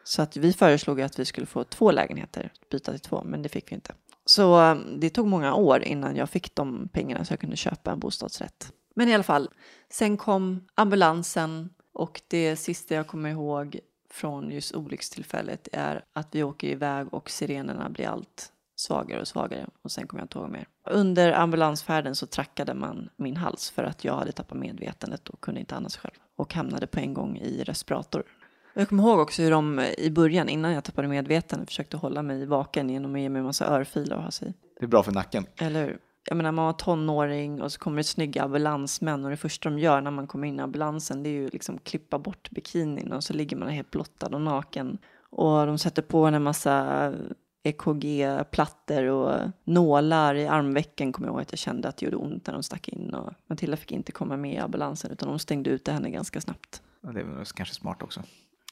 Så 0.04 0.22
att 0.22 0.36
vi 0.36 0.52
föreslog 0.52 1.00
att 1.00 1.18
vi 1.18 1.24
skulle 1.24 1.46
få 1.46 1.64
två 1.64 1.90
lägenheter, 1.90 2.52
byta 2.70 2.92
till 2.92 3.00
två, 3.00 3.22
men 3.24 3.42
det 3.42 3.48
fick 3.48 3.70
vi 3.70 3.74
inte. 3.74 3.94
Så 4.24 4.60
eh, 4.62 4.74
det 4.74 5.10
tog 5.10 5.26
många 5.26 5.54
år 5.54 5.82
innan 5.82 6.16
jag 6.16 6.30
fick 6.30 6.54
de 6.54 6.88
pengarna 6.92 7.24
så 7.24 7.32
jag 7.32 7.40
kunde 7.40 7.56
köpa 7.56 7.92
en 7.92 8.00
bostadsrätt. 8.00 8.72
Men 8.94 9.08
i 9.08 9.14
alla 9.14 9.22
fall, 9.22 9.50
sen 9.90 10.16
kom 10.16 10.66
ambulansen 10.74 11.70
och 11.92 12.20
det 12.28 12.56
sista 12.56 12.94
jag 12.94 13.06
kommer 13.06 13.30
ihåg 13.30 13.78
från 14.10 14.50
just 14.50 14.74
olyckstillfället 14.74 15.68
är 15.72 16.04
att 16.12 16.34
vi 16.34 16.42
åker 16.42 16.68
iväg 16.68 17.14
och 17.14 17.30
sirenerna 17.30 17.90
blir 17.90 18.06
allt 18.08 18.52
svagare 18.80 19.20
och 19.20 19.28
svagare 19.28 19.66
och 19.82 19.90
sen 19.90 20.06
kommer 20.06 20.20
jag 20.20 20.24
inte 20.24 20.38
ihåg 20.38 20.50
mer. 20.50 20.66
Under 20.84 21.32
ambulansfärden 21.32 22.16
så 22.16 22.26
trackade 22.26 22.74
man 22.74 23.08
min 23.16 23.36
hals 23.36 23.70
för 23.70 23.84
att 23.84 24.04
jag 24.04 24.14
hade 24.14 24.32
tappat 24.32 24.58
medvetandet 24.58 25.28
och 25.28 25.40
kunde 25.40 25.60
inte 25.60 25.76
andas 25.76 25.96
själv 25.96 26.14
och 26.36 26.54
hamnade 26.54 26.86
på 26.86 27.00
en 27.00 27.14
gång 27.14 27.38
i 27.38 27.64
respirator. 27.64 28.22
Jag 28.74 28.88
kommer 28.88 29.02
ihåg 29.02 29.18
också 29.18 29.42
hur 29.42 29.50
de 29.50 29.80
i 29.98 30.10
början, 30.10 30.48
innan 30.48 30.72
jag 30.72 30.84
tappade 30.84 31.08
medvetandet, 31.08 31.68
försökte 31.68 31.96
hålla 31.96 32.22
mig 32.22 32.46
vaken 32.46 32.90
genom 32.90 33.14
att 33.14 33.20
ge 33.20 33.28
mig 33.28 33.38
en 33.38 33.46
massa 33.46 33.66
örfilar 33.66 34.16
och 34.16 34.22
ha 34.22 34.30
sig. 34.30 34.54
Det 34.78 34.84
är 34.84 34.88
bra 34.88 35.02
för 35.02 35.12
nacken. 35.12 35.46
Eller 35.56 35.84
hur? 35.84 35.98
Jag 36.24 36.36
menar, 36.36 36.52
man 36.52 36.64
var 36.64 36.72
tonåring 36.72 37.62
och 37.62 37.72
så 37.72 37.78
kommer 37.78 37.96
det 37.96 38.04
snygga 38.04 38.42
ambulansmän 38.42 39.24
och 39.24 39.30
det 39.30 39.36
första 39.36 39.70
de 39.70 39.78
gör 39.78 40.00
när 40.00 40.10
man 40.10 40.26
kommer 40.26 40.48
in 40.48 40.58
i 40.58 40.62
ambulansen 40.62 41.22
det 41.22 41.28
är 41.28 41.32
ju 41.32 41.48
liksom 41.48 41.78
klippa 41.78 42.18
bort 42.18 42.50
bikinin 42.50 43.12
och 43.12 43.24
så 43.24 43.32
ligger 43.32 43.56
man 43.56 43.68
helt 43.68 43.90
blottad 43.90 44.26
och 44.26 44.40
naken. 44.40 44.98
Och 45.30 45.66
de 45.66 45.78
sätter 45.78 46.02
på 46.02 46.24
en 46.24 46.42
massa 46.42 47.12
EKG-plattor 47.62 49.04
och 49.04 49.50
nålar 49.64 50.34
i 50.34 50.46
armvecken 50.46 51.12
kommer 51.12 51.28
jag 51.28 51.32
ihåg 51.34 51.42
att 51.42 51.52
jag 51.52 51.58
kände 51.58 51.88
att 51.88 51.96
det 51.96 52.04
gjorde 52.06 52.16
ont 52.16 52.46
när 52.46 52.54
de 52.54 52.62
stack 52.62 52.88
in 52.88 53.14
och 53.14 53.32
Matilda 53.46 53.76
fick 53.76 53.92
inte 53.92 54.12
komma 54.12 54.36
med 54.36 54.54
i 54.54 54.58
ambulansen 54.58 55.10
utan 55.10 55.28
de 55.28 55.38
stängde 55.38 55.70
ute 55.70 55.92
henne 55.92 56.10
ganska 56.10 56.40
snabbt. 56.40 56.82
Ja, 57.00 57.12
det 57.12 57.20
är 57.20 57.54
kanske 57.54 57.74
smart 57.74 58.02
också. 58.02 58.22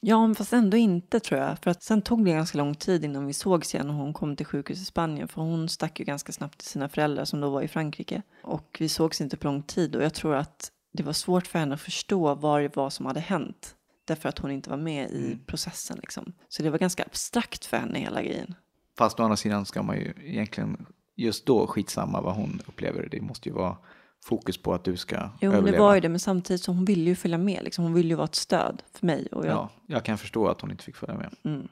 Ja, 0.01 0.27
men 0.27 0.35
fast 0.35 0.53
ändå 0.53 0.77
inte 0.77 1.19
tror 1.19 1.39
jag. 1.41 1.59
För 1.59 1.71
att 1.71 1.83
sen 1.83 2.01
tog 2.01 2.25
det 2.25 2.31
ganska 2.31 2.57
lång 2.57 2.75
tid 2.75 3.05
innan 3.05 3.25
vi 3.27 3.33
sågs 3.33 3.75
igen 3.75 3.89
och 3.89 3.95
hon 3.95 4.13
kom 4.13 4.35
till 4.35 4.45
sjukhus 4.45 4.81
i 4.81 4.85
Spanien. 4.85 5.27
För 5.27 5.41
hon 5.41 5.69
stack 5.69 5.99
ju 5.99 6.05
ganska 6.05 6.31
snabbt 6.31 6.57
till 6.57 6.67
sina 6.67 6.89
föräldrar 6.89 7.25
som 7.25 7.41
då 7.41 7.49
var 7.49 7.61
i 7.61 7.67
Frankrike. 7.67 8.21
Och 8.43 8.77
vi 8.79 8.89
sågs 8.89 9.21
inte 9.21 9.37
på 9.37 9.47
lång 9.47 9.63
tid 9.63 9.95
och 9.95 10.03
jag 10.03 10.13
tror 10.13 10.35
att 10.35 10.71
det 10.93 11.03
var 11.03 11.13
svårt 11.13 11.47
för 11.47 11.59
henne 11.59 11.75
att 11.75 11.81
förstå 11.81 12.35
vad 12.35 12.61
det 12.61 12.75
var 12.75 12.89
som 12.89 13.05
hade 13.05 13.19
hänt. 13.19 13.75
Därför 14.05 14.29
att 14.29 14.39
hon 14.39 14.51
inte 14.51 14.69
var 14.69 14.77
med 14.77 15.11
i 15.11 15.25
Mm. 15.25 15.39
processen 15.45 15.97
liksom. 16.01 16.33
Så 16.49 16.63
det 16.63 16.69
var 16.69 16.77
ganska 16.79 17.03
abstrakt 17.03 17.65
för 17.65 17.77
henne 17.77 17.99
hela 17.99 18.21
grejen. 18.21 18.55
Fast 18.99 19.19
å 19.19 19.23
andra 19.23 19.37
sidan 19.37 19.65
ska 19.65 19.83
man 19.83 19.95
ju 19.95 20.13
egentligen 20.23 20.85
just 21.15 21.45
då 21.45 21.67
skitsamma 21.67 22.21
vad 22.21 22.35
hon 22.35 22.61
upplever. 22.67 23.07
Det 23.11 23.21
måste 23.21 23.49
ju 23.49 23.55
vara 23.55 23.77
fokus 24.23 24.57
på 24.61 24.73
att 24.73 24.83
du 24.83 24.97
ska 24.97 25.29
Jo, 25.41 25.51
överleva. 25.51 25.71
det 25.77 25.83
var 25.83 25.95
ju 25.95 26.01
det, 26.01 26.09
men 26.09 26.19
samtidigt 26.19 26.61
så 26.63 26.71
hon 26.71 26.85
ville 26.85 27.09
ju 27.09 27.15
följa 27.15 27.37
med. 27.37 27.63
Liksom. 27.63 27.83
Hon 27.83 27.93
ville 27.93 28.09
ju 28.09 28.15
vara 28.15 28.25
ett 28.25 28.35
stöd 28.35 28.83
för 28.93 29.05
mig. 29.05 29.27
Och 29.31 29.45
jag, 29.45 29.51
Ja, 29.51 29.69
jag 29.87 30.05
kan 30.05 30.17
förstå 30.17 30.47
att 30.47 30.61
hon 30.61 30.71
inte 30.71 30.83
fick 30.83 30.95
följa 30.95 31.15
med. 31.15 31.35
mm. 31.43 31.67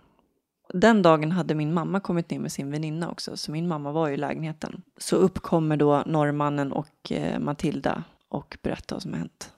Den 0.73 1.01
dagen 1.01 1.31
hade 1.31 1.55
min 1.55 1.73
mamma 1.73 1.99
kommit 1.99 2.29
ner 2.29 2.39
med 2.39 2.51
sin 2.51 2.71
väninna 2.71 3.09
också, 3.09 3.37
så 3.37 3.51
min 3.51 3.67
mamma 3.67 3.91
var 3.91 4.07
ju 4.07 4.13
i 4.13 4.17
lägenheten. 4.17 4.81
Så 4.97 5.15
uppkommer 5.15 5.77
då 5.77 6.03
norrmannen 6.05 6.71
och 6.71 7.11
eh, 7.11 7.39
Matilda 7.39 8.03
och 8.29 8.57
berättar 8.63 8.95
vad 8.95 9.01
som 9.03 9.11
har 9.11 9.19
hänt. 9.19 9.53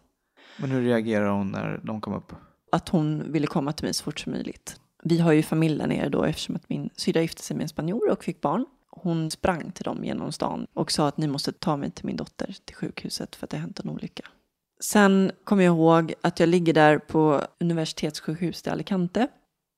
Men 0.60 0.72
hur 0.72 0.82
reagerar 0.82 1.30
hon 1.30 1.52
när 1.52 1.82
de 1.84 2.02
kom 2.02 2.14
upp? 2.14 2.34
Att 2.72 2.90
hon 2.90 3.32
ville 3.32 3.48
komma 3.48 3.74
till 3.74 3.86
mig 3.86 3.94
så 3.94 4.04
fort 4.04 4.20
som 4.20 4.32
möjligt. 4.32 4.80
Vi 5.04 5.20
har 5.20 5.32
ju 5.32 5.44
familj 5.44 5.78
där 5.78 5.88
nere 5.88 6.10
då 6.10 6.24
eftersom 6.24 6.56
att 6.56 6.70
min 6.70 6.90
syrra 6.96 7.22
gifte 7.22 7.44
sig 7.44 7.58
med 7.58 7.64
en 7.64 7.70
spanjor 7.70 8.12
och 8.12 8.24
fick 8.24 8.42
barn. 8.42 8.66
Hon 8.90 9.32
sprang 9.32 9.72
till 9.72 9.84
dem 9.84 10.04
genom 10.04 10.32
stan 10.32 10.68
och 10.74 10.92
sa 10.92 11.08
att 11.08 11.18
ni 11.18 11.28
måste 11.28 11.52
ta 11.52 11.78
mig 11.78 11.92
till 11.92 12.06
min 12.06 12.16
dotter 12.16 12.56
till 12.66 12.76
sjukhuset 12.76 13.36
för 13.36 13.46
att 13.46 13.50
det 13.50 13.58
har 13.58 13.62
hänt 13.62 13.80
en 13.80 13.90
olycka. 13.90 14.24
Sen 14.80 15.32
kommer 15.44 15.64
jag 15.64 15.76
ihåg 15.76 16.14
att 16.22 16.40
jag 16.40 16.50
ligger 16.50 16.74
där 16.74 16.98
på 16.98 17.42
universitetssjukhuset 17.60 18.68
i 18.68 18.70
Alicante. 18.70 19.28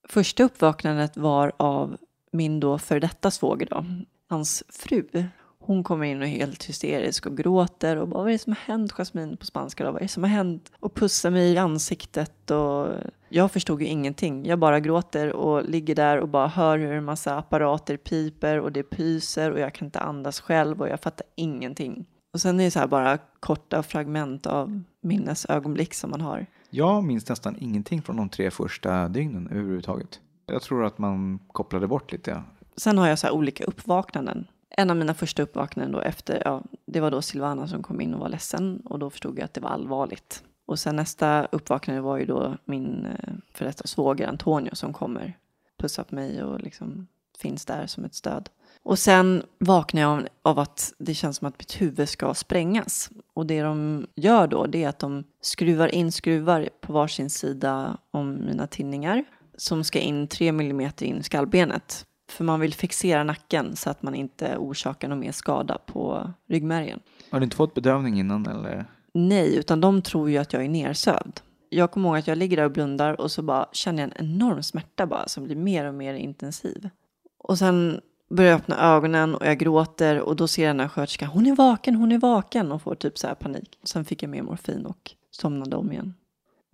Första 0.09 0.43
uppvaknandet 0.43 1.17
var 1.17 1.51
av 1.57 1.97
min 2.31 2.59
då 2.59 2.77
för 2.77 2.99
detta 2.99 3.31
svåger 3.31 3.67
då, 3.71 3.85
hans 4.29 4.63
fru. 4.69 5.25
Hon 5.59 5.83
kommer 5.83 6.05
in 6.05 6.21
och 6.21 6.27
är 6.27 6.31
helt 6.31 6.63
hysterisk 6.63 7.25
och 7.25 7.37
gråter 7.37 7.97
och 7.97 8.07
bara 8.07 8.17
vad 8.17 8.27
är 8.27 8.31
det 8.31 8.39
som 8.39 8.53
har 8.53 8.73
hänt 8.73 8.91
Jasmine 8.91 9.37
på 9.37 9.45
spanska 9.45 9.83
då? 9.83 9.91
Vad 9.91 10.01
är 10.01 10.05
det 10.05 10.11
som 10.11 10.23
har 10.23 10.29
hänt? 10.29 10.71
Och 10.79 10.93
pussar 10.93 11.29
mig 11.29 11.53
i 11.53 11.57
ansiktet 11.57 12.51
och 12.51 12.87
jag 13.33 13.51
förstod 13.51 13.81
ju 13.81 13.87
ingenting. 13.87 14.45
Jag 14.45 14.59
bara 14.59 14.79
gråter 14.79 15.33
och 15.33 15.69
ligger 15.69 15.95
där 15.95 16.17
och 16.17 16.27
bara 16.27 16.47
hör 16.47 16.77
hur 16.77 16.91
en 16.93 17.05
massa 17.05 17.37
apparater 17.37 17.97
piper 17.97 18.59
och 18.59 18.71
det 18.71 18.83
pyser 18.83 19.51
och 19.51 19.59
jag 19.59 19.73
kan 19.73 19.85
inte 19.85 19.99
andas 19.99 20.41
själv 20.41 20.81
och 20.81 20.89
jag 20.89 20.99
fattar 20.99 21.27
ingenting. 21.35 22.05
Och 22.33 22.41
sen 22.41 22.59
är 22.59 22.63
det 22.63 22.71
så 22.71 22.79
här 22.79 22.87
bara 22.87 23.17
korta 23.39 23.83
fragment 23.83 24.45
av 24.45 24.83
minnesögonblick 25.01 25.93
som 25.93 26.09
man 26.09 26.21
har. 26.21 26.45
Jag 26.69 27.03
minns 27.03 27.29
nästan 27.29 27.55
ingenting 27.59 28.01
från 28.01 28.17
de 28.17 28.29
tre 28.29 28.51
första 28.51 29.07
dygnen 29.07 29.47
överhuvudtaget. 29.47 30.19
Jag 30.45 30.61
tror 30.61 30.85
att 30.85 30.97
man 30.97 31.39
kopplade 31.47 31.87
bort 31.87 32.11
lite. 32.11 32.43
Sen 32.75 32.97
har 32.97 33.07
jag 33.07 33.19
så 33.19 33.27
här 33.27 33.33
olika 33.33 33.63
uppvaknanden. 33.63 34.47
En 34.69 34.89
av 34.89 34.97
mina 34.97 35.13
första 35.13 35.43
uppvaknanden 35.43 35.91
då 35.91 35.99
efter, 35.99 36.41
ja, 36.45 36.61
det 36.85 36.99
var 36.99 37.11
då 37.11 37.21
Silvana 37.21 37.67
som 37.67 37.83
kom 37.83 38.01
in 38.01 38.13
och 38.13 38.19
var 38.19 38.29
ledsen 38.29 38.81
och 38.85 38.99
då 38.99 39.09
förstod 39.09 39.39
jag 39.39 39.45
att 39.45 39.53
det 39.53 39.61
var 39.61 39.69
allvarligt. 39.69 40.43
Och 40.71 40.79
sen 40.79 40.95
nästa 40.95 41.45
uppvaknande 41.45 42.01
var 42.01 42.17
ju 42.17 42.25
då 42.25 42.57
min 42.65 43.05
eh, 43.05 43.33
för 43.53 43.65
detta 43.65 43.87
svåger 43.87 44.27
Antonio 44.27 44.75
som 44.75 44.93
kommer 44.93 45.37
pussa 45.77 46.03
på 46.03 46.15
mig 46.15 46.43
och 46.43 46.61
liksom 46.61 47.07
finns 47.37 47.65
där 47.65 47.87
som 47.87 48.05
ett 48.05 48.15
stöd. 48.15 48.49
Och 48.83 48.99
sen 48.99 49.43
vaknar 49.59 50.01
jag 50.01 50.11
av, 50.11 50.27
av 50.41 50.59
att 50.59 50.93
det 50.97 51.13
känns 51.13 51.37
som 51.37 51.47
att 51.47 51.59
mitt 51.59 51.81
huvud 51.81 52.09
ska 52.09 52.33
sprängas. 52.33 53.09
Och 53.33 53.45
det 53.45 53.61
de 53.61 54.07
gör 54.15 54.47
då 54.47 54.65
det 54.65 54.83
är 54.83 54.89
att 54.89 54.99
de 54.99 55.23
skruvar 55.41 55.95
in 55.95 56.11
skruvar 56.11 56.69
på 56.81 56.93
varsin 56.93 57.29
sida 57.29 57.97
om 58.11 58.45
mina 58.45 58.67
tinningar 58.67 59.23
som 59.57 59.83
ska 59.83 59.99
in 59.99 60.27
3 60.27 60.47
mm 60.47 60.91
in 60.99 61.17
i 61.17 61.23
skallbenet. 61.23 62.05
För 62.29 62.43
man 62.43 62.59
vill 62.59 62.73
fixera 62.73 63.23
nacken 63.23 63.75
så 63.75 63.89
att 63.89 64.01
man 64.01 64.15
inte 64.15 64.57
orsakar 64.57 65.07
någon 65.07 65.19
mer 65.19 65.31
skada 65.31 65.77
på 65.85 66.33
ryggmärgen. 66.47 66.99
Har 67.31 67.39
du 67.39 67.43
inte 67.43 67.55
fått 67.55 67.73
bedövning 67.73 68.19
innan 68.19 68.45
eller? 68.45 68.85
Nej, 69.13 69.55
utan 69.55 69.81
de 69.81 70.01
tror 70.01 70.29
ju 70.29 70.37
att 70.37 70.53
jag 70.53 70.65
är 70.65 70.69
nersövd. 70.69 71.41
Jag 71.69 71.91
kommer 71.91 72.09
ihåg 72.09 72.17
att 72.17 72.27
jag 72.27 72.37
ligger 72.37 72.57
där 72.57 72.65
och 72.65 72.71
blundar 72.71 73.21
och 73.21 73.31
så 73.31 73.41
bara 73.41 73.65
känner 73.71 74.03
jag 74.03 74.11
en 74.15 74.25
enorm 74.25 74.63
smärta 74.63 75.05
bara 75.05 75.27
som 75.27 75.43
blir 75.43 75.55
mer 75.55 75.85
och 75.85 75.93
mer 75.93 76.13
intensiv. 76.13 76.89
Och 77.37 77.57
sen 77.57 78.01
börjar 78.29 78.51
jag 78.51 78.59
öppna 78.59 78.95
ögonen 78.95 79.35
och 79.35 79.45
jag 79.45 79.57
gråter 79.59 80.19
och 80.19 80.35
då 80.35 80.47
ser 80.47 80.63
jag 80.63 80.69
den 80.69 80.79
här 80.79 80.87
sköterskan, 80.87 81.29
hon 81.29 81.47
är 81.47 81.55
vaken, 81.55 81.95
hon 81.95 82.11
är 82.11 82.17
vaken 82.17 82.71
och 82.71 82.81
får 82.81 82.95
typ 82.95 83.17
så 83.17 83.27
här 83.27 83.35
panik. 83.35 83.79
Sen 83.83 84.05
fick 84.05 84.23
jag 84.23 84.29
mer 84.29 84.41
morfin 84.41 84.85
och 84.85 85.11
somnade 85.31 85.75
om 85.75 85.91
igen. 85.91 86.13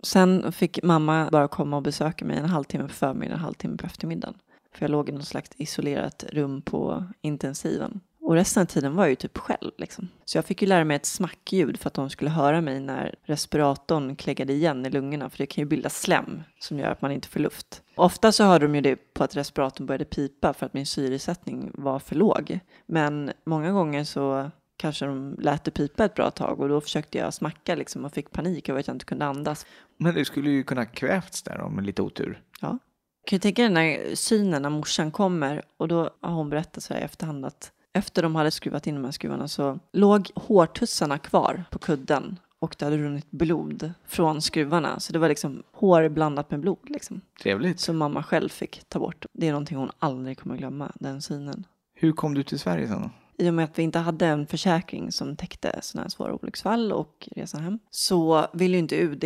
Sen 0.02 0.52
fick 0.52 0.82
mamma 0.82 1.28
bara 1.32 1.48
komma 1.48 1.76
och 1.76 1.82
besöka 1.82 2.24
mig 2.24 2.36
en 2.36 2.44
halvtimme 2.44 2.88
på 2.88 2.94
förmiddagen, 2.94 3.32
en 3.38 3.44
halvtimme 3.44 3.76
på 3.76 3.86
eftermiddagen. 3.86 4.34
För 4.74 4.84
jag 4.84 4.90
låg 4.90 5.08
i 5.08 5.12
något 5.12 5.26
slags 5.26 5.50
isolerat 5.56 6.24
rum 6.32 6.62
på 6.62 7.04
intensiven. 7.20 8.00
Och 8.28 8.34
resten 8.34 8.62
av 8.62 8.66
tiden 8.66 8.96
var 8.96 9.04
jag 9.04 9.10
ju 9.10 9.16
typ 9.16 9.38
själv 9.38 9.70
liksom. 9.78 10.08
Så 10.24 10.38
jag 10.38 10.44
fick 10.44 10.62
ju 10.62 10.68
lära 10.68 10.84
mig 10.84 10.96
ett 10.96 11.06
smackljud 11.06 11.80
för 11.80 11.88
att 11.88 11.94
de 11.94 12.10
skulle 12.10 12.30
höra 12.30 12.60
mig 12.60 12.80
när 12.80 13.14
respiratorn 13.24 14.16
kläggade 14.16 14.52
igen 14.52 14.86
i 14.86 14.90
lungorna. 14.90 15.30
För 15.30 15.38
det 15.38 15.46
kan 15.46 15.62
ju 15.62 15.68
bilda 15.68 15.90
slem 15.90 16.42
som 16.58 16.78
gör 16.78 16.90
att 16.90 17.02
man 17.02 17.12
inte 17.12 17.28
får 17.28 17.40
luft. 17.40 17.82
Ofta 17.96 18.32
så 18.32 18.44
hörde 18.44 18.66
de 18.66 18.74
ju 18.74 18.80
det 18.80 18.96
på 19.14 19.24
att 19.24 19.36
respiratorn 19.36 19.86
började 19.86 20.04
pipa 20.04 20.52
för 20.52 20.66
att 20.66 20.74
min 20.74 20.86
syresättning 20.86 21.70
var 21.74 21.98
för 21.98 22.14
låg. 22.14 22.60
Men 22.86 23.32
många 23.44 23.72
gånger 23.72 24.04
så 24.04 24.50
kanske 24.76 25.06
de 25.06 25.36
lät 25.38 25.64
det 25.64 25.70
pipa 25.70 26.04
ett 26.04 26.14
bra 26.14 26.30
tag 26.30 26.60
och 26.60 26.68
då 26.68 26.80
försökte 26.80 27.18
jag 27.18 27.34
smacka 27.34 27.74
liksom 27.74 28.04
och 28.04 28.12
fick 28.12 28.30
panik 28.30 28.68
över 28.68 28.80
att 28.80 28.86
jag 28.86 28.94
inte 28.94 29.04
kunde 29.04 29.26
andas. 29.26 29.66
Men 29.96 30.14
det 30.14 30.24
skulle 30.24 30.50
ju 30.50 30.62
kunna 30.62 30.86
kvävts 30.86 31.42
där 31.42 31.60
om 31.60 31.80
lite 31.80 32.02
otur. 32.02 32.42
Ja. 32.60 32.68
Kan 33.26 33.36
du 33.36 33.38
tänka 33.38 33.62
dig 33.62 33.68
den 33.68 33.76
här 33.76 34.14
synen 34.14 34.62
när 34.62 34.70
morsan 34.70 35.10
kommer 35.10 35.62
och 35.76 35.88
då 35.88 36.10
har 36.20 36.32
hon 36.32 36.50
berättat 36.50 36.82
så 36.82 36.94
här 36.94 37.00
i 37.00 37.04
efterhand 37.04 37.46
att 37.46 37.72
efter 37.98 38.22
de 38.22 38.34
hade 38.34 38.50
skruvat 38.50 38.86
in 38.86 38.94
de 38.94 39.04
här 39.04 39.12
skruvarna 39.12 39.48
så 39.48 39.78
låg 39.92 40.30
hårtussarna 40.34 41.18
kvar 41.18 41.64
på 41.70 41.78
kudden 41.78 42.38
och 42.58 42.76
det 42.78 42.84
hade 42.84 42.98
runnit 42.98 43.30
blod 43.30 43.92
från 44.06 44.42
skruvarna. 44.42 45.00
Så 45.00 45.12
det 45.12 45.18
var 45.18 45.28
liksom 45.28 45.62
hår 45.72 46.08
blandat 46.08 46.50
med 46.50 46.60
blod 46.60 46.90
liksom. 46.90 47.20
Trevligt. 47.42 47.80
Som 47.80 47.96
mamma 47.96 48.22
själv 48.22 48.48
fick 48.48 48.84
ta 48.88 48.98
bort. 48.98 49.26
Det 49.32 49.48
är 49.48 49.52
någonting 49.52 49.76
hon 49.76 49.90
aldrig 49.98 50.38
kommer 50.38 50.56
glömma, 50.56 50.92
den 50.94 51.22
synen. 51.22 51.64
Hur 51.94 52.12
kom 52.12 52.34
du 52.34 52.42
till 52.42 52.58
Sverige 52.58 52.88
sen 52.88 53.02
då? 53.02 53.10
I 53.44 53.50
och 53.50 53.54
med 53.54 53.64
att 53.64 53.78
vi 53.78 53.82
inte 53.82 53.98
hade 53.98 54.26
en 54.26 54.46
försäkring 54.46 55.12
som 55.12 55.36
täckte 55.36 55.78
sådana 55.82 56.04
här 56.04 56.08
svåra 56.08 56.34
olycksfall 56.34 56.92
och 56.92 57.28
resan 57.36 57.62
hem 57.62 57.78
så 57.90 58.46
ville 58.52 58.76
ju 58.76 58.78
inte 58.78 58.96
UD, 58.96 59.24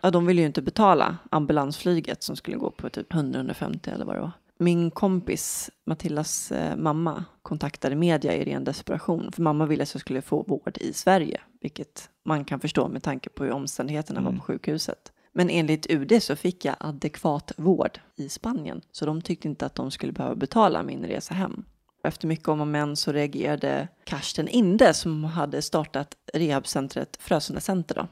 ja 0.00 0.10
de 0.10 0.26
ville 0.26 0.40
ju 0.40 0.46
inte 0.46 0.62
betala 0.62 1.16
ambulansflyget 1.30 2.22
som 2.22 2.36
skulle 2.36 2.56
gå 2.56 2.70
på 2.70 2.88
typ 2.88 3.12
100-150 3.12 3.94
eller 3.94 4.04
vad 4.04 4.16
det 4.16 4.20
var. 4.20 4.32
Min 4.62 4.90
kompis 4.90 5.70
Matildas 5.86 6.52
eh, 6.52 6.76
mamma 6.76 7.24
kontaktade 7.42 7.96
media 7.96 8.36
i 8.36 8.44
ren 8.44 8.64
desperation 8.64 9.32
för 9.32 9.42
mamma 9.42 9.66
ville 9.66 9.82
att 9.82 9.94
jag 9.94 10.00
skulle 10.00 10.22
få 10.22 10.42
vård 10.42 10.78
i 10.80 10.92
Sverige, 10.92 11.40
vilket 11.60 12.10
man 12.24 12.44
kan 12.44 12.60
förstå 12.60 12.88
med 12.88 13.02
tanke 13.02 13.30
på 13.30 13.44
hur 13.44 13.52
omständigheterna 13.52 14.20
var 14.20 14.28
Mm. 14.28 14.40
på 14.40 14.46
sjukhuset. 14.46 15.12
Men 15.32 15.50
enligt 15.50 15.90
UD 15.90 16.22
så 16.22 16.36
fick 16.36 16.64
jag 16.64 16.76
adekvat 16.80 17.52
vård 17.56 18.00
i 18.16 18.28
Spanien, 18.28 18.80
så 18.92 19.06
de 19.06 19.22
tyckte 19.22 19.48
inte 19.48 19.66
att 19.66 19.74
de 19.74 19.90
skulle 19.90 20.12
behöva 20.12 20.34
betala 20.34 20.82
min 20.82 21.04
resa 21.04 21.34
hem. 21.34 21.64
Efter 22.04 22.26
mycket 22.28 22.48
om 22.48 22.60
och 22.60 22.66
men 22.66 22.96
så 22.96 23.12
reagerade 23.12 23.88
Karsten 24.04 24.48
Inde 24.48 24.94
som 24.94 25.24
hade 25.24 25.62
startat 25.62 26.14
rehabcentret 26.34 27.16
Frösunda 27.20 27.60
Center 27.60 27.94
då, 27.94 28.06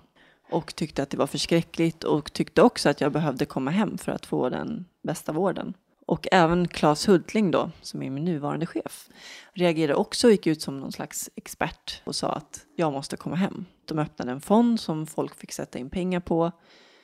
och 0.56 0.74
tyckte 0.76 1.02
att 1.02 1.10
det 1.10 1.16
var 1.16 1.26
förskräckligt 1.26 2.04
och 2.04 2.32
tyckte 2.32 2.62
också 2.62 2.88
att 2.88 3.00
jag 3.00 3.12
behövde 3.12 3.44
komma 3.44 3.70
hem 3.70 3.98
för 3.98 4.12
att 4.12 4.26
få 4.26 4.48
den 4.48 4.84
bästa 5.02 5.32
vården. 5.32 5.74
Och 6.10 6.28
även 6.32 6.68
Claes 6.68 7.08
Hultling 7.08 7.50
då, 7.50 7.70
som 7.82 8.02
är 8.02 8.10
min 8.10 8.24
nuvarande 8.24 8.66
chef, 8.66 9.08
reagerade 9.52 9.94
också 9.94 10.26
och 10.26 10.30
gick 10.30 10.46
ut 10.46 10.62
som 10.62 10.80
någon 10.80 10.92
slags 10.92 11.30
expert 11.34 12.02
och 12.04 12.16
sa 12.16 12.32
att 12.32 12.66
jag 12.76 12.92
måste 12.92 13.16
komma 13.16 13.36
hem. 13.36 13.64
De 13.84 13.98
öppnade 13.98 14.32
en 14.32 14.40
fond 14.40 14.80
som 14.80 15.06
folk 15.06 15.34
fick 15.34 15.52
sätta 15.52 15.78
in 15.78 15.90
pengar 15.90 16.20
på 16.20 16.52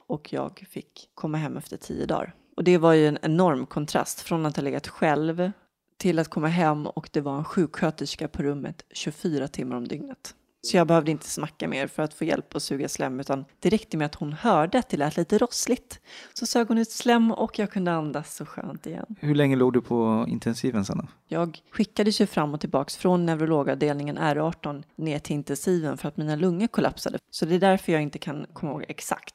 och 0.07 0.33
jag 0.33 0.67
fick 0.71 1.11
komma 1.15 1.39
hem 1.39 1.57
efter 1.57 1.77
tio 1.77 2.07
dagar. 2.07 2.35
Och 2.57 2.65
det 2.65 2.79
var 2.79 2.93
ju 2.93 3.07
en 3.07 3.19
enorm 3.23 3.67
kontrast 3.67 4.21
från 4.21 4.47
att 4.47 4.57
ha 4.57 4.63
legat 4.63 4.89
själv 4.89 5.51
till 5.97 6.19
att 6.19 6.29
komma 6.29 6.49
hem 6.49 6.87
och 6.87 7.09
det 7.13 7.21
var 7.21 7.39
en 7.39 7.45
sjuksköterska 7.45 8.29
på 8.29 8.43
rummet 8.43 8.83
24 8.91 9.49
timmar 9.49 9.77
om 9.77 9.89
dygnet. 9.89 10.35
Så 10.67 10.77
jag 10.77 10.87
behövde 10.87 11.11
inte 11.11 11.27
smacka 11.27 11.69
mer 11.69 11.87
för 11.87 12.03
att 12.03 12.15
få 12.15 12.25
hjälp 12.25 12.57
att 12.57 12.63
suga 12.63 12.89
slem 12.89 13.21
utan 13.21 13.45
det 13.61 13.71
räckte 13.71 13.97
med 13.97 14.07
att 14.07 14.15
hon 14.15 14.33
hörde 14.33 14.79
att 14.79 14.89
det 14.89 14.97
lät 14.97 15.17
lite 15.17 15.39
rossligt. 15.39 16.01
Så 16.35 16.47
sög 16.47 16.69
hon 16.69 16.79
ut 16.79 16.91
slem 16.91 17.33
och 17.33 17.59
jag 17.59 17.71
kunde 17.71 17.93
andas 17.93 18.35
så 18.35 18.47
skönt 18.47 18.87
igen. 18.87 19.17
Hur 19.21 19.35
länge 19.35 19.57
låg 19.57 19.73
du 19.73 19.83
på 19.83 20.25
intensiven 20.29 20.85
då? 20.89 21.07
Jag 21.29 21.59
skickades 21.71 22.21
ju 22.21 22.27
fram 22.27 22.55
och 22.55 22.61
tillbaks 22.61 22.97
från 22.97 23.27
neurologavdelningen 23.27 24.19
R18 24.19 24.83
ner 24.97 25.19
till 25.19 25.35
intensiven 25.35 25.97
för 25.97 26.09
att 26.09 26.17
mina 26.17 26.37
lungor 26.37 26.67
kollapsade. 26.67 27.19
Så 27.31 27.45
det 27.45 27.55
är 27.55 27.61
därför 27.61 27.93
jag 27.93 28.03
inte 28.03 28.19
kan 28.19 28.47
komma 28.53 28.73
ihåg 28.73 28.85
exakt. 28.89 29.35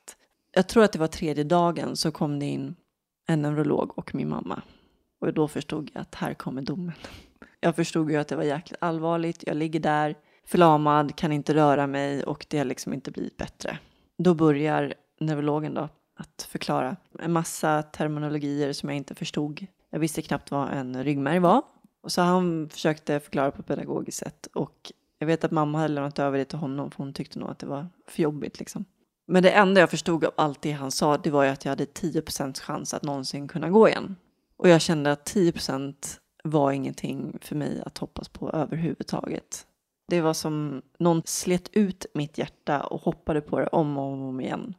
Jag 0.54 0.68
tror 0.68 0.84
att 0.84 0.92
det 0.92 1.00
var 1.00 1.08
tredje 1.08 1.44
dagen 1.44 1.96
så 1.96 2.12
kom 2.12 2.40
det 2.40 2.46
in 2.46 2.76
en 3.28 3.42
neurolog 3.42 3.98
och 3.98 4.16
min 4.16 4.30
mamma. 4.30 4.62
Och 5.22 5.34
då 5.34 5.48
förstod 5.48 5.92
jag 5.94 6.02
att 6.02 6.16
här 6.16 6.34
kommer 6.34 6.62
domen. 6.62 6.94
Jag 7.60 7.76
förstod 7.76 8.12
ju 8.12 8.18
att 8.18 8.28
det 8.28 8.36
var 8.36 8.44
jäkligt 8.44 8.78
allvarligt. 8.82 9.44
Jag 9.48 9.58
ligger 9.58 9.80
där 9.80 10.16
förlamad, 10.46 11.16
kan 11.16 11.32
inte 11.32 11.54
röra 11.54 11.88
mig 11.88 12.24
och 12.24 12.46
det 12.50 12.58
har 12.58 12.66
liksom 12.66 12.94
inte 12.94 13.12
blivit 13.12 13.38
bättre. 13.38 13.78
Då 14.18 14.34
börjar 14.34 14.94
neurologen 15.20 15.74
då 15.74 15.90
att 16.16 16.48
förklara 16.50 16.96
en 17.20 17.32
massa 17.32 17.84
terminologier 17.84 18.74
som 18.74 18.90
jag 18.90 18.98
inte 18.98 19.16
förstod. 19.16 19.66
Jag 19.90 20.00
visste 20.00 20.22
knappt 20.22 20.52
vad 20.52 20.70
en 20.70 21.04
ryggmärg 21.04 21.40
var. 21.40 21.62
Och 22.04 22.12
så 22.12 22.22
han 22.22 22.70
försökte 22.70 23.20
förklara 23.20 23.52
på 23.52 23.60
ett 23.60 23.68
pedagogiskt 23.68 24.18
sätt. 24.18 24.48
Och 24.54 24.92
jag 25.20 25.28
vet 25.28 25.44
att 25.44 25.52
mamma 25.52 25.78
hade 25.78 25.94
lämnat 25.94 26.20
över 26.20 26.38
det 26.38 26.46
till 26.46 26.58
honom 26.58 26.92
för 26.92 26.98
hon 26.98 27.14
tyckte 27.14 27.40
nog 27.40 27.50
att 27.50 27.60
det 27.60 27.66
var 27.66 27.88
för 28.08 28.24
jobbigt 28.24 28.60
liksom. 28.60 28.86
Men 29.28 29.44
det 29.44 29.52
enda 29.52 29.82
jag 29.82 29.90
förstod 29.90 30.26
av 30.26 30.34
allt 30.38 30.62
det 30.62 30.72
han 30.72 30.92
sa 30.92 31.18
det 31.18 31.30
var 31.30 31.44
ju 31.44 31.50
att 31.50 31.66
jag 31.66 31.70
hade 31.70 31.86
10% 31.86 32.62
chans 32.62 32.94
att 32.94 33.04
någonsin 33.04 33.48
kunna 33.48 33.70
gå 33.70 33.90
igen. 33.90 34.16
Och 34.58 34.70
jag 34.70 34.82
kände 34.82 35.12
att 35.12 35.34
10% 35.34 35.96
var 36.44 36.72
ingenting 36.72 37.38
för 37.42 37.56
mig 37.56 37.82
att 37.86 37.98
hoppas 37.98 38.30
på 38.30 38.50
överhuvudtaget. 38.50 39.66
Det 40.12 40.22
var 40.22 40.34
som 40.34 40.82
någon 41.00 41.22
slet 41.26 41.70
ut 41.74 42.06
mitt 42.14 42.38
hjärta 42.38 42.84
och 42.84 43.02
hoppade 43.02 43.42
på 43.42 43.60
det 43.60 43.68
om 43.68 43.98
och 43.98 44.04
om 44.04 44.42
igen. 44.42 44.74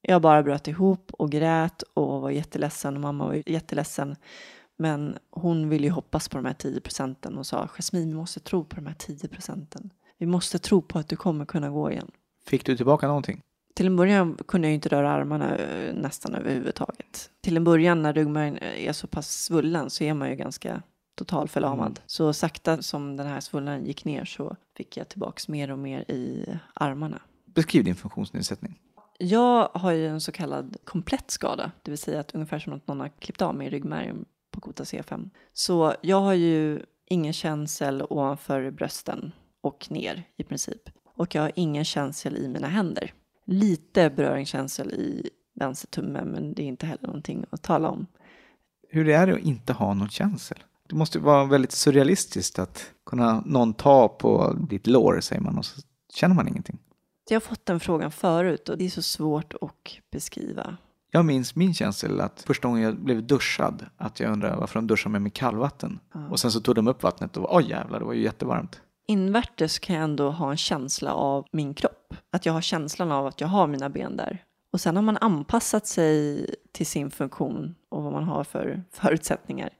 Jag 0.00 0.22
bara 0.22 0.42
bröt 0.42 0.68
ihop 0.68 1.10
och 1.12 1.30
grät 1.30 1.82
och 1.82 2.20
var 2.20 2.30
jätteledsen 2.30 2.94
och 2.94 3.00
mamma 3.00 3.26
var 3.26 3.42
jätteledsen. 3.46 4.16
Men 4.78 5.18
hon 5.30 5.68
ville 5.68 5.86
ju 5.86 5.90
hoppas 5.90 6.28
på 6.28 6.36
de 6.36 6.44
här 6.44 6.54
10 6.54 6.80
procenten 6.80 7.38
och 7.38 7.46
sa 7.46 7.68
Jasmin, 7.68 8.08
vi 8.08 8.14
måste 8.14 8.40
tro 8.40 8.64
på 8.64 8.76
de 8.76 8.86
här 8.86 8.94
10 8.98 9.28
procenten. 9.28 9.90
Vi 10.18 10.26
måste 10.26 10.58
tro 10.58 10.82
på 10.82 10.98
att 10.98 11.08
du 11.08 11.16
kommer 11.16 11.44
kunna 11.44 11.70
gå 11.70 11.90
igen. 11.90 12.10
Fick 12.46 12.64
du 12.64 12.76
tillbaka 12.76 13.06
någonting? 13.06 13.40
Till 13.74 13.86
en 13.86 13.96
början 13.96 14.38
kunde 14.48 14.68
jag 14.68 14.74
inte 14.74 14.88
röra 14.88 15.10
armarna 15.10 15.56
eh, 15.56 15.94
nästan 15.94 16.34
överhuvudtaget. 16.34 17.30
Till 17.40 17.56
en 17.56 17.64
början 17.64 18.02
när 18.02 18.12
ryggmärgen 18.12 18.58
är 18.58 18.92
så 18.92 19.06
pass 19.06 19.30
svullen 19.30 19.90
så 19.90 20.04
är 20.04 20.14
man 20.14 20.30
ju 20.30 20.36
ganska 20.36 20.82
totalförlamad. 21.24 21.86
Mm. 21.86 22.02
Så 22.06 22.32
sakta 22.32 22.82
som 22.82 23.16
den 23.16 23.26
här 23.26 23.40
svullnaden 23.40 23.86
gick 23.86 24.04
ner 24.04 24.24
så 24.24 24.56
fick 24.76 24.96
jag 24.96 25.08
tillbaks 25.08 25.48
mer 25.48 25.70
och 25.70 25.78
mer 25.78 26.10
i 26.10 26.46
armarna. 26.74 27.22
Beskriv 27.44 27.84
din 27.84 27.94
funktionsnedsättning. 27.94 28.78
Jag 29.18 29.68
har 29.74 29.92
ju 29.92 30.08
en 30.08 30.20
så 30.20 30.32
kallad 30.32 30.76
komplett 30.84 31.30
skada, 31.30 31.72
det 31.82 31.90
vill 31.90 31.98
säga 31.98 32.20
att 32.20 32.34
ungefär 32.34 32.58
som 32.58 32.72
att 32.72 32.86
någon 32.86 33.00
har 33.00 33.08
klippt 33.08 33.42
av 33.42 33.54
mig 33.54 33.70
ryggmärgen 33.70 34.24
på 34.50 34.60
kota 34.60 34.84
C5. 34.84 35.30
Så 35.52 35.94
jag 36.00 36.20
har 36.20 36.34
ju 36.34 36.82
ingen 37.06 37.32
känsel 37.32 38.02
ovanför 38.10 38.70
brösten 38.70 39.32
och 39.60 39.86
ner 39.90 40.22
i 40.36 40.44
princip. 40.44 40.82
Och 41.16 41.34
jag 41.34 41.42
har 41.42 41.52
ingen 41.54 41.84
känsel 41.84 42.36
i 42.36 42.48
mina 42.48 42.68
händer. 42.68 43.12
Lite 43.44 44.10
beröringskänsel 44.10 44.92
i 44.92 45.30
vänstertummen 45.54 46.28
men 46.28 46.54
det 46.54 46.62
är 46.62 46.66
inte 46.66 46.86
heller 46.86 47.06
någonting 47.06 47.44
att 47.50 47.62
tala 47.62 47.88
om. 47.88 48.06
Hur 48.88 49.08
är 49.08 49.26
det 49.26 49.34
att 49.34 49.40
inte 49.40 49.72
ha 49.72 49.94
någon 49.94 50.08
känsel? 50.08 50.58
Det 50.90 50.96
måste 50.96 51.18
vara 51.18 51.44
väldigt 51.44 51.72
surrealistiskt 51.72 52.58
att 52.58 52.90
kunna 53.06 53.42
någon 53.46 53.74
ta 53.74 54.08
på 54.08 54.56
ditt 54.68 54.86
lår, 54.86 55.20
säger 55.20 55.42
man, 55.42 55.58
och 55.58 55.64
så 55.64 55.80
känner 56.14 56.34
man 56.34 56.48
ingenting. 56.48 56.78
Jag 57.28 57.34
har 57.34 57.40
fått 57.40 57.66
den 57.66 57.80
frågan 57.80 58.10
förut 58.10 58.68
och 58.68 58.78
det 58.78 58.84
är 58.84 58.90
så 58.90 59.02
svårt 59.02 59.54
att 59.60 59.70
beskriva. 60.12 60.76
Jag 61.10 61.24
minns 61.24 61.56
min 61.56 61.74
känsel 61.74 62.20
att 62.20 62.42
första 62.46 62.68
gången 62.68 62.82
jag 62.82 62.96
blev 62.96 63.26
duschad, 63.26 63.86
att 63.96 64.20
jag 64.20 64.32
undrade 64.32 64.56
varför 64.56 64.74
de 64.74 64.86
duschar 64.86 65.10
mig 65.10 65.20
med 65.20 65.34
kallvatten. 65.34 65.98
Och 66.30 66.40
sen 66.40 66.50
så 66.50 66.60
tog 66.60 66.74
de 66.74 66.88
upp 66.88 67.02
vattnet 67.02 67.36
och 67.36 67.56
oj 67.56 67.70
jävlar, 67.70 67.98
det 67.98 68.04
var 68.04 68.12
ju 68.12 68.22
jättevarmt. 68.22 68.80
Invärtes 69.06 69.78
kan 69.78 69.96
jag 69.96 70.04
ändå 70.04 70.30
ha 70.30 70.50
en 70.50 70.56
känsla 70.56 71.12
av 71.14 71.46
min 71.52 71.74
kropp. 71.74 72.14
Att 72.32 72.46
jag 72.46 72.52
har 72.52 72.60
känslan 72.60 73.12
av 73.12 73.26
att 73.26 73.40
jag 73.40 73.48
har 73.48 73.66
mina 73.66 73.88
ben 73.88 74.16
där. 74.16 74.44
Och 74.72 74.80
sen 74.80 74.96
har 74.96 75.02
man 75.02 75.16
anpassat 75.16 75.86
sig 75.86 76.46
till 76.72 76.86
sin 76.86 77.10
funktion 77.10 77.74
och 77.88 78.02
vad 78.02 78.12
man 78.12 78.24
har 78.24 78.44
för 78.44 78.82
förutsättningar. 78.92 79.70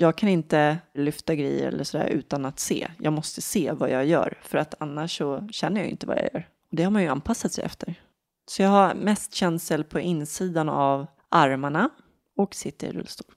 Jag 0.00 0.16
kan 0.16 0.28
inte 0.28 0.78
lyfta 0.94 1.34
grejer 1.34 1.68
eller 1.68 1.84
sådär 1.84 2.06
utan 2.06 2.44
att 2.44 2.58
se. 2.58 2.88
Jag 2.98 3.12
måste 3.12 3.40
se 3.40 3.72
vad 3.72 3.90
jag 3.90 4.06
gör 4.06 4.38
för 4.42 4.58
att 4.58 4.74
annars 4.80 5.18
så 5.18 5.48
känner 5.50 5.80
jag 5.80 5.90
inte 5.90 6.06
vad 6.06 6.16
jag 6.16 6.28
gör. 6.34 6.48
Och 6.70 6.76
det 6.76 6.82
har 6.82 6.90
man 6.90 7.02
ju 7.02 7.08
anpassat 7.08 7.52
sig 7.52 7.64
efter. 7.64 7.94
Så 8.50 8.62
jag 8.62 8.68
har 8.68 8.94
mest 8.94 9.34
känsel 9.34 9.84
på 9.84 10.00
insidan 10.00 10.68
av 10.68 11.06
armarna 11.28 11.90
och 12.36 12.54
sitter 12.54 12.86
i 12.86 12.92
rullstol. 12.92 13.34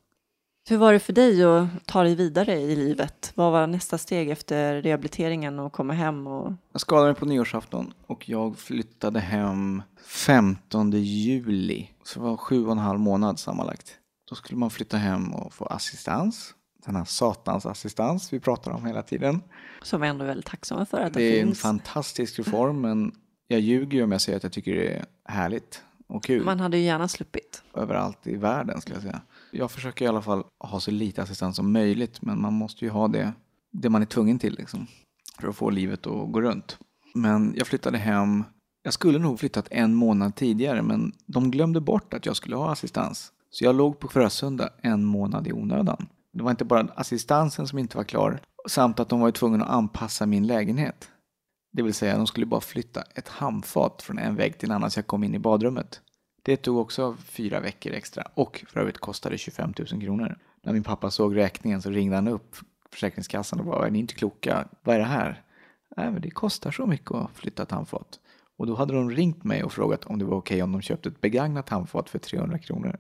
Hur 0.70 0.78
var 0.78 0.94
det 0.94 1.00
för 1.00 1.14
dig 1.14 1.44
att 1.44 1.68
ta 1.86 2.04
dig 2.04 2.16
vidare 2.16 2.54
i 2.60 2.76
livet? 2.76 3.32
Vad 3.36 3.52
var 3.52 3.68
nästa 3.68 3.98
steg 3.98 4.30
efter 4.30 4.82
rehabiliteringen 4.82 5.60
och 5.60 5.74
komma 5.74 5.94
hem? 5.94 6.28
Och... 6.28 6.54
Jag 6.72 6.82
skadade 6.82 7.08
mig 7.08 7.16
på 7.16 7.26
nyårsafton 7.26 7.94
och 8.08 8.30
jag 8.30 8.58
flyttade 8.58 9.20
hem 9.20 9.84
15 10.06 10.92
juli. 10.92 11.90
Så 12.04 12.20
det 12.20 12.26
var 12.26 12.38
sju 12.38 12.66
och 12.66 12.72
en 12.72 12.78
halv 12.78 13.00
månad 13.00 13.40
sammanlagt. 13.40 13.98
Då 14.32 14.36
skulle 14.36 14.60
man 14.60 14.70
flytta 14.70 14.98
hem 14.98 15.34
och 15.34 15.54
få 15.54 15.66
assistans. 15.66 16.56
Den 16.86 16.96
här 16.96 17.06
satans 17.06 17.66
assistans 17.66 18.34
vi 18.34 18.40
pratar 18.40 18.72
om 18.72 18.86
hela 18.86 19.02
tiden. 19.04 19.42
Som 19.82 20.02
vi 20.02 20.08
ändå 20.08 20.24
är 20.24 20.28
väldigt 20.28 20.46
tacksamma 20.46 20.86
för 20.86 21.02
att 21.02 21.14
det, 21.14 21.20
Det 21.20 21.38
är 21.38 21.42
en 21.42 21.48
finns. 21.48 21.62
fantastisk 21.62 22.40
reform 22.40 22.82
men 22.82 23.12
jag 23.48 23.60
ljuger 23.60 23.98
ju 23.98 24.04
om 24.04 24.12
jag 24.12 24.22
säger 24.22 24.38
att 24.38 24.44
jag 24.44 24.52
tycker 24.52 24.76
det 24.76 24.94
är 24.94 25.06
härligt 25.26 25.84
och 26.08 26.24
kul. 26.24 26.46
Man 26.46 26.60
hade 26.60 26.78
ju 26.78 26.84
gärna 26.84 27.08
sluppit. 27.08 27.64
överallt 27.74 28.28
i 28.28 28.36
världen 28.36 28.82
skulle 28.82 28.96
jag 28.96 29.04
säga. 29.04 29.22
Jag 29.52 29.72
försöker 29.72 30.06
i 30.06 30.08
alla 30.08 30.22
fall 30.22 30.44
ha 30.60 30.80
så 30.80 30.92
lite 30.92 31.22
assistans 31.22 31.56
som 31.56 31.72
möjligt 31.72 32.22
men 32.22 32.42
man 32.42 32.54
måste 32.54 32.86
ju 32.86 32.92
ha 32.92 33.08
det, 33.08 33.34
det 33.72 33.90
man 33.90 34.02
är 34.02 34.06
tvungen 34.06 34.40
till 34.40 34.54
liksom, 34.56 34.88
för 35.40 35.48
att 35.48 35.56
få 35.56 35.70
livet 35.70 36.08
att 36.08 36.32
gå 36.32 36.42
runt. 36.42 36.78
Men 37.14 37.54
jag 37.58 37.68
flyttade 37.68 37.98
hem, 37.98 38.44
jag 38.84 38.94
skulle 38.94 39.20
nog 39.20 39.40
flyttat 39.40 39.68
en 39.72 39.94
månad 39.94 40.36
tidigare 40.36 40.82
men 40.82 41.14
de 41.26 41.52
glömde 41.52 41.82
bort 41.82 42.14
att 42.14 42.26
jag 42.26 42.36
skulle 42.36 42.56
ha 42.56 42.72
assistans. 42.72 43.34
Så 43.52 43.64
jag 43.66 43.76
låg 43.76 44.00
på 44.00 44.08
Frösunda 44.08 44.70
en 44.82 45.06
månad 45.06 45.48
i 45.48 45.54
onödan. 45.54 46.08
Det 46.34 46.44
var 46.44 46.52
inte 46.52 46.66
bara 46.66 46.88
assistansen 46.96 47.68
som 47.68 47.80
inte 47.80 47.98
var 47.98 48.04
klar 48.04 48.40
samt 48.70 49.00
att 49.00 49.10
de 49.10 49.20
var 49.20 49.32
tvungna 49.32 49.66
att 49.66 49.72
anpassa 49.72 50.26
min 50.26 50.48
lägenhet. 50.48 51.10
Det 51.74 51.84
vill 51.84 51.94
säga 51.94 52.18
de 52.18 52.28
skulle 52.28 52.46
bara 52.46 52.62
flytta 52.62 53.04
ett 53.16 53.28
handfat 53.28 54.02
från 54.02 54.20
en 54.20 54.36
vägg 54.36 54.58
till 54.58 54.70
en 54.70 54.76
annan 54.76 54.92
så 54.92 55.00
jag 55.00 55.08
kom 55.08 55.24
in 55.24 55.36
i 55.36 55.40
badrummet. 55.40 56.02
Det 56.44 56.58
tog 56.58 56.78
också 56.78 57.18
fyra 57.26 57.60
veckor 57.60 57.94
extra 57.94 58.24
och 58.34 58.66
för 58.68 58.80
övrigt 58.80 58.98
kostade 58.98 59.38
25 59.38 59.74
000 59.92 60.02
kronor. 60.02 60.38
När 60.64 60.74
min 60.74 60.84
pappa 60.84 61.12
såg 61.12 61.36
räkningen 61.36 61.82
så 61.82 61.90
ringde 61.90 62.16
han 62.16 62.28
upp 62.28 62.56
Försäkringskassan 62.92 63.60
och 63.60 63.66
bara, 63.66 63.88
är 63.88 63.92
ni 63.92 64.00
inte 64.00 64.14
kloka? 64.14 64.68
Vad 64.84 64.96
är 64.96 65.00
det 65.00 65.06
här? 65.06 65.44
Nej, 65.98 66.12
men 66.12 66.22
det 66.22 66.32
kostar 66.32 66.72
så 66.72 66.86
mycket 66.86 67.12
att 67.12 67.32
flytta 67.34 67.64
ett 67.64 67.72
handfat. 67.72 68.20
Och 68.58 68.68
då 68.68 68.76
hade 68.76 68.94
de 68.94 69.12
ringt 69.12 69.44
mig 69.44 69.64
och 69.64 69.74
frågat 69.74 70.06
om 70.06 70.20
det 70.20 70.26
var 70.26 70.38
okej 70.38 70.64
om 70.64 70.72
de 70.72 70.82
köpte 70.82 71.10
ett 71.10 71.22
begagnat 71.22 71.70
handfat 71.70 72.10
för 72.10 72.20
300 72.20 72.60
kronor. 72.60 73.00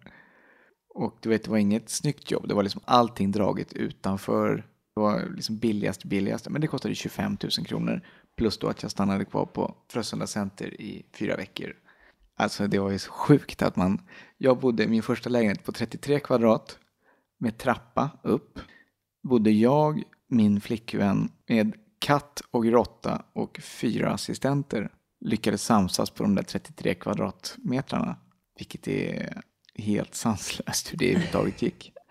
Och 0.93 1.17
du 1.19 1.29
vet, 1.29 1.43
det 1.43 1.51
var 1.51 1.57
inget 1.57 1.89
snyggt 1.89 2.31
jobb. 2.31 2.47
Det 2.47 2.53
var 2.53 2.63
liksom 2.63 2.81
allting 2.85 3.31
draget 3.31 3.73
utanför. 3.73 4.55
Det 4.95 5.01
var 5.01 5.29
liksom 5.35 5.57
billigast 5.57 6.03
billigast. 6.03 6.49
Men 6.49 6.61
det 6.61 6.67
kostade 6.67 6.95
25 6.95 7.37
000 7.57 7.65
kronor. 7.65 8.01
Plus 8.37 8.57
då 8.57 8.67
att 8.67 8.81
jag 8.81 8.91
stannade 8.91 9.25
kvar 9.25 9.45
på 9.45 9.75
Frösunda 9.91 10.27
Center 10.27 10.81
i 10.81 11.05
fyra 11.13 11.35
veckor. 11.35 11.75
Alltså 12.35 12.67
det 12.67 12.79
var 12.79 12.91
ju 12.91 12.99
så 12.99 13.11
sjukt 13.11 13.61
att 13.61 13.75
man... 13.75 14.01
Jag 14.37 14.59
bodde 14.59 14.83
i 14.83 14.87
min 14.87 15.03
första 15.03 15.29
lägenhet 15.29 15.63
på 15.63 15.71
33 15.71 16.19
kvadrat 16.19 16.79
med 17.37 17.57
trappa 17.57 18.09
upp. 18.23 18.59
Bodde 19.23 19.51
jag, 19.51 20.03
min 20.27 20.61
flickvän 20.61 21.29
med 21.47 21.73
katt 21.99 22.41
och 22.51 22.65
råtta 22.65 23.25
och 23.33 23.59
fyra 23.63 24.11
assistenter 24.11 24.89
lyckades 25.19 25.63
samsas 25.63 26.09
på 26.09 26.23
de 26.23 26.35
där 26.35 26.43
33 26.43 26.93
kvadratmetrarna. 26.93 28.15
Vilket 28.57 28.87
är 28.87 29.41
helt 29.75 30.15
sanslöst 30.15 30.93
hur 30.93 30.97
det 30.97 31.09
överhuvudtaget 31.09 31.61
gick. 31.61 31.93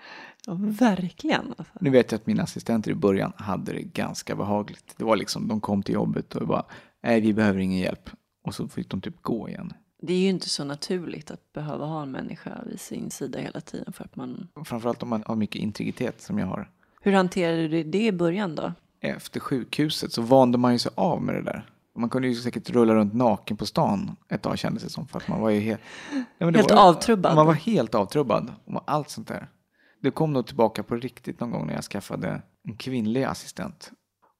Ja, 0.46 0.56
verkligen. 0.60 1.54
Alltså. 1.58 1.74
Nu 1.80 1.90
vet 1.90 2.12
jag 2.12 2.18
att 2.18 2.26
mina 2.26 2.42
assistenter 2.42 2.90
i 2.90 2.94
början 2.94 3.32
hade 3.36 3.72
det 3.72 3.82
ganska 3.82 4.36
behagligt. 4.36 4.94
Det 4.96 5.04
var 5.04 5.16
liksom, 5.16 5.48
de 5.48 5.60
kom 5.60 5.82
till 5.82 5.94
jobbet 5.94 6.34
och 6.34 6.46
bara, 6.46 6.64
nej 7.02 7.20
vi 7.20 7.32
behöver 7.32 7.60
ingen 7.60 7.78
hjälp. 7.78 8.10
Och 8.42 8.54
så 8.54 8.68
fick 8.68 8.90
de 8.90 9.00
typ 9.00 9.22
gå 9.22 9.48
igen. 9.48 9.72
Det 10.02 10.12
är 10.12 10.18
ju 10.18 10.28
inte 10.28 10.48
så 10.48 10.64
naturligt 10.64 11.30
att 11.30 11.52
behöva 11.52 11.84
ha 11.84 12.02
en 12.02 12.10
människa 12.10 12.62
vid 12.66 12.80
sin 12.80 13.10
sida 13.10 13.38
hela 13.38 13.60
tiden 13.60 13.92
för 13.92 14.04
att 14.04 14.16
man... 14.16 14.48
Framförallt 14.64 15.02
om 15.02 15.08
man 15.08 15.22
har 15.26 15.36
mycket 15.36 15.62
integritet 15.62 16.20
som 16.20 16.38
jag 16.38 16.46
har. 16.46 16.70
Hur 17.00 17.12
hanterade 17.12 17.68
du 17.68 17.82
det 17.82 18.06
i 18.06 18.12
början 18.12 18.54
då? 18.54 18.72
Efter 19.00 19.40
sjukhuset 19.40 20.12
så 20.12 20.22
vande 20.22 20.58
man 20.58 20.72
ju 20.72 20.78
sig 20.78 20.92
av 20.94 21.22
med 21.22 21.34
det 21.34 21.42
där. 21.42 21.66
Man 22.00 22.10
kunde 22.10 22.28
ju 22.28 22.34
säkert 22.34 22.70
rulla 22.70 22.94
runt 22.94 23.14
naken 23.14 23.56
på 23.56 23.66
stan 23.66 24.16
ett 24.28 24.42
tag 24.42 24.58
kändes 24.58 24.82
det 24.82 24.90
som. 24.90 25.08
För 25.08 25.18
att 25.18 25.28
man 25.28 25.40
var 25.40 25.50
ju 25.50 25.60
helt... 25.60 25.80
Nej, 26.38 26.52
Helt 26.52 26.70
var, 26.70 26.88
avtrubbad. 26.88 27.34
Man 27.34 27.46
var 27.46 27.54
helt 27.54 27.94
avtrubbad. 27.94 28.52
om 28.66 28.80
allt 28.84 29.10
sånt 29.10 29.28
där. 29.28 29.48
Det 30.02 30.10
kom 30.10 30.32
nog 30.32 30.46
tillbaka 30.46 30.82
på 30.82 30.96
riktigt 30.96 31.40
någon 31.40 31.50
gång 31.50 31.66
när 31.66 31.74
jag 31.74 31.84
skaffade 31.84 32.42
en 32.64 32.76
kvinnlig 32.76 33.24
assistent. 33.24 33.90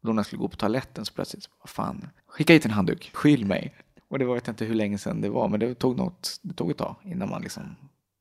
Och 0.01 0.07
då 0.07 0.13
när 0.13 0.19
jag 0.19 0.27
skulle 0.27 0.41
gå 0.41 0.49
på 0.49 0.57
toaletten 0.57 1.05
så 1.05 1.15
plötsligt, 1.15 1.49
vad 1.63 1.71
fan, 1.71 2.09
skicka 2.27 2.53
hit 2.53 2.65
en 2.65 2.71
handduk, 2.71 3.11
skyll 3.15 3.47
mig. 3.47 3.75
Och 4.11 4.19
det 4.19 4.25
var, 4.25 4.35
vet 4.35 4.47
jag 4.47 4.53
inte 4.53 4.65
hur 4.65 4.75
länge 4.75 4.99
sedan 4.99 5.21
det 5.21 5.29
var, 5.29 5.49
men 5.49 5.61
det 5.61 5.75
tog, 5.75 5.97
något, 5.97 6.41
det 6.43 6.55
tog 6.55 6.71
ett 6.71 6.79
tag 6.79 6.97
innan 7.05 7.31
man 7.31 7.43
liksom, 7.43 7.77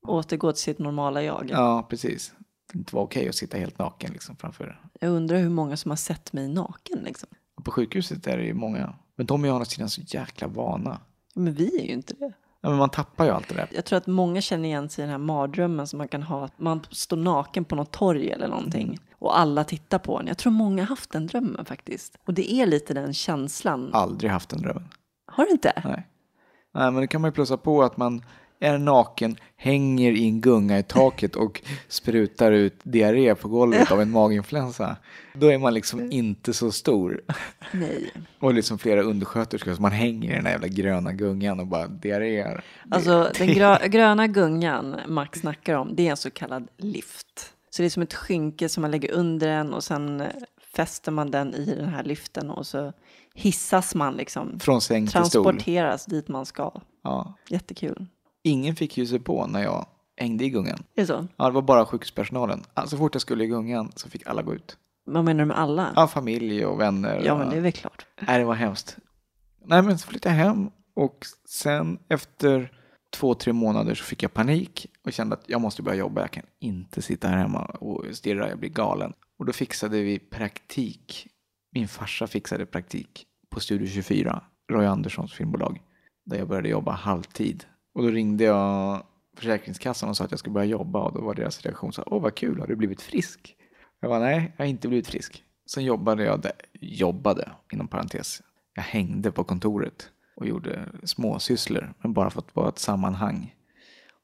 Återgå 0.08 0.52
till 0.52 0.62
sitt 0.62 0.80
normala 0.80 1.24
jag? 1.24 1.46
ja 1.50 1.88
precis. 1.90 2.34
Det 2.72 2.80
inte 2.80 2.96
var 2.96 3.04
okej 3.04 3.30
att 3.30 3.36
sitta 3.36 3.58
helt 3.58 3.80
naken 3.80 4.12
liksom 4.14 4.36
framför. 4.36 4.82
Jag 5.00 5.12
undrar 5.12 5.38
hur 5.38 5.50
många 5.50 5.78
som 5.78 5.92
har 5.92 5.96
sett 5.96 6.34
mig 6.34 6.48
naken 6.48 7.00
liksom. 7.00 7.30
Och 7.58 7.66
på 7.66 7.72
sjukhuset 7.72 8.28
är 8.28 8.38
det 8.38 8.44
ju 8.44 8.54
många, 8.54 8.96
men 9.20 9.26
de 9.26 9.44
är 9.44 9.48
ju 9.48 9.52
å 9.52 9.56
andra 9.56 9.66
sidan 9.66 9.90
så 9.90 10.02
jäkla 10.02 10.48
vana. 10.48 11.00
Men 11.34 11.54
vi 11.54 11.80
är 11.80 11.84
ju 11.84 11.94
inte 11.94 12.14
det. 12.14 12.34
Ja, 12.62 12.70
men 12.70 12.78
man 12.78 12.90
tappar 12.90 13.26
ju 13.26 13.32
allt 13.32 13.50
det 13.50 13.56
där. 13.56 13.70
Jag 13.72 13.86
tror 13.86 13.98
att 13.98 14.08
många 14.08 14.42
känner 14.42 14.70
igen 14.70 14.90
sig 14.90 15.02
i 15.02 15.06
den 15.06 15.12
här 15.12 15.18
mardrömmen 15.18 15.88
som 15.88 15.98
man 15.98 16.08
kan 16.08 16.24
ha. 16.24 16.50
Man 16.58 16.82
står 16.90 17.18
naken 17.18 17.66
på 17.66 17.76
något 17.76 17.92
torg 17.92 18.32
eller 18.32 18.48
någonting. 18.48 18.88
Mm. 18.88 19.00
Och 19.14 19.40
alla 19.40 19.64
tittar 19.64 20.00
på 20.00 20.20
en. 20.20 20.28
Jag 20.28 20.38
tror 20.38 20.52
många 20.52 20.82
har 20.82 20.88
haft 20.88 21.12
den 21.12 21.28
drömmen 21.28 21.66
faktiskt. 21.66 22.18
Och 22.26 22.34
det 22.34 22.54
är 22.54 22.66
lite 22.66 22.94
den 22.94 23.14
känslan. 23.14 23.90
Aldrig 23.94 24.32
haft 24.32 24.50
den 24.50 24.62
drömmen. 24.62 24.88
Har 25.26 25.46
du 25.46 25.52
inte? 25.52 25.82
Nej. 25.86 26.08
Nej, 26.74 26.92
men 26.92 26.96
det 26.96 27.08
kan 27.08 27.22
man 27.22 27.28
ju 27.28 27.34
plussa 27.34 27.58
på 27.58 27.84
att 27.84 27.98
man 27.98 28.26
är 28.60 28.78
naken, 28.78 29.36
hänger 29.56 30.12
i 30.12 30.26
en 30.26 30.42
gunga 30.42 30.80
i 30.80 30.84
taket 30.84 31.36
och 31.36 31.62
sprutar 31.88 32.52
ut 32.52 32.80
diarré 32.84 33.36
på 33.36 33.48
golvet 33.48 33.92
av 33.92 34.02
en 34.02 34.12
maginfluensa. 34.12 34.96
Då 35.34 35.48
är 35.48 35.58
man 35.58 35.74
liksom 35.74 36.12
inte 36.12 36.54
så 36.54 36.72
stor. 36.72 37.22
Nej. 37.72 38.12
Och 38.40 38.54
liksom 38.54 38.78
flera 38.80 39.02
undersköterskor 39.02 39.74
som 39.74 39.82
man 39.82 39.92
hänger 39.92 40.32
i 40.32 40.36
den 40.36 40.44
där 40.44 40.52
jävla 40.52 40.68
gröna 40.68 41.14
gungan 41.14 41.60
och 41.60 41.68
bara 41.68 41.88
diarréar. 41.88 42.64
Alltså 42.92 43.32
den 43.38 43.48
grö- 43.48 43.88
gröna 43.88 44.28
gungan 44.28 44.96
Max 45.08 45.40
snackar 45.40 45.76
om, 45.76 45.96
det 45.96 46.08
är 46.08 46.12
en 46.12 46.18
så 46.18 46.30
kallad 46.32 46.68
lift. 46.78 47.54
Så 47.70 47.82
det 47.82 47.86
är 47.86 47.90
som 47.90 48.04
ett 48.04 48.14
skynke 48.14 48.70
som 48.70 48.82
man 48.82 48.92
lägger 48.92 49.12
under 49.12 49.48
den 49.48 49.74
och 49.74 49.84
sen 49.84 50.24
fäster 50.76 51.12
man 51.12 51.32
den 51.32 51.54
i 51.56 51.76
den 51.76 51.90
här 51.90 52.04
lyften 52.04 52.50
och 52.50 52.68
så 52.68 52.94
hissas 53.34 53.96
man 53.96 54.14
liksom. 54.14 54.60
Från 54.60 54.82
säng 54.82 55.08
till 55.08 55.10
stol. 55.12 55.44
Transporteras 55.44 56.06
dit 56.06 56.28
man 56.28 56.46
ska. 56.46 56.82
Ja. 57.04 57.34
Jättekul. 57.50 58.06
Ingen 58.50 58.76
fick 58.76 58.98
ju 58.98 59.06
sig 59.06 59.20
på 59.20 59.48
när 59.48 59.64
jag 59.64 59.86
hängde 60.18 60.46
i 60.46 60.50
gungan. 60.50 60.84
Är 60.96 61.02
det 61.02 61.06
så? 61.06 61.28
Ja, 61.38 61.46
det 61.46 61.52
var 61.52 61.62
bara 61.62 61.86
sjukhuspersonalen. 61.86 62.64
Så 62.86 62.98
fort 62.98 63.16
jag 63.16 63.22
skulle 63.22 63.44
i 63.44 63.48
gungan 63.48 63.92
så 63.96 64.10
fick 64.10 64.28
alla 64.28 64.42
gå 64.42 64.54
ut. 64.54 64.78
Vad 65.06 65.24
menar 65.24 65.40
du 65.40 65.46
med 65.46 65.60
alla? 65.60 65.94
Ja, 65.96 66.08
familj 66.08 66.66
och 66.66 66.80
vänner. 66.80 67.22
Ja, 67.26 67.34
och... 67.34 67.40
men 67.40 67.50
det 67.50 67.58
är 67.58 67.62
väl 67.62 67.72
klart. 67.72 68.06
Nej, 68.22 68.40
det 68.40 68.46
var 68.46 68.54
hemskt. 68.54 68.98
Nej, 69.66 69.82
men 69.82 69.98
så 69.98 70.08
flyttade 70.08 70.36
jag 70.36 70.44
hem 70.44 70.70
och 70.96 71.26
sen 71.46 72.00
efter 72.10 72.72
två, 73.14 73.34
tre 73.34 73.54
månader 73.54 73.96
så 73.96 74.04
fick 74.04 74.24
jag 74.24 74.34
panik 74.34 74.88
och 75.06 75.14
kände 75.14 75.36
att 75.36 75.44
jag 75.48 75.62
måste 75.62 75.82
börja 75.82 75.98
jobba. 75.98 76.22
Jag 76.22 76.32
kan 76.32 76.44
inte 76.60 77.02
sitta 77.02 77.28
här 77.28 77.38
hemma 77.38 77.66
och 77.66 78.06
stirra, 78.12 78.50
jag 78.50 78.60
blir 78.60 78.70
galen. 78.70 79.14
Och 79.40 79.46
då 79.46 79.54
fixade 79.54 80.02
vi 80.02 80.20
praktik. 80.20 81.28
Min 81.72 81.88
farsa 81.88 82.28
fixade 82.28 82.66
praktik 82.66 83.26
på 83.50 83.60
Studio 83.60 83.88
24, 83.88 84.44
Roy 84.72 84.86
Anderssons 84.86 85.34
filmbolag, 85.34 85.82
där 86.26 86.38
jag 86.38 86.48
började 86.48 86.70
jobba 86.70 86.92
halvtid. 86.92 87.66
Och 88.00 88.06
då 88.06 88.12
ringde 88.12 88.44
jag 88.44 89.04
Försäkringskassan 89.38 90.10
och 90.10 90.18
sa 90.18 90.24
att 90.24 90.32
jag 90.32 90.40
skulle 90.40 90.54
börja 90.54 90.66
jobba 90.66 91.04
och 91.04 91.14
då 91.14 91.22
var 91.22 91.36
deras 91.36 91.62
reaktion 91.62 91.94
så 91.94 92.02
här, 92.02 92.14
åh 92.14 92.22
vad 92.22 92.36
kul, 92.36 92.60
har 92.60 92.68
du 92.68 92.76
blivit 92.76 93.02
frisk? 93.02 93.56
Jag 94.00 94.10
var 94.10 94.20
nej, 94.20 94.54
jag 94.58 94.66
har 94.66 94.70
inte 94.70 94.88
blivit 94.88 95.08
frisk. 95.08 95.44
Sen 95.70 95.84
jobbade 95.84 96.24
jag 96.24 96.42
där, 96.42 96.52
jobbade 96.74 97.52
inom 97.72 97.88
parentes. 97.88 98.42
Jag 98.74 98.84
hängde 98.84 99.32
på 99.32 99.44
kontoret 99.44 100.10
och 100.36 100.48
gjorde 100.48 100.86
småsysslor, 101.04 101.94
men 102.02 102.14
bara 102.14 102.30
för 102.30 102.40
att 102.40 102.56
vara 102.56 102.70
ett 102.70 102.80
sammanhang. 102.80 103.56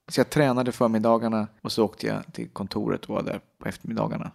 Så 0.08 0.20
jag 0.20 0.30
tränade 0.30 0.72
förmiddagarna 0.72 1.48
och 1.62 1.72
så 1.72 1.86
åkte 1.86 2.08
jag 2.08 2.34
till 2.34 2.50
kontoret 2.50 3.06
och 3.06 3.16
var 3.16 3.24
där 3.24 3.40
på 3.60 3.68
eftermiddagarna. 3.68 4.32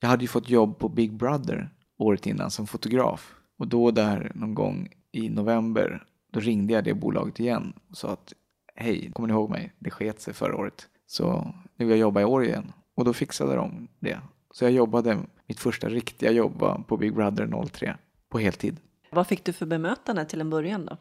Jag 0.00 0.08
hade 0.08 0.24
ju 0.24 0.28
fått 0.28 0.48
jobb 0.48 0.78
på 0.78 0.88
Big 0.88 1.12
Brother 1.12 1.70
året 1.98 2.26
innan 2.26 2.50
som 2.50 2.66
fotograf. 2.66 3.34
Och 3.58 3.68
då 3.68 3.90
där 3.90 4.32
någon 4.34 4.54
gång 4.54 4.88
i 5.12 5.28
november, 5.28 6.04
då 6.32 6.40
ringde 6.40 6.72
jag 6.72 6.84
det 6.84 6.94
bolaget 6.94 7.40
igen 7.40 7.72
och 7.90 7.96
sa 7.96 8.12
att 8.12 8.32
hej, 8.74 9.10
kommer 9.12 9.28
ni 9.28 9.32
ihåg 9.32 9.50
mig? 9.50 9.72
Det 9.78 9.90
sket 9.90 10.20
sig 10.20 10.34
förra 10.34 10.56
året. 10.56 10.88
Så 11.06 11.54
nu 11.76 11.84
vill 11.84 11.90
jag 11.90 11.98
jobba 11.98 12.20
i 12.20 12.24
år 12.24 12.44
igen. 12.44 12.72
Och 12.96 13.04
då 13.04 13.12
fixade 13.12 13.54
de 13.54 13.88
det. 14.00 14.20
Så 14.50 14.64
jag 14.64 14.72
jobbade, 14.72 15.18
mitt 15.46 15.60
första 15.60 15.88
riktiga 15.88 16.30
jobb 16.30 16.60
var 16.60 16.78
på 16.88 16.96
Big 16.96 17.14
Brother 17.14 17.66
03 17.66 17.96
på 18.28 18.38
heltid. 18.38 18.80
Vad 19.10 19.26
fick 19.26 19.44
du 19.44 19.52
för 19.52 19.66
bemötande 19.66 20.24
till 20.24 20.40
en 20.40 20.50
början 20.50 20.86
då? 20.86 20.96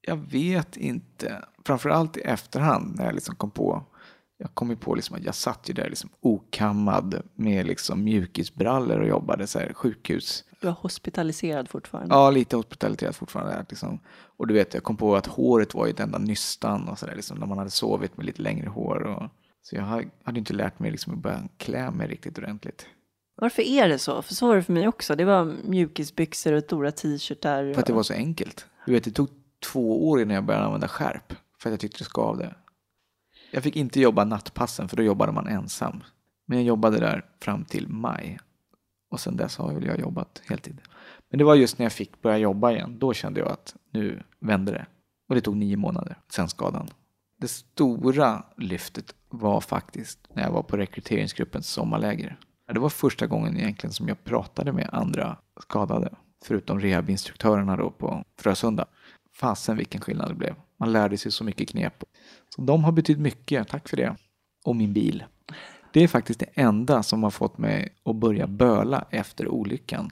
Jag 0.00 0.16
vet 0.16 0.76
inte. 0.76 1.44
Framförallt 1.66 2.16
i 2.16 2.20
efterhand 2.20 2.96
när 2.96 3.04
jag 3.04 3.14
liksom 3.14 3.34
kom 3.34 3.50
på. 3.50 3.84
Jag 4.42 4.54
kom 4.54 4.70
ju 4.70 4.76
på 4.76 4.94
liksom 4.94 5.16
att 5.16 5.24
jag 5.24 5.34
satt 5.34 5.70
ju 5.70 5.74
där 5.74 5.88
liksom 5.88 6.10
okammad 6.20 7.22
med 7.34 7.66
liksom 7.66 8.04
mjukisbrallor 8.04 9.00
och 9.00 9.08
jobbade 9.08 9.46
så 9.46 9.58
här 9.58 9.72
sjukhus. 9.72 10.44
Du 10.60 10.66
var 10.66 10.74
hospitaliserad 10.74 11.68
fortfarande. 11.68 12.14
Ja, 12.14 12.30
lite 12.30 12.56
hospitaliserad 12.56 13.16
fortfarande. 13.16 13.66
Liksom. 13.68 14.00
Och 14.36 14.46
du 14.46 14.54
vet, 14.54 14.74
jag 14.74 14.82
kom 14.82 14.96
på 14.96 15.16
att 15.16 15.26
håret 15.26 15.74
var 15.74 15.86
ju 15.86 15.90
ett 15.90 16.00
enda 16.00 16.18
nystan 16.18 16.88
och 16.88 16.98
så 16.98 17.06
där, 17.06 17.14
liksom, 17.16 17.38
när 17.38 17.46
man 17.46 17.58
hade 17.58 17.70
sovit 17.70 18.16
med 18.16 18.26
lite 18.26 18.42
längre 18.42 18.68
hår. 18.68 19.02
Och, 19.02 19.22
så 19.62 19.76
jag 19.76 19.82
hade 20.24 20.38
inte 20.38 20.54
lärt 20.54 20.78
mig 20.78 20.90
liksom, 20.90 21.12
att 21.12 21.18
börja 21.18 21.42
klä 21.56 21.90
mig 21.90 22.08
riktigt 22.08 22.38
ordentligt. 22.38 22.86
Varför 23.36 23.62
är 23.62 23.88
det 23.88 23.98
så? 23.98 24.22
För 24.22 24.34
så 24.34 24.46
var 24.48 24.56
det 24.56 24.62
för 24.62 24.72
mig 24.72 24.88
också. 24.88 25.16
Det 25.16 25.24
var 25.24 25.44
mjukisbyxor 25.64 26.52
och 26.52 26.62
stora 26.62 26.92
t-shirtar. 26.92 27.64
Och... 27.64 27.74
För 27.74 27.82
att 27.82 27.86
det 27.86 27.92
var 27.92 28.02
så 28.02 28.14
enkelt. 28.14 28.66
Du 28.86 28.92
vet, 28.92 29.04
det 29.04 29.10
tog 29.10 29.28
två 29.72 30.08
år 30.08 30.20
innan 30.20 30.34
jag 30.34 30.44
började 30.44 30.66
använda 30.66 30.88
skärp. 30.88 31.32
För 31.58 31.68
att 31.68 31.72
jag 31.72 31.80
tyckte 31.80 31.98
det 31.98 32.04
skav 32.04 32.38
det. 32.38 32.54
Jag 33.54 33.62
fick 33.62 33.76
inte 33.76 34.00
jobba 34.00 34.24
nattpassen 34.24 34.88
för 34.88 34.96
då 34.96 35.02
jobbade 35.02 35.32
man 35.32 35.46
ensam. 35.46 36.02
Men 36.46 36.58
jag 36.58 36.66
jobbade 36.66 37.00
där 37.00 37.24
fram 37.40 37.64
till 37.64 37.88
maj. 37.88 38.38
Och 39.10 39.20
sen 39.20 39.36
dess 39.36 39.56
har 39.56 39.80
jag 39.80 40.00
jobbat 40.00 40.42
heltid. 40.48 40.80
Men 41.30 41.38
det 41.38 41.44
var 41.44 41.54
just 41.54 41.78
när 41.78 41.84
jag 41.84 41.92
fick 41.92 42.22
börja 42.22 42.38
jobba 42.38 42.72
igen. 42.72 42.98
Då 42.98 43.12
kände 43.12 43.40
jag 43.40 43.48
att 43.48 43.76
nu 43.90 44.22
vände 44.40 44.72
det. 44.72 44.86
Och 45.28 45.34
det 45.34 45.40
tog 45.40 45.56
nio 45.56 45.76
månader 45.76 46.18
sen 46.28 46.48
skadan. 46.48 46.88
Det 47.36 47.48
stora 47.48 48.44
lyftet 48.56 49.14
var 49.28 49.60
faktiskt 49.60 50.18
när 50.34 50.42
jag 50.42 50.50
var 50.50 50.62
på 50.62 50.76
rekryteringsgruppens 50.76 51.66
sommarläger. 51.68 52.38
Det 52.72 52.80
var 52.80 52.88
första 52.88 53.26
gången 53.26 53.56
egentligen 53.56 53.92
som 53.92 54.08
jag 54.08 54.24
pratade 54.24 54.72
med 54.72 54.88
andra 54.92 55.36
skadade. 55.60 56.14
Förutom 56.44 56.80
rehabinstruktörerna 56.80 57.76
då 57.76 57.90
på 57.90 58.24
Frösunda. 58.38 58.86
Fasen 59.32 59.76
vilken 59.76 60.00
skillnad 60.00 60.30
det 60.30 60.34
blev. 60.34 60.54
Man 60.76 60.92
lärde 60.92 61.18
sig 61.18 61.32
så 61.32 61.44
mycket 61.44 61.68
knep. 61.68 62.04
Så 62.48 62.62
de 62.62 62.84
har 62.84 62.92
betytt 62.92 63.18
mycket, 63.18 63.68
tack 63.68 63.88
för 63.88 63.96
det. 63.96 64.16
Och 64.64 64.76
min 64.76 64.92
bil. 64.92 65.24
Det 65.92 66.02
är 66.02 66.08
faktiskt 66.08 66.40
det 66.40 66.48
enda 66.54 67.02
som 67.02 67.22
har 67.22 67.30
fått 67.30 67.58
mig 67.58 67.88
att 68.04 68.16
börja 68.16 68.46
böla 68.46 69.04
efter 69.10 69.48
olyckan. 69.48 70.10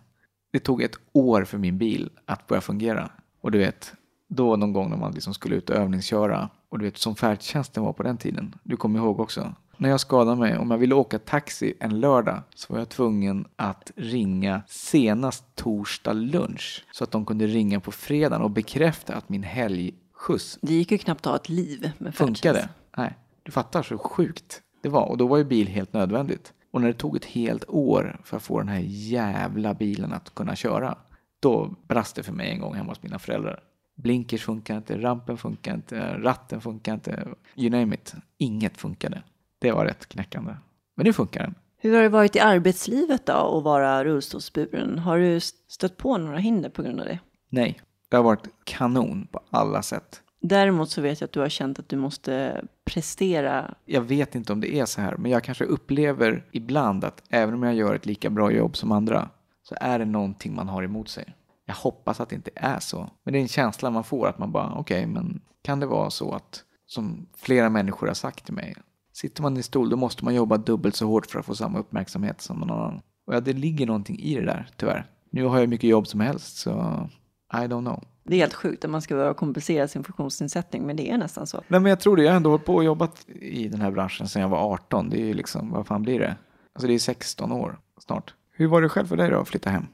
Det 0.52 0.58
tog 0.58 0.82
ett 0.82 0.96
år 1.12 1.44
för 1.44 1.58
min 1.58 1.78
bil 1.78 2.10
att 2.24 2.46
börja 2.46 2.60
fungera. 2.60 3.10
Och 3.40 3.50
du 3.50 3.58
vet, 3.58 3.94
då 4.28 4.56
någon 4.56 4.72
gång 4.72 4.90
när 4.90 4.96
man 4.96 5.12
liksom 5.12 5.34
skulle 5.34 5.56
ut 5.56 5.70
och 5.70 5.76
övningsköra 5.76 6.48
och 6.68 6.78
du 6.78 6.84
vet 6.84 6.98
som 6.98 7.16
färdtjänsten 7.16 7.82
var 7.82 7.92
på 7.92 8.02
den 8.02 8.16
tiden. 8.16 8.54
Du 8.62 8.76
kommer 8.76 8.98
ihåg 8.98 9.20
också. 9.20 9.54
När 9.76 9.88
jag 9.88 10.00
skadade 10.00 10.36
mig, 10.36 10.58
om 10.58 10.70
jag 10.70 10.78
ville 10.78 10.94
åka 10.94 11.18
taxi 11.18 11.74
en 11.80 12.00
lördag 12.00 12.42
så 12.54 12.72
var 12.72 12.80
jag 12.80 12.88
tvungen 12.88 13.44
att 13.56 13.92
ringa 13.96 14.62
senast 14.68 15.44
torsdag 15.54 16.12
lunch. 16.12 16.84
Så 16.92 17.04
att 17.04 17.10
de 17.10 17.26
kunde 17.26 17.46
ringa 17.46 17.80
på 17.80 17.92
fredagen 17.92 18.42
och 18.42 18.50
bekräfta 18.50 19.14
att 19.14 19.28
min 19.28 19.42
helg 19.42 19.94
helgskjuts 20.20 20.58
Det 20.62 20.74
gick 20.74 20.92
ju 20.92 20.98
knappt 20.98 21.26
att 21.26 21.30
ha 21.30 21.36
ett 21.36 21.48
liv 21.48 21.92
med 21.98 22.14
funkade. 22.14 22.68
Nej, 22.96 23.16
du 23.42 23.52
fattar 23.52 23.82
så 23.82 23.98
sjukt 23.98 24.62
det 24.82 24.88
var. 24.88 25.04
Och 25.04 25.18
då 25.18 25.26
var 25.26 25.38
ju 25.38 25.44
bil 25.44 25.68
helt 25.68 25.92
nödvändigt. 25.92 26.52
Och 26.70 26.80
när 26.80 26.88
det 26.88 26.94
tog 26.94 27.16
ett 27.16 27.24
helt 27.24 27.64
år 27.68 28.20
för 28.24 28.36
att 28.36 28.42
få 28.42 28.58
den 28.58 28.68
här 28.68 28.84
jävla 28.86 29.74
bilen 29.74 30.12
att 30.12 30.34
kunna 30.34 30.56
köra. 30.56 30.98
Då 31.40 31.74
brast 31.88 32.16
det 32.16 32.22
för 32.22 32.32
mig 32.32 32.50
en 32.50 32.60
gång 32.60 32.74
hemma 32.74 32.90
hos 32.90 33.02
mina 33.02 33.18
föräldrar. 33.18 33.62
Blinkers 33.96 34.42
funkar 34.42 34.76
inte, 34.76 34.98
rampen 34.98 35.38
funkar 35.38 35.74
inte, 35.74 36.18
ratten 36.18 36.60
funkar 36.60 36.94
inte. 36.94 37.28
You 37.56 37.70
name 37.70 37.94
it. 37.94 38.14
Inget 38.38 38.76
funkade. 38.76 39.22
Det 39.58 39.72
var 39.72 39.84
rätt 39.84 40.06
knäckande. 40.06 40.54
Men 40.96 41.06
nu 41.06 41.12
funkar 41.12 41.42
den. 41.42 41.54
Hur 41.76 41.94
har 41.94 42.02
det 42.02 42.08
varit 42.08 42.36
i 42.36 42.40
arbetslivet 42.40 43.26
då 43.26 43.58
att 43.58 43.64
vara 43.64 44.04
rullstolsburen? 44.04 44.98
Har 44.98 45.18
du 45.18 45.40
stött 45.40 45.96
på 45.96 46.18
några 46.18 46.38
hinder 46.38 46.70
på 46.70 46.82
grund 46.82 47.00
av 47.00 47.06
det? 47.06 47.18
Nej, 47.48 47.80
det 48.10 48.16
har 48.16 48.24
varit 48.24 48.48
kanon 48.64 49.26
på 49.32 49.40
alla 49.50 49.82
sätt. 49.82 50.22
Däremot 50.42 50.90
så 50.90 51.00
vet 51.00 51.20
jag 51.20 51.28
att 51.28 51.32
du 51.32 51.40
har 51.40 51.48
känt 51.48 51.78
att 51.78 51.88
du 51.88 51.96
måste 51.96 52.64
prestera. 52.84 53.74
Jag 53.84 54.00
vet 54.00 54.34
inte 54.34 54.52
om 54.52 54.60
det 54.60 54.74
är 54.74 54.86
så 54.86 55.00
här, 55.00 55.16
men 55.16 55.30
jag 55.30 55.44
kanske 55.44 55.64
upplever 55.64 56.46
ibland 56.52 57.04
att 57.04 57.22
även 57.28 57.54
om 57.54 57.62
jag 57.62 57.74
gör 57.74 57.94
ett 57.94 58.06
lika 58.06 58.30
bra 58.30 58.52
jobb 58.52 58.76
som 58.76 58.92
andra 58.92 59.28
så 59.62 59.74
är 59.80 59.98
det 59.98 60.04
någonting 60.04 60.54
man 60.54 60.68
har 60.68 60.82
emot 60.82 61.08
sig. 61.08 61.34
Jag 61.66 61.74
hoppas 61.74 62.20
att 62.20 62.28
det 62.28 62.36
inte 62.36 62.50
är 62.54 62.80
så. 62.80 63.10
Men 63.24 63.32
det 63.32 63.38
är 63.38 63.42
en 63.42 63.48
känsla 63.48 63.90
man 63.90 64.04
får 64.04 64.28
att 64.28 64.38
man 64.38 64.52
bara, 64.52 64.72
okej, 64.74 65.00
okay, 65.00 65.06
men 65.06 65.40
kan 65.62 65.80
det 65.80 65.86
vara 65.86 66.10
så 66.10 66.32
att 66.32 66.64
som 66.86 67.26
flera 67.36 67.70
människor 67.70 68.06
har 68.06 68.14
sagt 68.14 68.44
till 68.44 68.54
mig, 68.54 68.76
sitter 69.12 69.42
man 69.42 69.56
i 69.56 69.62
stol 69.62 69.90
då 69.90 69.96
måste 69.96 70.24
man 70.24 70.34
jobba 70.34 70.56
dubbelt 70.56 70.96
så 70.96 71.06
hårt 71.06 71.26
för 71.26 71.38
att 71.38 71.46
få 71.46 71.54
samma 71.54 71.78
uppmärksamhet 71.78 72.40
som 72.40 72.58
någon 72.58 72.70
annan. 72.70 73.00
Och 73.26 73.34
ja, 73.34 73.40
det 73.40 73.52
ligger 73.52 73.86
någonting 73.86 74.18
i 74.18 74.34
det 74.34 74.46
där, 74.46 74.68
tyvärr. 74.76 75.06
Nu 75.30 75.44
har 75.44 75.58
jag 75.58 75.68
mycket 75.68 75.90
jobb 75.90 76.06
som 76.06 76.20
helst, 76.20 76.56
så 76.56 77.08
I 77.52 77.56
don't 77.56 77.80
know. 77.84 78.04
Det 78.24 78.34
är 78.36 78.38
helt 78.38 78.54
sjukt 78.54 78.84
att 78.84 78.90
man 78.90 79.02
ska 79.02 79.14
behöva 79.14 79.34
kompensera 79.34 79.88
sin 79.88 80.04
funktionsnedsättning, 80.04 80.86
men 80.86 80.96
det 80.96 81.10
är 81.10 81.18
nästan 81.18 81.46
så. 81.46 81.62
Nej, 81.68 81.80
men 81.80 81.90
jag 81.90 82.00
tror 82.00 82.16
det. 82.16 82.22
Jag 82.22 82.30
har 82.30 82.36
ändå 82.36 82.50
hållit 82.50 82.64
på 82.64 82.74
och 82.74 82.84
jobbat 82.84 83.28
i 83.40 83.68
den 83.68 83.80
här 83.80 83.90
branschen 83.90 84.28
sedan 84.28 84.42
jag 84.42 84.48
var 84.48 84.72
18. 84.72 85.10
Det 85.10 85.16
är 85.20 85.24
ju 85.24 85.34
liksom, 85.34 85.70
vad 85.70 85.86
fan 85.86 86.02
blir 86.02 86.18
det? 86.18 86.36
Alltså 86.72 86.86
det 86.88 86.94
är 86.94 86.98
16 86.98 87.52
år 87.52 87.78
snart. 87.98 88.34
Hur 88.52 88.66
var 88.66 88.82
det 88.82 88.88
själv 88.88 89.06
för 89.06 89.16
dig 89.16 89.30
då 89.30 89.38
att 89.40 89.48
flytta 89.48 89.70
hem? 89.70 89.86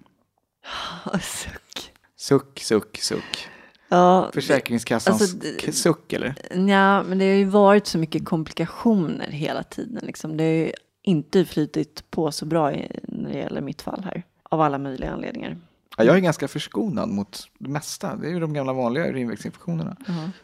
Suck. 1.20 1.92
Suck, 2.16 2.58
suck, 2.60 2.96
suck. 2.98 3.48
Ja, 3.88 4.30
Försäkringskassans 4.34 5.20
alltså, 5.22 5.36
det- 5.66 5.72
suck 5.72 6.12
eller? 6.12 6.34
ja, 6.50 7.02
men 7.02 7.18
det 7.18 7.24
har 7.24 7.34
ju 7.36 7.44
varit 7.44 7.86
så 7.86 7.98
mycket 7.98 8.24
komplikationer 8.24 9.26
hela 9.30 9.62
tiden. 9.62 10.04
Liksom. 10.04 10.36
Det 10.36 10.44
har 10.44 10.50
ju 10.50 10.72
inte 11.02 11.44
flytit 11.44 12.10
på 12.10 12.32
så 12.32 12.46
bra 12.46 12.72
i, 12.74 13.00
när 13.02 13.32
det 13.32 13.38
gäller 13.38 13.60
mitt 13.60 13.82
fall 13.82 14.02
här. 14.04 14.22
Av 14.42 14.60
alla 14.60 14.78
möjliga 14.78 15.10
anledningar. 15.10 15.56
Ja, 15.96 16.04
jag 16.04 16.16
är 16.16 16.20
ganska 16.20 16.48
förskonad 16.48 17.08
mot 17.08 17.48
det 17.58 17.70
mesta. 17.70 18.16
Det 18.16 18.26
är 18.26 18.30
ju 18.30 18.40
de 18.40 18.52
gamla 18.52 18.72
vanliga 18.72 19.06
urinvägsinfektionerna. 19.06 19.96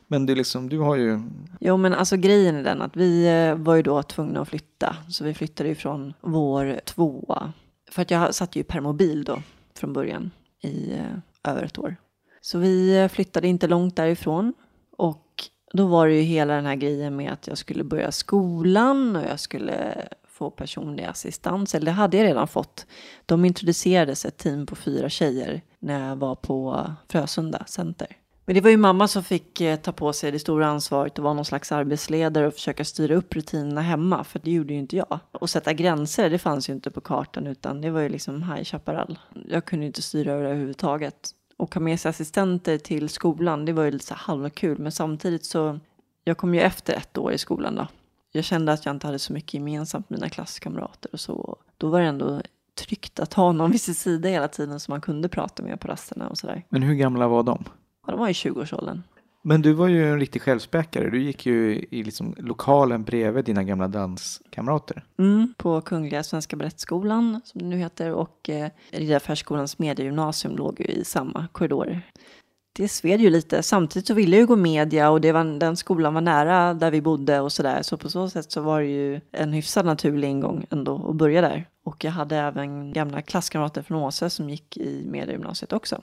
Men 0.06 0.26
det 0.26 0.32
är 0.32 0.36
liksom, 0.36 0.68
du 0.68 0.78
har 0.78 0.96
ju... 0.96 1.20
Jo, 1.60 1.76
men 1.76 1.94
alltså 1.94 2.16
grejen 2.16 2.56
är 2.56 2.62
den 2.62 2.82
att 2.82 2.96
vi 2.96 3.26
eh, 3.26 3.54
var 3.54 3.74
ju 3.74 3.82
då 3.82 4.02
tvungna 4.02 4.40
att 4.40 4.48
flytta. 4.48 4.96
Så 5.08 5.24
vi 5.24 5.34
flyttade 5.34 5.68
ju 5.68 5.74
från 5.74 6.14
vår 6.20 6.80
tvåa. 6.84 7.52
För 7.90 8.02
att 8.02 8.10
jag 8.10 8.34
satt 8.34 8.56
ju 8.56 8.60
i 8.60 8.64
permobil 8.64 9.24
då 9.24 9.42
från 9.74 9.92
början 9.92 10.30
i 10.60 10.92
eh, 10.92 11.50
över 11.52 11.62
ett 11.62 11.78
år. 11.78 11.96
Så 12.40 12.58
vi 12.58 12.98
eh, 12.98 13.08
flyttade 13.08 13.48
inte 13.48 13.66
långt 13.66 13.96
därifrån. 13.96 14.54
Och 14.96 15.26
då 15.72 15.86
var 15.86 16.06
det 16.06 16.14
ju 16.14 16.22
hela 16.22 16.54
den 16.54 16.66
här 16.66 16.76
grejen 16.76 17.16
med 17.16 17.32
att 17.32 17.46
jag 17.46 17.58
skulle 17.58 17.84
börja 17.84 18.12
skolan 18.12 19.16
och 19.16 19.22
jag 19.22 19.40
skulle 19.40 20.08
få 20.42 20.50
personlig 20.50 21.04
assistans. 21.04 21.74
Eller 21.74 21.86
det 21.86 21.92
hade 21.92 22.16
jag 22.16 22.24
redan 22.24 22.48
fått. 22.48 22.86
De 23.26 23.44
introducerades 23.44 24.24
ett 24.24 24.38
team 24.38 24.66
på 24.66 24.76
fyra 24.76 25.08
tjejer 25.08 25.62
när 25.78 26.08
jag 26.08 26.16
var 26.16 26.34
på 26.34 26.92
Frösunda 27.08 27.64
center. 27.66 28.16
Men 28.44 28.54
det 28.54 28.60
var 28.60 28.70
ju 28.70 28.76
mamma 28.76 29.08
som 29.08 29.24
fick 29.24 29.60
eh, 29.60 29.76
ta 29.76 29.92
på 29.92 30.12
sig 30.12 30.32
det 30.32 30.38
stora 30.38 30.66
ansvaret 30.66 31.18
och 31.18 31.24
vara 31.24 31.34
någon 31.34 31.44
slags 31.44 31.72
arbetsledare 31.72 32.46
och 32.46 32.54
försöka 32.54 32.84
styra 32.84 33.14
upp 33.14 33.34
rutinerna 33.34 33.80
hemma, 33.80 34.24
för 34.24 34.38
det 34.38 34.50
gjorde 34.50 34.72
ju 34.72 34.78
inte 34.78 34.96
jag. 34.96 35.18
Och 35.32 35.50
sätta 35.50 35.72
gränser, 35.72 36.30
det 36.30 36.38
fanns 36.38 36.68
ju 36.68 36.72
inte 36.72 36.90
på 36.90 37.00
kartan, 37.00 37.46
utan 37.46 37.80
det 37.80 37.90
var 37.90 38.00
ju 38.00 38.08
liksom 38.08 38.42
High 38.42 38.64
Chaparral. 38.64 39.18
Jag 39.48 39.64
kunde 39.64 39.84
ju 39.84 39.86
inte 39.86 40.02
styra 40.02 40.32
över 40.32 40.42
det 40.42 40.50
överhuvudtaget. 40.50 41.30
Och 41.56 41.74
ha 41.74 41.80
med 41.80 42.00
sig 42.00 42.08
assistenter 42.08 42.78
till 42.78 43.08
skolan, 43.08 43.64
det 43.64 43.72
var 43.72 43.84
ju 43.84 43.90
lite 43.90 44.04
så 44.04 44.14
halvkul, 44.14 44.78
men 44.78 44.92
samtidigt 44.92 45.44
så, 45.44 45.78
jag 46.24 46.36
kom 46.36 46.54
ju 46.54 46.60
efter 46.60 46.94
ett 46.94 47.18
år 47.18 47.32
i 47.32 47.38
skolan 47.38 47.74
då. 47.74 47.86
Jag 48.32 48.44
kände 48.44 48.72
att 48.72 48.86
jag 48.86 48.94
inte 48.94 49.06
hade 49.06 49.18
så 49.18 49.32
mycket 49.32 49.54
gemensamt 49.54 50.10
med 50.10 50.18
mina 50.18 50.30
klasskamrater 50.30 51.12
och 51.12 51.20
så. 51.20 51.56
Då 51.76 51.88
var 51.88 52.00
det 52.00 52.06
ändå 52.06 52.42
tryggt 52.74 53.20
att 53.20 53.34
ha 53.34 53.52
någon 53.52 53.70
vid 53.70 53.80
sin 53.80 53.94
sida 53.94 54.28
hela 54.28 54.48
tiden 54.48 54.80
som 54.80 54.92
man 54.92 55.00
kunde 55.00 55.28
prata 55.28 55.62
med 55.62 55.80
på 55.80 55.88
rasterna 55.88 56.28
och 56.28 56.38
sådär. 56.38 56.64
Men 56.68 56.82
hur 56.82 56.94
gamla 56.94 57.28
var 57.28 57.42
de? 57.42 57.64
Ja, 58.06 58.10
de 58.10 58.20
var 58.20 58.28
i 58.28 58.32
20-årsåldern. 58.32 59.02
Men 59.44 59.62
du 59.62 59.72
var 59.72 59.88
ju 59.88 60.10
en 60.10 60.20
riktig 60.20 60.42
självspäkare. 60.42 61.10
Du 61.10 61.22
gick 61.22 61.46
ju 61.46 61.86
i 61.90 62.02
liksom 62.02 62.34
lokalen 62.38 63.04
bredvid 63.04 63.44
dina 63.44 63.62
gamla 63.62 63.88
danskamrater. 63.88 65.04
Mm, 65.18 65.54
på 65.56 65.80
Kungliga 65.80 66.22
Svenska 66.22 66.56
Balettskolan, 66.56 67.40
som 67.44 67.62
det 67.62 67.66
nu 67.66 67.76
heter, 67.76 68.12
och 68.12 68.50
eh, 68.50 68.70
Riddarfärsskolans 68.90 69.78
mediegymnasium 69.78 70.56
låg 70.56 70.80
ju 70.80 70.86
i 70.86 71.04
samma 71.04 71.46
korridorer. 71.52 72.02
Det 72.74 72.88
sved 72.88 73.20
ju 73.20 73.30
lite. 73.30 73.62
Samtidigt 73.62 74.06
så 74.06 74.14
ville 74.14 74.36
jag 74.36 74.40
ju 74.40 74.46
gå 74.46 74.56
media 74.56 75.10
och 75.10 75.20
det 75.20 75.32
var, 75.32 75.58
den 75.58 75.76
skolan 75.76 76.14
var 76.14 76.20
nära 76.20 76.74
där 76.74 76.90
vi 76.90 77.00
bodde 77.00 77.40
och 77.40 77.52
sådär. 77.52 77.82
Så 77.82 77.96
på 77.96 78.08
så 78.08 78.28
sätt 78.28 78.52
så 78.52 78.60
var 78.60 78.80
det 78.80 78.86
ju 78.86 79.20
en 79.32 79.52
hyfsad 79.52 79.86
naturlig 79.86 80.28
ingång 80.28 80.66
ändå 80.70 81.08
att 81.08 81.16
börja 81.16 81.40
där. 81.40 81.68
Och 81.84 82.04
jag 82.04 82.12
hade 82.12 82.36
även 82.36 82.92
gamla 82.92 83.22
klasskamrater 83.22 83.82
från 83.82 84.02
Åse 84.02 84.30
som 84.30 84.50
gick 84.50 84.76
i 84.76 85.06
mediegymnasiet 85.06 85.72
också. 85.72 86.02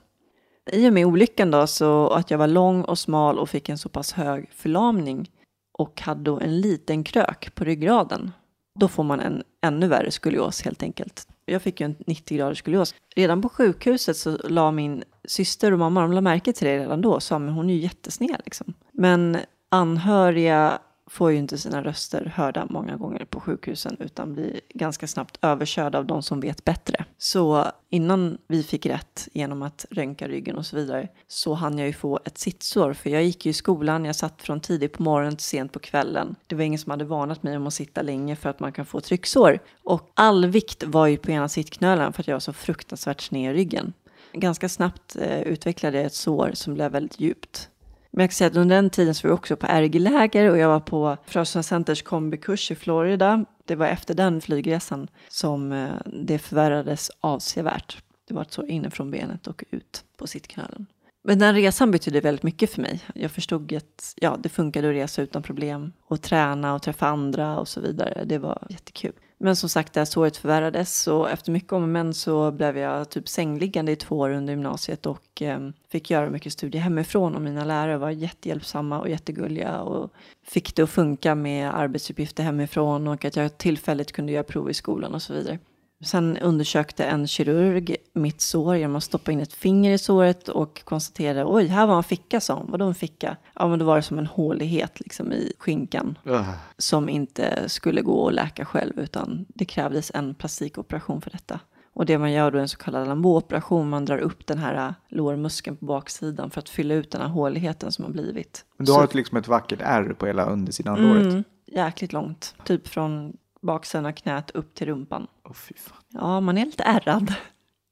I 0.71 0.89
och 0.89 0.93
med 0.93 1.05
olyckan 1.05 1.51
då, 1.51 1.67
så 1.67 2.09
att 2.09 2.31
jag 2.31 2.37
var 2.37 2.47
lång 2.47 2.81
och 2.81 2.99
smal 2.99 3.39
och 3.39 3.49
fick 3.49 3.69
en 3.69 3.77
så 3.77 3.89
pass 3.89 4.13
hög 4.13 4.49
förlamning 4.53 5.31
och 5.71 6.01
hade 6.01 6.23
då 6.23 6.39
en 6.39 6.61
liten 6.61 7.03
krök 7.03 7.55
på 7.55 7.63
ryggraden. 7.63 8.31
Då 8.79 8.87
får 8.87 9.03
man 9.03 9.19
en 9.19 9.43
ännu 9.61 9.87
värre 9.87 10.11
skolios 10.11 10.61
helt 10.61 10.83
enkelt. 10.83 11.27
Jag 11.49 11.61
fick 11.61 11.79
ju 11.81 11.85
en 11.85 11.95
90 12.07 12.37
graders 12.37 12.57
skolios. 12.59 12.95
Redan 13.15 13.41
på 13.41 13.49
sjukhuset 13.49 14.17
så 14.17 14.37
la 14.43 14.71
min 14.71 15.03
syster 15.27 15.71
och 15.71 15.79
mamma, 15.79 16.01
de 16.01 16.11
la 16.11 16.21
märke 16.21 16.53
till 16.53 16.67
det 16.67 16.79
redan 16.79 17.01
då, 17.01 17.19
sa 17.19 17.39
men 17.39 17.53
hon 17.53 17.69
är 17.69 17.73
ju 17.73 17.79
jättesned 17.79 18.41
liksom. 18.45 18.73
Men 18.91 19.37
anhöriga 19.69 20.79
får 21.09 21.31
ju 21.31 21.37
inte 21.37 21.57
sina 21.57 21.83
röster 21.83 22.33
hörda 22.35 22.67
många 22.69 22.97
gånger 22.97 23.25
på 23.25 23.39
sjukhusen 23.39 23.97
utan 23.99 24.33
blir 24.33 24.59
ganska 24.73 25.07
snabbt 25.07 25.37
överkörda 25.41 25.97
av 25.97 26.05
de 26.05 26.23
som 26.23 26.39
vet 26.39 26.65
bättre. 26.65 27.05
Så 27.17 27.65
innan 27.89 28.37
vi 28.47 28.63
fick 28.63 28.85
rätt 28.85 29.27
genom 29.33 29.61
att 29.61 29.85
röntga 29.89 30.27
ryggen 30.27 30.55
och 30.55 30.65
så 30.65 30.75
vidare 30.75 31.07
så 31.27 31.53
hann 31.53 31.77
jag 31.77 31.87
ju 31.87 31.93
få 31.93 32.19
ett 32.25 32.37
sittsår 32.37 32.93
för 32.93 33.09
jag 33.09 33.23
gick 33.23 33.45
ju 33.45 33.49
i 33.49 33.53
skolan, 33.53 34.05
jag 34.05 34.15
satt 34.15 34.41
från 34.41 34.59
tidigt 34.59 34.93
på 34.93 35.03
morgonen 35.03 35.35
till 35.35 35.45
sent 35.45 35.71
på 35.71 35.79
kvällen. 35.79 36.35
Det 36.47 36.55
var 36.55 36.63
ingen 36.63 36.79
som 36.79 36.91
hade 36.91 37.05
varnat 37.05 37.43
mig 37.43 37.57
om 37.57 37.67
att 37.67 37.73
sitta 37.73 38.01
länge 38.01 38.35
för 38.35 38.49
att 38.49 38.59
man 38.59 38.71
kan 38.71 38.85
få 38.85 39.01
trycksår 39.01 39.59
och 39.83 40.11
all 40.13 40.45
vikt 40.45 40.83
var 40.83 41.07
ju 41.07 41.17
på 41.17 41.31
ena 41.31 41.49
sittknölen 41.49 42.13
för 42.13 42.23
att 42.23 42.27
jag 42.27 42.35
var 42.35 42.39
så 42.39 42.53
fruktansvärt 42.53 43.21
sned 43.21 43.55
i 43.55 43.57
ryggen. 43.57 43.93
Ganska 44.33 44.69
snabbt 44.69 45.15
eh, 45.15 45.41
utvecklade 45.41 45.97
jag 45.97 46.05
ett 46.05 46.13
sår 46.13 46.51
som 46.53 46.73
blev 46.73 46.91
väldigt 46.91 47.19
djupt. 47.19 47.69
Men 48.11 48.23
jag 48.23 48.29
kan 48.29 48.35
säga 48.35 48.47
att 48.47 48.57
under 48.57 48.75
den 48.75 48.89
tiden 48.89 49.15
så 49.15 49.27
var 49.27 49.29
jag 49.29 49.39
också 49.39 49.55
på 49.55 49.67
RG-läger 49.67 50.49
och 50.49 50.57
jag 50.57 50.67
var 50.67 50.79
på 50.79 51.17
Frösunda 51.25 51.63
Centers 51.63 52.01
kombikurs 52.01 52.71
i 52.71 52.75
Florida. 52.75 53.45
Det 53.65 53.75
var 53.75 53.87
efter 53.87 54.13
den 54.13 54.41
flygresan 54.41 55.07
som 55.27 55.71
eh, 55.71 55.89
det 56.05 56.39
förvärrades 56.39 57.11
avsevärt. 57.19 58.03
Det 58.27 58.33
var 58.33 58.45
så 58.49 58.65
inifrån 58.65 59.11
benet 59.11 59.47
och 59.47 59.63
ut 59.71 60.03
på 60.17 60.27
sittknölen. 60.27 60.85
Men 61.23 61.39
den 61.39 61.55
resan 61.55 61.91
betydde 61.91 62.21
väldigt 62.21 62.43
mycket 62.43 62.69
för 62.69 62.81
mig. 62.81 63.01
Jag 63.15 63.31
förstod 63.31 63.73
att 63.73 64.13
ja, 64.15 64.37
det 64.39 64.49
funkade 64.49 64.89
att 64.89 64.95
resa 64.95 65.21
utan 65.21 65.43
problem 65.43 65.91
och 66.01 66.21
träna 66.21 66.73
och 66.73 66.81
träffa 66.81 67.07
andra 67.07 67.59
och 67.59 67.67
så 67.67 67.81
vidare. 67.81 68.23
Det 68.25 68.37
var 68.37 68.67
jättekul. 68.69 69.13
Men 69.41 69.55
som 69.55 69.69
sagt, 69.69 69.93
det 69.93 69.99
här 69.99 70.05
såret 70.05 70.37
förvärrades 70.37 71.07
och 71.07 71.29
efter 71.29 71.51
mycket 71.51 71.73
om 71.73 71.83
och 71.83 71.89
men 71.89 72.13
så 72.13 72.51
blev 72.51 72.77
jag 72.77 73.09
typ 73.09 73.29
sängliggande 73.29 73.91
i 73.91 73.95
två 73.95 74.17
år 74.17 74.29
under 74.29 74.53
gymnasiet 74.53 75.05
och 75.05 75.41
eh, 75.41 75.69
fick 75.89 76.09
göra 76.09 76.29
mycket 76.29 76.53
studier 76.53 76.81
hemifrån 76.81 77.35
och 77.35 77.41
mina 77.41 77.65
lärare 77.65 77.97
var 77.97 78.09
jättehjälpsamma 78.09 78.99
och 78.99 79.09
jättegulliga 79.09 79.81
och 79.81 80.11
fick 80.43 80.75
det 80.75 80.81
att 80.81 80.89
funka 80.89 81.35
med 81.35 81.75
arbetsuppgifter 81.75 82.43
hemifrån 82.43 83.07
och 83.07 83.25
att 83.25 83.35
jag 83.35 83.57
tillfälligt 83.57 84.11
kunde 84.11 84.31
göra 84.31 84.43
prov 84.43 84.69
i 84.69 84.73
skolan 84.73 85.13
och 85.13 85.21
så 85.21 85.33
vidare. 85.33 85.59
Sen 86.03 86.37
undersökte 86.37 87.05
en 87.05 87.27
kirurg 87.27 87.95
mitt 88.13 88.41
sår 88.41 88.75
genom 88.75 88.95
att 88.95 89.03
stoppa 89.03 89.31
in 89.31 89.39
ett 89.39 89.53
finger 89.53 89.91
i 89.93 89.97
såret 89.97 90.49
och 90.49 90.81
konstaterade 90.85 91.45
oj, 91.45 91.65
här 91.67 91.87
var 91.87 91.97
en 91.97 92.03
ficka, 92.03 92.39
sa 92.41 92.53
hon. 92.53 92.71
Vadå 92.71 92.85
en 92.85 92.95
ficka? 92.95 93.37
Ja, 93.55 93.67
men 93.67 93.79
då 93.79 93.85
var 93.85 93.95
det 93.95 94.01
som 94.01 94.19
en 94.19 94.25
hålighet 94.27 94.99
liksom 94.99 95.33
i 95.33 95.53
skinkan 95.59 96.17
Ugh. 96.25 96.49
som 96.77 97.09
inte 97.09 97.69
skulle 97.69 98.01
gå 98.01 98.27
att 98.27 98.33
läka 98.33 98.65
själv 98.65 98.99
utan 98.99 99.45
det 99.49 99.65
krävdes 99.65 100.11
en 100.15 100.35
plastikoperation 100.35 101.21
för 101.21 101.29
detta. 101.29 101.59
Och 101.93 102.05
det 102.05 102.17
man 102.17 102.31
gör 102.31 102.51
då 102.51 102.57
är 102.57 102.61
en 102.61 102.69
så 102.69 102.77
kallad 102.77 103.07
lambeoperation. 103.07 103.89
Man 103.89 104.05
drar 104.05 104.17
upp 104.17 104.47
den 104.47 104.57
här 104.57 104.95
lårmuskeln 105.09 105.77
på 105.77 105.85
baksidan 105.85 106.49
för 106.51 106.59
att 106.59 106.69
fylla 106.69 106.93
ut 106.93 107.11
den 107.11 107.21
här 107.21 107.27
håligheten 107.27 107.91
som 107.91 108.05
har 108.05 108.11
blivit. 108.11 108.65
Men 108.77 108.85
du 108.85 108.91
Så- 108.91 108.97
har 108.97 109.03
ett, 109.03 109.13
liksom 109.15 109.37
ett 109.37 109.47
vackert 109.47 109.79
ärr 109.83 110.13
på 110.13 110.25
hela 110.25 110.45
undersidan 110.45 110.93
av 110.93 110.99
låret. 110.99 111.23
Mm, 111.33 111.43
jäkligt 111.67 112.13
långt. 112.13 112.55
Typ 112.65 112.87
från 112.87 113.33
baksidan 113.61 114.05
av 114.05 114.11
knät 114.11 114.51
upp 114.51 114.75
till 114.75 114.87
rumpan. 114.87 115.27
Oh, 115.49 115.53
fy 115.53 115.73
fan. 115.77 115.97
Ja, 116.09 116.39
man 116.39 116.57
är 116.57 116.65
lite 116.65 116.83
ärrad. 116.83 117.33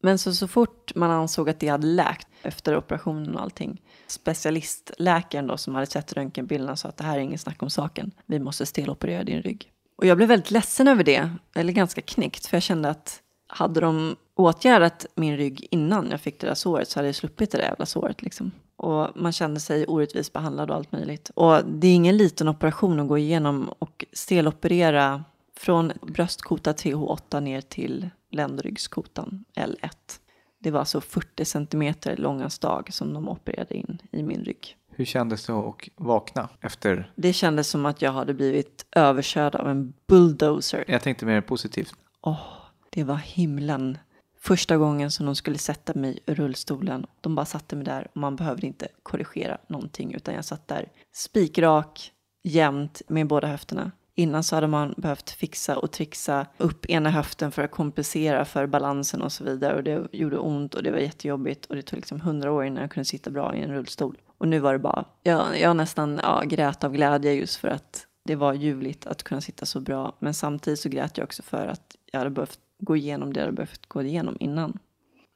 Men 0.04 0.18
så, 0.18 0.34
så 0.34 0.48
fort 0.48 0.96
man 0.96 1.12
ansåg 1.12 1.50
att 1.50 1.60
det 1.60 1.68
hade 1.68 1.88
läkt 1.88 2.28
efter 2.42 2.78
operationen 2.78 3.36
och 3.36 3.42
allting. 3.42 3.82
Specialistläkaren 4.08 5.48
då 5.48 5.58
som 5.58 5.76
hade 5.76 5.88
sett 5.88 6.14
röntgenbilderna 6.14 6.76
sa 6.76 6.90
att 6.90 6.98
det 6.98 7.04
här 7.04 7.18
är 7.18 7.22
ingen 7.22 7.40
snack 7.40 7.64
om 7.64 7.70
saken. 7.70 8.12
Vi 8.26 8.40
måste 8.40 8.66
steloperera 8.66 9.24
din 9.24 9.42
rygg. 9.42 9.72
Och 9.98 10.06
jag 10.06 10.18
blev 10.18 10.30
väldigt 10.30 10.52
ledsen 10.52 10.88
över 10.88 11.04
det, 11.04 11.30
eller 11.56 11.74
ganska 11.74 12.02
knäckt, 12.02 12.46
för 12.46 12.56
jag 12.56 12.64
kände 12.64 12.90
att 12.90 13.22
hade 13.48 13.80
de 13.80 14.16
åtgärdat 14.36 15.06
min 15.16 15.38
rygg 15.38 15.68
innan 15.72 16.08
jag 16.12 16.22
fick 16.22 16.40
det 16.40 16.48
där 16.48 16.54
såret 16.54 16.90
så 16.90 17.00
hade 17.00 17.08
jag 17.08 17.16
sluppit 17.16 17.52
det 17.52 17.58
där 17.58 17.66
jävla 17.66 17.86
såret 17.86 18.22
liksom. 18.22 18.52
Och 18.76 19.08
man 19.16 19.32
kände 19.32 19.60
sig 19.60 19.86
orättvist 19.86 20.34
behandlad 20.34 20.70
och 20.70 20.76
allt 20.76 20.92
möjligt. 20.92 21.32
Och 21.36 21.66
det 21.66 21.88
är 21.88 21.96
ingen 21.96 22.18
liten 22.18 22.48
operation 22.48 23.00
att 23.00 23.08
gå 23.08 23.18
igenom 23.18 23.70
och 23.80 24.06
steloperera 24.14 25.24
från 25.58 25.92
bröstkota 26.02 26.74
TH8 26.74 27.40
ner 27.40 27.62
till 27.62 28.10
ländryggskotan 28.32 29.46
L1. 29.56 29.90
Det 30.60 30.72
var 30.72 30.80
alltså 30.80 31.02
40 31.02 31.46
centimeter 31.46 32.18
långa 32.18 32.50
stag 32.50 32.94
som 32.94 33.14
de 33.14 33.30
opererade 33.30 33.76
in 33.76 34.02
i 34.12 34.24
min 34.24 34.44
rygg. 34.44 34.78
Hur 34.92 35.06
kändes 35.06 35.46
det 35.46 35.54
att 35.54 35.76
vakna 35.96 36.50
efter? 36.62 37.12
Det 37.16 37.34
kändes 37.34 37.70
som 37.70 37.86
att 37.86 38.02
jag 38.02 38.12
hade 38.12 38.34
blivit 38.34 38.86
överkörd 38.92 39.56
av 39.56 39.70
en 39.70 39.94
bulldozer. 40.08 40.86
Jag 40.88 41.02
tänkte 41.02 41.26
mer 41.26 41.42
positivt. 41.42 41.94
Åh, 42.22 42.40
det 42.90 43.04
var 43.04 43.16
himlen. 43.16 43.98
Första 44.40 44.78
gången 44.78 45.12
som 45.12 45.26
de 45.26 45.36
skulle 45.36 45.58
sätta 45.58 45.94
mig 45.94 46.20
i 46.26 46.34
rullstolen. 46.34 47.06
De 47.22 47.36
bara 47.36 47.46
satte 47.46 47.76
mig 47.76 47.86
där 47.86 48.08
och 48.12 48.18
man 48.18 48.36
behövde 48.36 48.68
inte 48.68 48.88
korrigera 49.04 49.58
någonting 49.68 50.14
utan 50.14 50.34
jag 50.34 50.46
satt 50.46 50.68
där 50.68 50.90
spikrak, 51.14 52.12
jämnt 52.44 53.02
med 53.08 53.28
båda 53.28 53.48
höfterna. 53.48 53.92
Innan 54.20 54.44
så 54.44 54.56
hade 54.56 54.68
man 54.68 54.94
behövt 54.98 55.30
fixa 55.30 55.78
och 55.78 55.92
trixa 55.92 56.48
upp 56.58 56.86
ena 56.86 57.10
höften 57.10 57.52
för 57.52 57.64
att 57.64 57.72
kompensera 57.72 58.46
för 58.46 58.68
balansen 58.68 59.22
och 59.22 59.32
så 59.32 59.44
vidare. 59.44 59.76
Och 59.76 59.84
det 59.84 60.08
gjorde 60.12 60.38
ont 60.38 60.74
och 60.74 60.84
det 60.84 60.92
var 60.92 60.98
jättejobbigt 60.98 61.66
och 61.66 61.76
det 61.76 61.82
tog 61.82 61.98
liksom 61.98 62.22
hundra 62.22 62.52
år 62.52 62.66
innan 62.66 62.82
jag 62.82 62.92
kunde 62.92 63.06
sitta 63.06 63.30
bra 63.30 63.56
i 63.56 63.62
en 63.62 63.72
rullstol. 63.72 64.18
Och 64.38 64.48
nu 64.48 64.60
var 64.60 64.74
det 64.74 64.80
bara, 64.80 65.06
jag, 65.24 65.60
jag 65.60 65.76
nästan 65.76 66.20
ja, 66.24 66.44
grät 66.46 66.84
av 66.84 66.94
glädje 66.94 67.34
just 67.34 67.56
för 67.56 67.68
att 67.68 68.08
det 68.24 68.36
var 68.36 68.54
ljuvligt 68.54 69.08
att 69.08 69.24
kunna 69.24 69.42
sitta 69.42 69.66
så 69.66 69.80
bra. 69.80 70.18
Men 70.20 70.34
samtidigt 70.34 70.80
så 70.80 70.90
grät 70.90 71.18
jag 71.18 71.26
också 71.26 71.44
för 71.44 71.68
att 71.68 71.96
jag 72.12 72.20
hade 72.20 72.32
behövt 72.32 72.60
gå 72.80 72.96
igenom 72.96 73.34
det 73.34 73.40
jag 73.40 73.46
hade 73.46 73.56
behövt 73.56 73.86
gå 73.88 74.02
igenom 74.02 74.38
innan. 74.40 74.80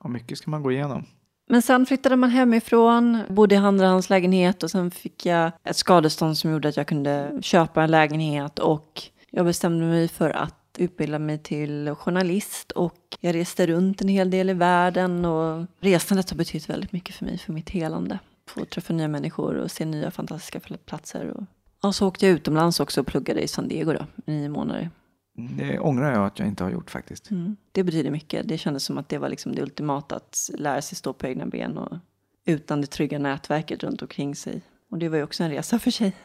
Ja, 0.03 0.09
mycket 0.09 0.37
ska 0.37 0.51
man 0.51 0.63
gå 0.63 0.71
igenom. 0.71 1.05
Men 1.51 1.61
sen 1.61 1.85
flyttade 1.85 2.15
man 2.15 2.29
hemifrån, 2.29 3.23
bodde 3.29 3.55
i 3.55 3.57
andrahandslägenhet 3.57 4.63
och 4.63 4.71
sen 4.71 4.91
fick 4.91 5.25
jag 5.25 5.51
ett 5.63 5.75
skadestånd 5.75 6.37
som 6.37 6.51
gjorde 6.51 6.69
att 6.69 6.77
jag 6.77 6.87
kunde 6.87 7.31
köpa 7.41 7.83
en 7.83 7.91
lägenhet 7.91 8.59
och 8.59 9.01
jag 9.29 9.45
bestämde 9.45 9.85
mig 9.85 10.07
för 10.07 10.29
att 10.29 10.75
utbilda 10.77 11.19
mig 11.19 11.37
till 11.37 11.95
journalist 11.95 12.71
och 12.71 12.95
jag 13.19 13.35
reste 13.35 13.67
runt 13.67 14.01
en 14.01 14.07
hel 14.07 14.29
del 14.29 14.49
i 14.49 14.53
världen 14.53 15.25
och 15.25 15.65
resandet 15.79 16.29
har 16.29 16.37
betytt 16.37 16.69
väldigt 16.69 16.91
mycket 16.91 17.15
för 17.15 17.25
mig, 17.25 17.37
för 17.37 17.53
mitt 17.53 17.69
helande. 17.69 18.19
Få 18.47 18.65
träffa 18.65 18.93
nya 18.93 19.07
människor 19.07 19.55
och 19.55 19.71
se 19.71 19.85
nya 19.85 20.11
fantastiska 20.11 20.59
platser. 20.85 21.27
Och, 21.27 21.43
och 21.87 21.95
så 21.95 22.07
åkte 22.07 22.25
jag 22.25 22.35
utomlands 22.35 22.79
också 22.79 23.01
och 23.01 23.07
pluggade 23.07 23.41
i 23.41 23.47
San 23.47 23.67
Diego 23.67 23.93
då, 23.93 24.05
i 24.25 24.31
nio 24.31 24.49
månader. 24.49 24.89
Det 25.33 25.79
ångrar 25.79 26.11
jag 26.11 26.25
att 26.25 26.39
jag 26.39 26.47
inte 26.47 26.63
har 26.63 26.71
gjort 26.71 26.91
faktiskt. 26.91 27.31
Mm. 27.31 27.55
Det 27.71 27.83
betyder 27.83 28.11
mycket. 28.11 28.47
Det 28.47 28.57
kändes 28.57 28.83
som 28.83 28.97
att 28.97 29.09
det 29.09 29.17
var 29.17 29.29
liksom 29.29 29.55
det 29.55 29.61
ultimata, 29.61 30.15
att 30.15 30.49
lära 30.57 30.81
sig 30.81 30.95
stå 30.95 31.13
på 31.13 31.27
egna 31.27 31.45
ben 31.45 31.77
och 31.77 31.97
utan 32.45 32.81
det 32.81 32.87
trygga 32.87 33.19
nätverket 33.19 33.83
runt 33.83 34.01
omkring 34.01 34.35
sig. 34.35 34.61
Och 34.89 34.97
det 34.97 35.09
var 35.09 35.17
ju 35.17 35.23
också 35.23 35.43
en 35.43 35.49
resa 35.49 35.79
för 35.79 35.91
sig. 35.91 36.15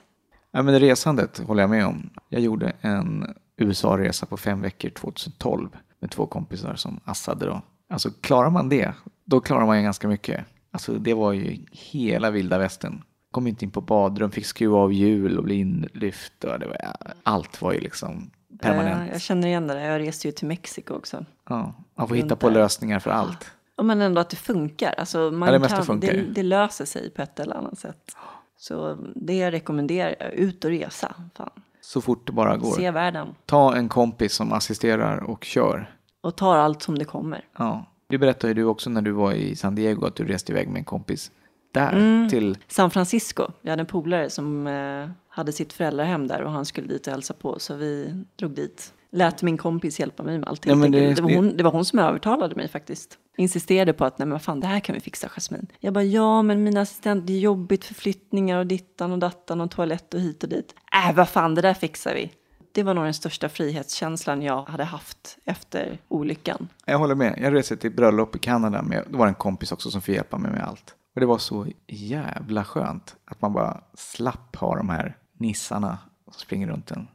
Ja, 0.50 0.62
men 0.62 0.80
resandet 0.80 1.38
håller 1.38 1.62
jag 1.62 1.70
med 1.70 1.86
om. 1.86 2.10
Jag 2.28 2.40
gjorde 2.40 2.72
en 2.80 3.34
USA-resa 3.56 4.26
på 4.26 4.36
fem 4.36 4.60
veckor 4.60 4.90
2012 4.90 5.68
med 6.00 6.10
två 6.10 6.26
kompisar 6.26 6.74
som 6.74 7.00
assade 7.04 7.46
då. 7.46 7.62
Alltså 7.88 8.10
klarar 8.20 8.50
man 8.50 8.68
det, 8.68 8.92
då 9.24 9.40
klarar 9.40 9.66
man 9.66 9.76
ju 9.76 9.82
ganska 9.82 10.08
mycket. 10.08 10.44
Alltså 10.70 10.92
det 10.92 11.14
var 11.14 11.32
ju 11.32 11.58
hela 11.72 12.30
vilda 12.30 12.58
västern. 12.58 13.02
Kom 13.30 13.46
inte 13.46 13.64
in 13.64 13.70
på 13.70 13.80
badrum, 13.80 14.30
fick 14.30 14.46
skruva 14.46 14.78
av 14.78 14.92
hjul 14.92 15.38
och 15.38 15.44
bli 15.44 15.54
inlyft. 15.54 16.44
Och 16.44 16.58
det 16.58 16.66
var, 16.66 16.76
allt 17.22 17.62
var 17.62 17.72
ju 17.72 17.80
liksom 17.80 18.30
permanent. 18.60 19.06
Ja, 19.06 19.12
jag 19.12 19.20
känner 19.20 19.48
igen 19.48 19.66
det. 19.66 19.74
där. 19.74 19.80
Jag 19.80 20.00
reste 20.00 20.28
ju 20.28 20.32
till 20.32 20.46
Mexiko 20.46 20.94
också. 20.94 21.24
Ja, 21.48 21.74
man 21.94 22.08
får 22.08 22.14
Runt 22.14 22.24
hitta 22.24 22.36
på 22.36 22.48
där. 22.48 22.54
lösningar 22.54 22.98
för 23.00 23.10
allt. 23.10 23.50
Ja, 23.76 23.82
Men 23.82 24.00
ändå 24.02 24.20
att 24.20 24.30
det 24.30 24.36
funkar. 24.36 24.94
Alltså 24.98 25.30
man 25.30 25.46
Ja, 25.46 25.52
det 25.52 25.58
mesta 25.58 25.76
kan, 25.76 25.86
funkar 25.86 26.12
det, 26.12 26.22
det 26.22 26.42
löser 26.42 26.84
sig 26.84 27.10
på 27.10 27.22
ett 27.22 27.40
eller 27.40 27.54
annat 27.56 27.78
sätt. 27.78 28.16
Så 28.58 28.98
det 29.14 29.34
jag 29.36 29.52
rekommenderar, 29.52 30.30
ut 30.30 30.64
och 30.64 30.70
resa. 30.70 31.14
Fan. 31.34 31.50
Så 31.80 32.00
fort 32.00 32.26
det 32.26 32.32
bara 32.32 32.56
går. 32.56 32.72
Se 32.72 32.90
världen. 32.90 33.28
Ta 33.46 33.76
en 33.76 33.88
kompis 33.88 34.34
som 34.34 34.52
assisterar 34.52 35.16
och 35.30 35.44
kör. 35.44 35.90
Och 36.20 36.36
tar 36.36 36.56
allt 36.56 36.82
som 36.82 36.98
det 36.98 37.04
kommer. 37.04 37.44
Ja. 37.58 37.84
Det 38.08 38.18
berättade 38.18 38.48
ju 38.48 38.54
du 38.54 38.64
också 38.64 38.90
när 38.90 39.02
du 39.02 39.10
var 39.10 39.32
i 39.32 39.56
San 39.56 39.74
Diego 39.74 40.06
att 40.06 40.16
du 40.16 40.24
reste 40.24 40.52
iväg 40.52 40.68
med 40.68 40.78
en 40.78 40.84
kompis 40.84 41.30
där 41.76 41.92
Mm. 41.92 42.28
till 42.28 42.58
San 42.68 42.90
Francisco. 42.90 43.46
Jag 43.62 43.70
hade 43.70 43.80
en 43.80 43.86
polare 43.86 44.30
som 44.30 44.66
eh, 44.66 45.08
hade 45.28 45.52
sitt 45.52 45.72
föräldrahem 45.72 46.26
där 46.26 46.42
och 46.42 46.50
han 46.52 46.64
skulle 46.64 46.86
dit 46.88 47.06
och 47.06 47.12
hälsa 47.12 47.34
på. 47.34 47.58
Så 47.58 47.74
vi 47.74 48.24
drog 48.36 48.50
dit. 48.54 48.92
Lät 49.12 49.42
min 49.42 49.56
kompis 49.58 50.00
hjälpa 50.00 50.22
mig 50.22 50.38
med 50.38 50.48
allting. 50.48 50.70
Ja, 50.70 50.76
men 50.76 50.92
det, 50.92 51.14
det- 51.14 51.22
var 51.22 51.34
hon, 51.34 51.56
det 51.56 51.62
var 51.62 51.70
hon 51.70 51.84
som 51.84 51.98
övertalade 51.98 52.54
mig 52.54 52.68
faktiskt. 52.68 53.18
Insisterade 53.38 53.92
på 53.92 54.04
att 54.04 54.18
nej 54.18 54.28
men 54.28 54.40
fan 54.40 54.60
det 54.60 54.66
här 54.66 54.80
kan 54.80 54.94
vi 54.94 55.00
fixa 55.00 55.28
Jasmine. 55.28 55.66
Jag 55.80 55.92
bara 55.94 56.04
ja 56.04 56.42
men 56.42 56.62
mina 56.64 56.80
assistenter 56.80 57.26
det 57.26 57.32
är 57.32 57.38
jobbigt 57.38 57.84
förflyttningar 57.84 58.58
och 58.58 58.66
dittan 58.66 59.12
och 59.12 59.18
dattan 59.18 59.60
och 59.60 59.70
toalett 59.70 60.14
och 60.14 60.20
hit 60.20 60.42
och 60.42 60.48
dit. 60.48 60.74
Äh 61.08 61.14
vad 61.16 61.28
fan 61.28 61.54
det 61.54 61.62
där 61.62 61.74
fixar 61.74 62.14
vi. 62.14 62.32
Det 62.72 62.82
var 62.82 62.94
nog 62.94 63.04
den 63.04 63.14
största 63.14 63.48
frihetskänslan 63.48 64.42
jag 64.42 64.62
hade 64.64 64.84
haft 64.84 65.38
efter 65.44 65.98
olyckan. 66.08 66.68
Jag 66.84 66.98
håller 66.98 67.14
med. 67.14 67.38
Jag 67.42 67.54
reste 67.54 67.76
till 67.76 67.90
bröllop 67.92 68.36
i 68.36 68.38
Kanada. 68.38 68.82
Med, 68.82 69.04
det 69.10 69.16
var 69.16 69.26
en 69.26 69.34
kompis 69.34 69.72
också 69.72 69.90
som 69.90 70.02
fick 70.02 70.14
hjälpa 70.16 70.38
mig 70.38 70.50
med 70.52 70.64
allt. 70.64 70.94
Och 71.16 71.20
det 71.20 71.26
var 71.26 71.38
så 71.38 71.66
jävla 71.86 72.64
skönt 72.64 73.16
att 73.24 73.42
man 73.42 73.52
bara 73.52 73.80
slapp 73.94 74.56
ha 74.56 74.76
de 74.76 74.88
här 74.88 75.16
nissarna 75.38 75.98
som 76.24 76.32
springer 76.32 76.66
runt 76.66 76.90
en. 76.90 77.08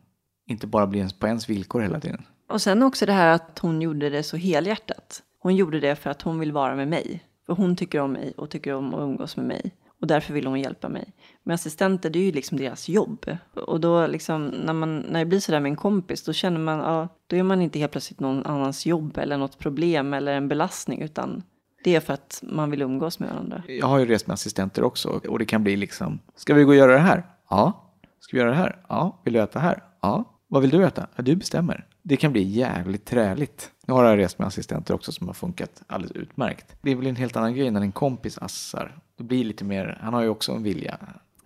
Inte 0.48 0.68
bara 0.68 0.88
bli 0.88 1.00
ens 1.00 1.14
på 1.14 1.28
ens 1.28 1.50
villkor 1.50 1.82
hela 1.82 2.00
tiden. 2.00 2.26
Och 2.50 2.62
sen 2.62 2.84
också 2.84 3.06
det 3.06 3.14
här 3.14 3.28
att 3.28 3.60
hon 3.60 3.82
gjorde 3.82 4.10
det 4.10 4.24
så 4.24 4.38
helhjärtat. 4.38 5.24
Hon 5.40 5.56
gjorde 5.56 5.80
det 5.80 5.96
för 5.96 6.10
att 6.10 6.22
hon 6.22 6.40
vill 6.40 6.52
vara 6.52 6.76
med 6.76 6.88
mig. 6.88 7.24
För 7.46 7.54
hon 7.54 7.76
tycker 7.76 8.00
om 8.00 8.12
mig 8.12 8.34
och 8.38 8.50
tycker 8.50 8.74
om 8.74 8.94
att 8.94 9.00
umgås 9.00 9.38
med 9.38 9.46
mig. 9.46 9.76
Och 10.02 10.08
därför 10.08 10.34
vill 10.34 10.48
hon 10.48 10.60
hjälpa 10.60 10.90
mig. 10.90 11.14
Men 11.44 11.56
assistenter, 11.56 12.10
det 12.10 12.20
är 12.20 12.24
ju 12.24 12.32
liksom 12.32 12.58
deras 12.58 12.90
jobb. 12.90 13.26
Och 13.54 13.82
då 13.82 14.08
liksom, 14.08 14.48
när, 14.48 14.74
man, 14.74 15.00
när 15.00 15.20
det 15.20 15.26
blir 15.26 15.40
sådär 15.40 15.60
med 15.60 15.70
en 15.70 15.76
kompis, 15.76 16.24
då 16.24 16.34
känner 16.34 16.60
man, 16.60 16.80
ja, 16.80 17.08
då 17.28 17.36
är 17.36 17.44
man 17.44 17.62
inte 17.62 17.80
helt 17.80 17.92
plötsligt 17.92 18.20
någon 18.20 18.46
annans 18.46 18.86
jobb 18.86 19.18
eller 19.18 19.38
något 19.38 19.58
problem 19.58 20.14
eller 20.14 20.34
en 20.34 20.48
belastning, 20.48 21.02
utan 21.02 21.44
det 21.84 21.96
är 21.96 22.00
för 22.00 22.14
att 22.14 22.40
man 22.44 22.72
vill 22.72 22.82
umgås 22.82 23.20
med 23.20 23.30
varandra. 23.30 23.64
Jag 23.68 23.88
har 23.88 24.00
ju 24.00 24.06
rest 24.06 24.28
med 24.28 24.34
assistenter 24.34 24.84
också 24.84 25.22
och 25.28 25.40
det 25.40 25.46
kan 25.46 25.64
bli 25.64 25.76
liksom, 25.76 26.20
ska 26.36 26.54
vi 26.54 26.64
gå 26.64 26.70
och 26.70 26.76
göra 26.76 26.92
det 26.94 27.00
här? 27.00 27.26
Ja. 27.50 27.94
Ska 28.20 28.38
vi 28.38 28.40
göra 28.40 28.50
det 28.50 28.58
här? 28.58 28.86
Ja. 28.90 29.22
Vill 29.24 29.34
du 29.34 29.42
äta 29.42 29.60
här? 29.60 29.84
Ja. 30.02 30.38
Vad 30.48 30.62
vill 30.62 30.72
du 30.72 30.86
äta? 30.86 31.08
Ja, 31.16 31.24
du 31.24 31.36
bestämmer. 31.36 31.88
Det 32.02 32.18
kan 32.18 32.32
bli 32.32 32.44
jävligt 32.44 33.06
träligt. 33.06 33.72
Nu 33.86 33.94
har 33.94 34.06
jag 34.06 34.18
rest 34.18 34.40
med 34.40 34.48
assistenter 34.48 34.94
också 34.94 35.12
som 35.12 35.28
har 35.28 35.34
funkat 35.34 35.84
alldeles 35.88 36.12
utmärkt. 36.12 36.76
Det 36.82 36.92
är 36.92 36.96
väl 36.96 37.08
en 37.08 37.16
helt 37.16 37.36
annan 37.36 37.56
grej 37.56 37.72
när 37.72 37.82
en 37.82 37.92
kompis 37.92 38.38
assar. 38.38 38.98
Det 39.18 39.24
blir 39.24 39.44
lite 39.44 39.64
mer, 39.64 40.00
han 40.02 40.14
har 40.14 40.22
ju 40.22 40.30
också 40.30 40.52
en 40.52 40.64
vilja. 40.64 40.98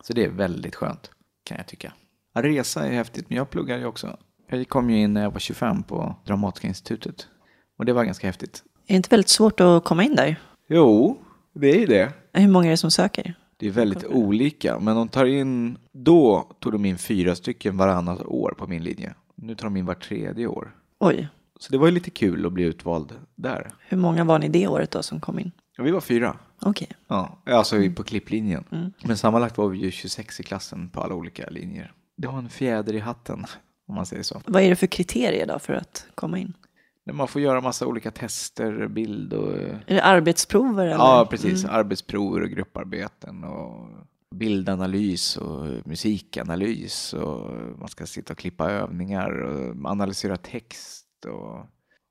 Så 0.02 0.14
det 0.14 0.26
är 0.26 0.30
väldigt 0.30 0.76
skönt, 0.76 1.12
kan 1.44 1.58
jag 1.58 1.68
tycka. 1.68 1.94
Att 2.34 2.46
resa 2.46 2.88
är 2.88 2.92
häftigt, 2.92 3.30
men 3.30 3.38
jag 3.38 3.50
pluggar 3.50 3.78
ju 3.78 3.86
också. 3.86 4.18
Jag 4.48 4.70
kom 4.70 4.90
ju 4.90 4.98
in 4.98 5.14
när 5.14 5.24
jag 5.24 5.32
var 5.32 5.40
25 5.40 5.84
på 5.84 6.16
Dramatiska 6.26 6.68
institutet. 6.68 7.28
Och 7.78 7.86
det 7.86 7.94
var 7.94 8.04
ganska 8.04 8.28
häftigt. 8.28 8.64
Är 8.88 8.94
det 8.94 8.96
inte 8.96 9.10
väldigt 9.10 9.30
svårt 9.30 9.60
att 9.60 9.84
komma 9.84 10.04
in 10.04 10.16
där? 10.16 10.36
Jo, 10.68 11.18
det 11.54 11.70
är 11.70 11.80
ju 11.80 11.86
det. 11.86 12.14
Hur 12.34 12.48
många 12.48 12.66
är 12.68 12.72
det 12.72 12.78
som 12.78 12.92
söker? 12.92 13.34
Det 13.58 13.68
är 13.68 13.72
väldigt 13.72 14.04
olika, 14.06 14.80
men 14.80 14.96
de 14.96 15.08
tar 15.08 15.26
in, 15.26 15.78
då 15.92 16.52
tog 16.60 16.72
de 16.72 16.86
in 16.86 16.98
fyra 16.98 17.36
stycken 17.36 17.78
varannat 17.78 18.22
år 18.26 18.54
på 18.58 18.68
min 18.68 18.84
linje. 18.84 19.14
Nu 19.36 19.56
tar 19.56 19.64
de 19.66 19.78
in 19.78 19.86
var 19.86 19.94
tredje 19.96 20.48
år. 20.48 20.76
Oj, 21.00 21.28
Så 21.60 21.72
det 21.72 21.78
var 21.78 21.88
ju 21.88 21.92
lite 21.94 22.10
kul 22.10 22.46
att 22.46 22.54
bli 22.54 22.64
utvald 22.64 23.14
där. 23.36 23.72
hur 23.88 23.98
många 23.98 24.24
var 24.24 24.40
ni 24.40 24.48
det 24.50 24.68
året 24.68 24.92
då 24.92 25.04
som 25.04 25.20
kom 25.20 25.40
in? 25.40 25.52
Ja, 25.78 25.84
vi 25.84 25.92
var 25.92 26.02
fyra. 26.02 26.38
Okej. 26.62 26.88
Ja, 27.08 27.38
alltså 27.46 27.76
på 27.96 28.04
klipplinjen. 28.04 28.92
Men 29.04 29.18
sammanlagt 29.18 29.58
var 29.58 29.68
vi 29.68 29.78
ju 29.78 29.92
26 29.92 30.40
i 30.40 30.44
klassen 30.44 30.90
på 30.90 31.02
alla 31.02 31.16
olika 31.16 31.50
linjer. 31.50 31.92
Det 32.18 32.28
var 32.28 32.38
en 32.38 32.50
fjäder 32.50 32.94
i 32.96 33.00
hatten, 33.00 33.46
om 33.88 33.96
man 33.96 34.06
säger 34.06 34.24
så. 34.24 34.42
Vad 34.46 34.62
är 34.62 34.70
det 34.70 34.76
för 34.76 34.88
kriterier 34.88 35.48
då 35.48 35.60
för 35.60 35.74
att 35.74 36.06
komma 36.16 36.40
in? 36.40 36.54
När 37.06 37.14
man 37.14 37.28
får 37.28 37.42
göra 37.42 37.62
massa 37.62 37.88
olika 37.88 38.12
tester, 38.12 38.88
bild 38.88 39.34
och... 39.34 39.54
Är 39.58 39.84
det 39.86 40.04
arbetsprover? 40.04 40.86
Eller? 40.86 40.96
Ja, 40.96 41.28
precis. 41.30 41.66
Arbetsprover 41.66 42.42
och 42.42 42.50
grupparbeten 42.50 43.44
och 43.44 43.90
bildanalys 44.36 45.38
och 45.38 45.88
musikanalys 45.88 47.14
och 47.14 47.52
man 47.80 47.88
ska 47.88 48.06
sitta 48.06 48.34
och 48.34 48.40
klippa 48.40 48.72
övningar 48.72 49.42
och 49.42 49.86
analysera 49.86 50.38
text 50.38 51.08
och, 51.28 51.60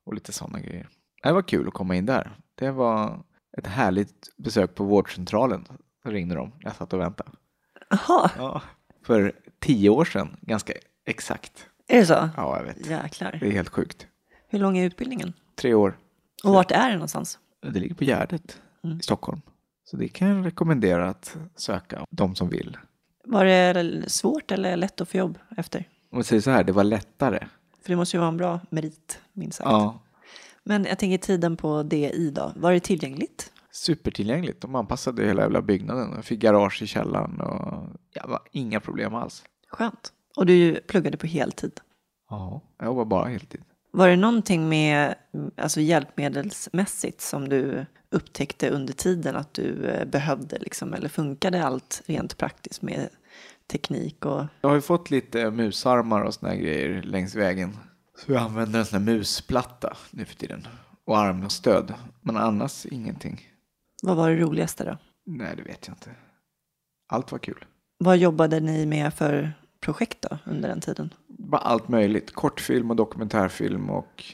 och 0.06 0.14
lite 0.14 0.32
sådana 0.32 0.60
grejer. 0.60 0.88
Det 1.22 1.32
var 1.32 1.42
kul 1.42 1.68
att 1.68 1.74
komma 1.74 1.96
in 1.96 2.06
där. 2.06 2.38
Det 2.54 2.70
var 2.70 3.24
ett 3.58 3.66
härligt 3.66 4.36
besök 4.36 4.74
på 4.74 4.84
vårdcentralen. 4.84 5.64
Så 6.02 6.10
ringde 6.10 6.34
de. 6.34 6.52
Jag 6.60 6.74
satt 6.76 6.92
och 6.92 7.00
väntade. 7.00 7.30
Jaha, 7.90 8.30
Ja. 8.38 8.62
För 9.06 9.32
tio 9.60 9.90
år 9.90 10.04
sedan, 10.04 10.36
ganska 10.40 10.72
exakt. 11.06 11.66
är 11.88 11.98
det 11.98 12.06
så? 12.06 12.28
Ja, 12.36 12.56
jag 12.58 12.64
vet. 12.64 12.86
Jäklar. 12.86 13.36
Det 13.40 13.46
är 13.46 13.50
helt 13.52 13.68
sjukt. 13.68 14.06
Hur 14.54 14.60
lång 14.60 14.78
är 14.78 14.84
utbildningen? 14.86 15.32
Tre 15.54 15.74
år. 15.74 15.98
Och 16.44 16.52
vart 16.52 16.70
är 16.70 16.88
det 16.88 16.94
någonstans? 16.94 17.38
Det 17.62 17.80
ligger 17.80 17.94
på 17.94 18.04
Gärdet 18.04 18.60
Mm. 18.84 18.98
i 18.98 19.02
Stockholm. 19.02 19.40
Så 19.84 19.96
det 19.96 20.08
kan 20.08 20.28
jag 20.28 20.46
rekommendera 20.46 21.08
att 21.08 21.36
söka, 21.56 22.06
de 22.10 22.34
som 22.34 22.48
vill. 22.48 22.76
Var 23.24 23.44
det 23.44 24.04
svårt 24.10 24.50
eller 24.52 24.76
lätt 24.76 25.00
att 25.00 25.08
få 25.08 25.16
jobb 25.16 25.38
efter? 25.56 25.88
Om 26.10 26.18
vi 26.18 26.24
säger 26.24 26.42
så 26.42 26.50
här, 26.50 26.64
det 26.64 26.72
var 26.72 26.84
lättare. 26.84 27.46
För 27.82 27.88
det 27.88 27.96
måste 27.96 28.16
ju 28.16 28.18
vara 28.18 28.28
en 28.28 28.36
bra 28.36 28.60
merit, 28.70 29.20
minst 29.32 29.56
sagt. 29.58 29.70
Ja, 29.70 30.00
Men 30.64 30.84
jag 30.84 30.98
tänker 30.98 31.18
tiden 31.18 31.56
på 31.56 31.82
DI 31.82 32.30
då. 32.30 32.52
Var 32.56 32.72
det 32.72 32.80
tillgängligt? 32.80 33.50
supertillgängligt. 33.70 34.60
De 34.60 34.74
anpassade 34.74 35.26
hela 35.26 35.42
jävla 35.42 35.62
byggnaden. 35.62 36.12
Jag 36.14 36.24
fick 36.24 36.40
garage 36.40 36.82
i 36.82 36.86
källaren 36.86 37.40
och 37.40 37.88
ja, 38.12 38.44
inga 38.52 38.80
problem 38.80 39.14
alls. 39.14 39.44
Skönt. 39.70 40.12
Och 40.36 40.46
du 40.46 40.80
pluggade 40.80 41.16
på 41.16 41.26
heltid. 41.26 41.80
Ja. 42.30 42.60
Jag 42.78 42.86
jobbar 42.86 43.04
bara 43.04 43.28
heltid. 43.28 43.62
Var 43.96 44.08
det 44.08 44.16
någonting 44.16 44.68
med 44.68 45.14
alltså 45.56 45.80
hjälpmedelsmässigt 45.80 47.20
som 47.20 47.48
du 47.48 47.86
upptäckte 48.10 48.70
under 48.70 48.92
tiden 48.92 49.36
att 49.36 49.54
du 49.54 49.86
eh, 49.86 50.04
behövde 50.04 50.58
liksom, 50.58 50.94
eller 50.94 51.08
funkade 51.08 51.64
allt 51.64 52.02
rent 52.06 52.38
praktiskt 52.38 52.82
med 52.82 53.08
teknik 53.70 54.24
och 54.24 54.44
Jag 54.60 54.68
har 54.68 54.74
ju 54.74 54.80
fått 54.80 55.10
lite 55.10 55.50
musarmar 55.50 56.22
och 56.22 56.34
såna 56.34 56.56
grejer 56.56 57.02
längs 57.02 57.34
vägen. 57.34 57.76
Så 58.18 58.32
jag 58.32 58.42
använder 58.42 58.78
en 58.78 58.86
sån 58.86 58.98
här 58.98 59.14
musplatta 59.14 59.96
nu 60.10 60.24
för 60.24 60.34
tiden. 60.34 60.66
Och 61.04 61.18
armstöd. 61.18 61.94
Men 62.20 62.36
annars 62.36 62.86
ingenting. 62.86 63.40
vad 64.02 64.16
var 64.16 64.30
det 64.30 64.36
roligaste 64.36 64.84
då? 64.84 64.98
Nej, 65.26 65.56
det 65.56 65.62
vet 65.62 65.86
jag 65.86 65.94
inte. 65.94 66.10
Allt 67.08 67.32
var 67.32 67.38
kul. 67.38 67.64
Vad 67.98 68.16
jobbade 68.16 68.60
ni 68.60 68.86
med 68.86 69.14
för 69.14 69.52
projekt 69.80 70.26
då 70.30 70.38
under 70.44 70.68
den 70.68 70.80
tiden? 70.80 71.14
Bara 71.38 71.60
allt 71.60 71.88
möjligt. 71.88 72.34
Kortfilm 72.34 72.90
och 72.90 72.96
dokumentärfilm 72.96 73.90
och 73.90 74.24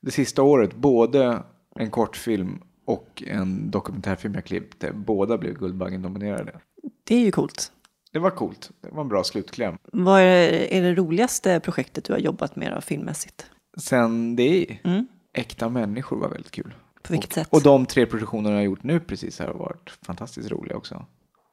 det 0.00 0.10
sista 0.10 0.42
året 0.42 0.74
både 0.74 1.42
en 1.74 1.90
kortfilm 1.90 2.62
och 2.86 3.22
en 3.26 3.70
dokumentärfilm 3.70 4.34
jag 4.34 4.44
klippte. 4.44 4.92
Båda 4.92 5.38
blev 5.38 5.54
Guldbaggen-nominerade. 5.54 6.60
Det 7.04 7.14
är 7.14 7.20
ju 7.20 7.30
coolt. 7.30 7.72
Det 8.12 8.18
var 8.18 8.30
coolt. 8.30 8.70
Det 8.80 8.88
var 8.90 9.02
en 9.02 9.08
bra 9.08 9.24
slutkläm. 9.24 9.78
Vad 9.92 10.20
är, 10.20 10.72
är 10.72 10.82
det 10.82 10.94
roligaste 10.94 11.60
projektet 11.60 12.04
du 12.04 12.12
har 12.12 12.20
jobbat 12.20 12.56
med 12.56 12.72
då, 12.72 12.80
filmmässigt? 12.80 13.50
Sen 13.78 14.36
det, 14.36 14.78
Mm. 14.84 15.06
äkta 15.32 15.68
människor 15.68 16.16
var 16.16 16.28
väldigt 16.28 16.50
kul. 16.50 16.74
På 17.02 17.12
vilket 17.12 17.30
och, 17.30 17.34
sätt? 17.34 17.48
Och 17.50 17.62
de 17.62 17.86
tre 17.86 18.06
produktionerna 18.06 18.50
jag 18.50 18.58
har 18.58 18.64
gjort 18.64 18.82
nu 18.82 19.00
precis 19.00 19.38
har 19.38 19.54
varit 19.54 19.90
fantastiskt 20.02 20.50
roliga 20.50 20.76
också. 20.76 21.06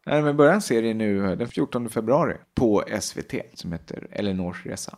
Nej, 0.06 0.22
men 0.22 0.38
börjar 0.38 0.54
en 0.54 0.62
serie 0.62 0.94
nu 0.94 1.36
den 1.36 1.48
14 1.48 1.90
februari 1.90 2.38
på 2.54 2.84
SVT 3.02 3.34
som 3.54 3.72
heter 3.72 4.08
Elinors 4.12 4.66
resa. 4.66 4.98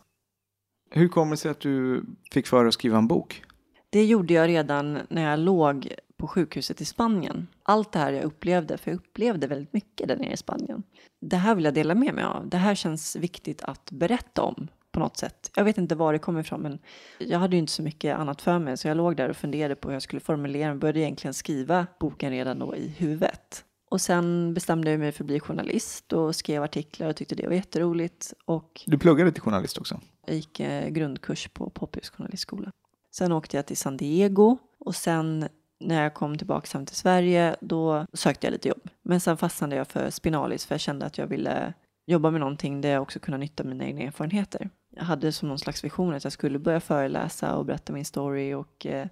Hur 0.90 1.08
kommer 1.08 1.30
det 1.30 1.36
sig 1.36 1.50
att 1.50 1.60
du 1.60 2.04
fick 2.32 2.46
för 2.46 2.58
dig 2.58 2.68
att 2.68 2.74
skriva 2.74 2.98
en 2.98 3.08
bok? 3.08 3.44
Det 3.90 4.04
gjorde 4.04 4.34
jag 4.34 4.48
redan 4.48 4.98
när 5.08 5.30
jag 5.30 5.38
låg 5.38 5.94
på 6.16 6.26
sjukhuset 6.26 6.80
i 6.80 6.84
Spanien. 6.84 7.46
Allt 7.62 7.92
det 7.92 7.98
här 7.98 8.12
jag 8.12 8.24
upplevde, 8.24 8.78
för 8.78 8.90
jag 8.90 8.96
upplevde 8.96 9.46
väldigt 9.46 9.72
mycket 9.72 10.08
där 10.08 10.16
nere 10.16 10.32
i 10.32 10.36
Spanien. 10.36 10.82
Det 11.20 11.36
här 11.36 11.54
vill 11.54 11.64
jag 11.64 11.74
dela 11.74 11.94
med 11.94 12.14
mig 12.14 12.24
av. 12.24 12.48
Det 12.48 12.56
här 12.56 12.74
känns 12.74 13.16
viktigt 13.16 13.62
att 13.62 13.90
berätta 13.90 14.42
om 14.42 14.68
på 14.92 15.00
något 15.00 15.16
sätt. 15.16 15.50
Jag 15.56 15.64
vet 15.64 15.78
inte 15.78 15.94
var 15.94 16.12
det 16.12 16.18
kommer 16.18 16.40
ifrån, 16.40 16.60
men 16.60 16.78
jag 17.18 17.38
hade 17.38 17.56
ju 17.56 17.60
inte 17.60 17.72
så 17.72 17.82
mycket 17.82 18.18
annat 18.18 18.42
för 18.42 18.58
mig, 18.58 18.76
så 18.76 18.88
jag 18.88 18.96
låg 18.96 19.16
där 19.16 19.28
och 19.28 19.36
funderade 19.36 19.74
på 19.74 19.88
hur 19.88 19.94
jag 19.94 20.02
skulle 20.02 20.20
formulera 20.20 20.72
och 20.72 20.78
började 20.78 21.00
egentligen 21.00 21.34
skriva 21.34 21.86
boken 22.00 22.30
redan 22.30 22.58
då 22.58 22.76
i 22.76 22.88
huvudet. 22.88 23.64
Och 23.88 24.00
sen 24.00 24.54
bestämde 24.54 24.90
jag 24.90 25.00
mig 25.00 25.12
för 25.12 25.24
att 25.24 25.26
bli 25.26 25.40
journalist 25.40 26.12
och 26.12 26.36
skrev 26.36 26.62
artiklar 26.62 27.08
och 27.08 27.16
tyckte 27.16 27.34
det 27.34 27.46
var 27.46 27.54
jätteroligt. 27.54 28.32
Och 28.44 28.82
Du 28.86 28.98
pluggade 28.98 29.32
till 29.32 29.42
journalist 29.42 29.78
också. 29.78 30.00
jag 30.26 30.36
gick 30.36 30.60
eh, 30.60 30.88
grundkurs 30.88 31.48
på 31.48 31.70
Poppius 31.70 32.10
journalistskola. 32.10 32.70
Sen 33.16 33.32
åkte 33.32 33.56
jag 33.56 33.66
till 33.66 33.76
San 33.76 33.96
Diego 33.96 34.58
och 34.78 34.94
sen 34.94 35.48
när 35.80 36.02
jag 36.02 36.14
kom 36.14 36.38
tillbaka 36.38 36.78
hem 36.78 36.86
till 36.86 36.96
Sverige, 36.96 37.56
då 37.60 38.06
sökte 38.12 38.46
jag 38.46 38.52
lite 38.52 38.68
jobb. 38.68 38.88
Men 39.02 39.20
sen 39.20 39.36
fastnade 39.36 39.76
jag 39.76 39.88
för 39.88 40.10
Spinalis 40.10 40.66
för 40.66 40.74
jag 40.74 40.80
kände 40.80 41.06
att 41.06 41.18
jag 41.18 41.26
ville 41.26 41.74
jobba 42.06 42.30
med 42.30 42.40
någonting 42.40 42.80
där 42.80 42.88
jag 42.88 43.02
också 43.02 43.18
kunde 43.18 43.38
nytta 43.38 43.64
mina 43.64 43.84
egna 43.84 44.00
erfarenheter. 44.02 44.70
Jag 44.96 45.04
hade 45.04 45.32
som 45.32 45.48
någon 45.48 45.58
slags 45.58 45.84
vision 45.84 46.14
att 46.14 46.24
jag 46.24 46.32
skulle 46.32 46.58
börja 46.58 46.80
föreläsa 46.80 47.56
och 47.56 47.64
berätta 47.64 47.92
min 47.92 48.04
story 48.04 48.54
och 48.54 48.86
eh, 48.86 49.06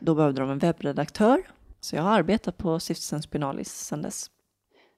då 0.00 0.14
behövde 0.14 0.40
de 0.40 0.50
en 0.50 0.58
webbredaktör. 0.58 1.42
Så 1.84 1.96
jag 1.96 2.02
har 2.02 2.12
arbetat 2.12 2.58
på 2.58 2.80
Stiftelsen 2.80 3.22
Spinalis 3.22 3.72
sedan 3.72 4.02
dess. 4.02 4.30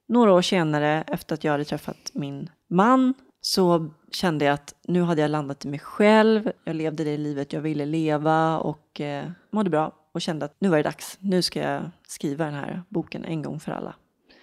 Några 0.07 0.33
år 0.33 0.41
senare, 0.41 1.03
efter 1.07 1.33
att 1.33 1.43
jag 1.43 1.51
hade 1.51 1.65
träffat 1.65 2.11
min 2.13 2.49
man, 2.69 3.13
så 3.41 3.89
kände 4.11 4.45
jag 4.45 4.53
att 4.53 4.75
nu 4.87 5.01
hade 5.01 5.21
jag 5.21 5.31
landat 5.31 5.65
i 5.65 5.67
mig 5.67 5.79
själv. 5.79 6.51
Jag 6.63 6.75
levde 6.75 7.03
det 7.03 7.17
livet 7.17 7.53
jag 7.53 7.61
ville 7.61 7.85
leva 7.85 8.59
och 8.59 9.01
eh, 9.01 9.31
mådde 9.51 9.69
bra 9.69 9.91
och 10.11 10.21
kände 10.21 10.45
att 10.45 10.55
nu 10.59 10.69
var 10.69 10.77
det 10.77 10.83
dags. 10.83 11.17
Nu 11.19 11.41
ska 11.41 11.59
jag 11.59 11.91
skriva 12.07 12.45
den 12.45 12.53
här 12.53 12.83
boken 12.89 13.25
en 13.25 13.41
gång 13.41 13.59
för 13.59 13.71
alla. 13.71 13.95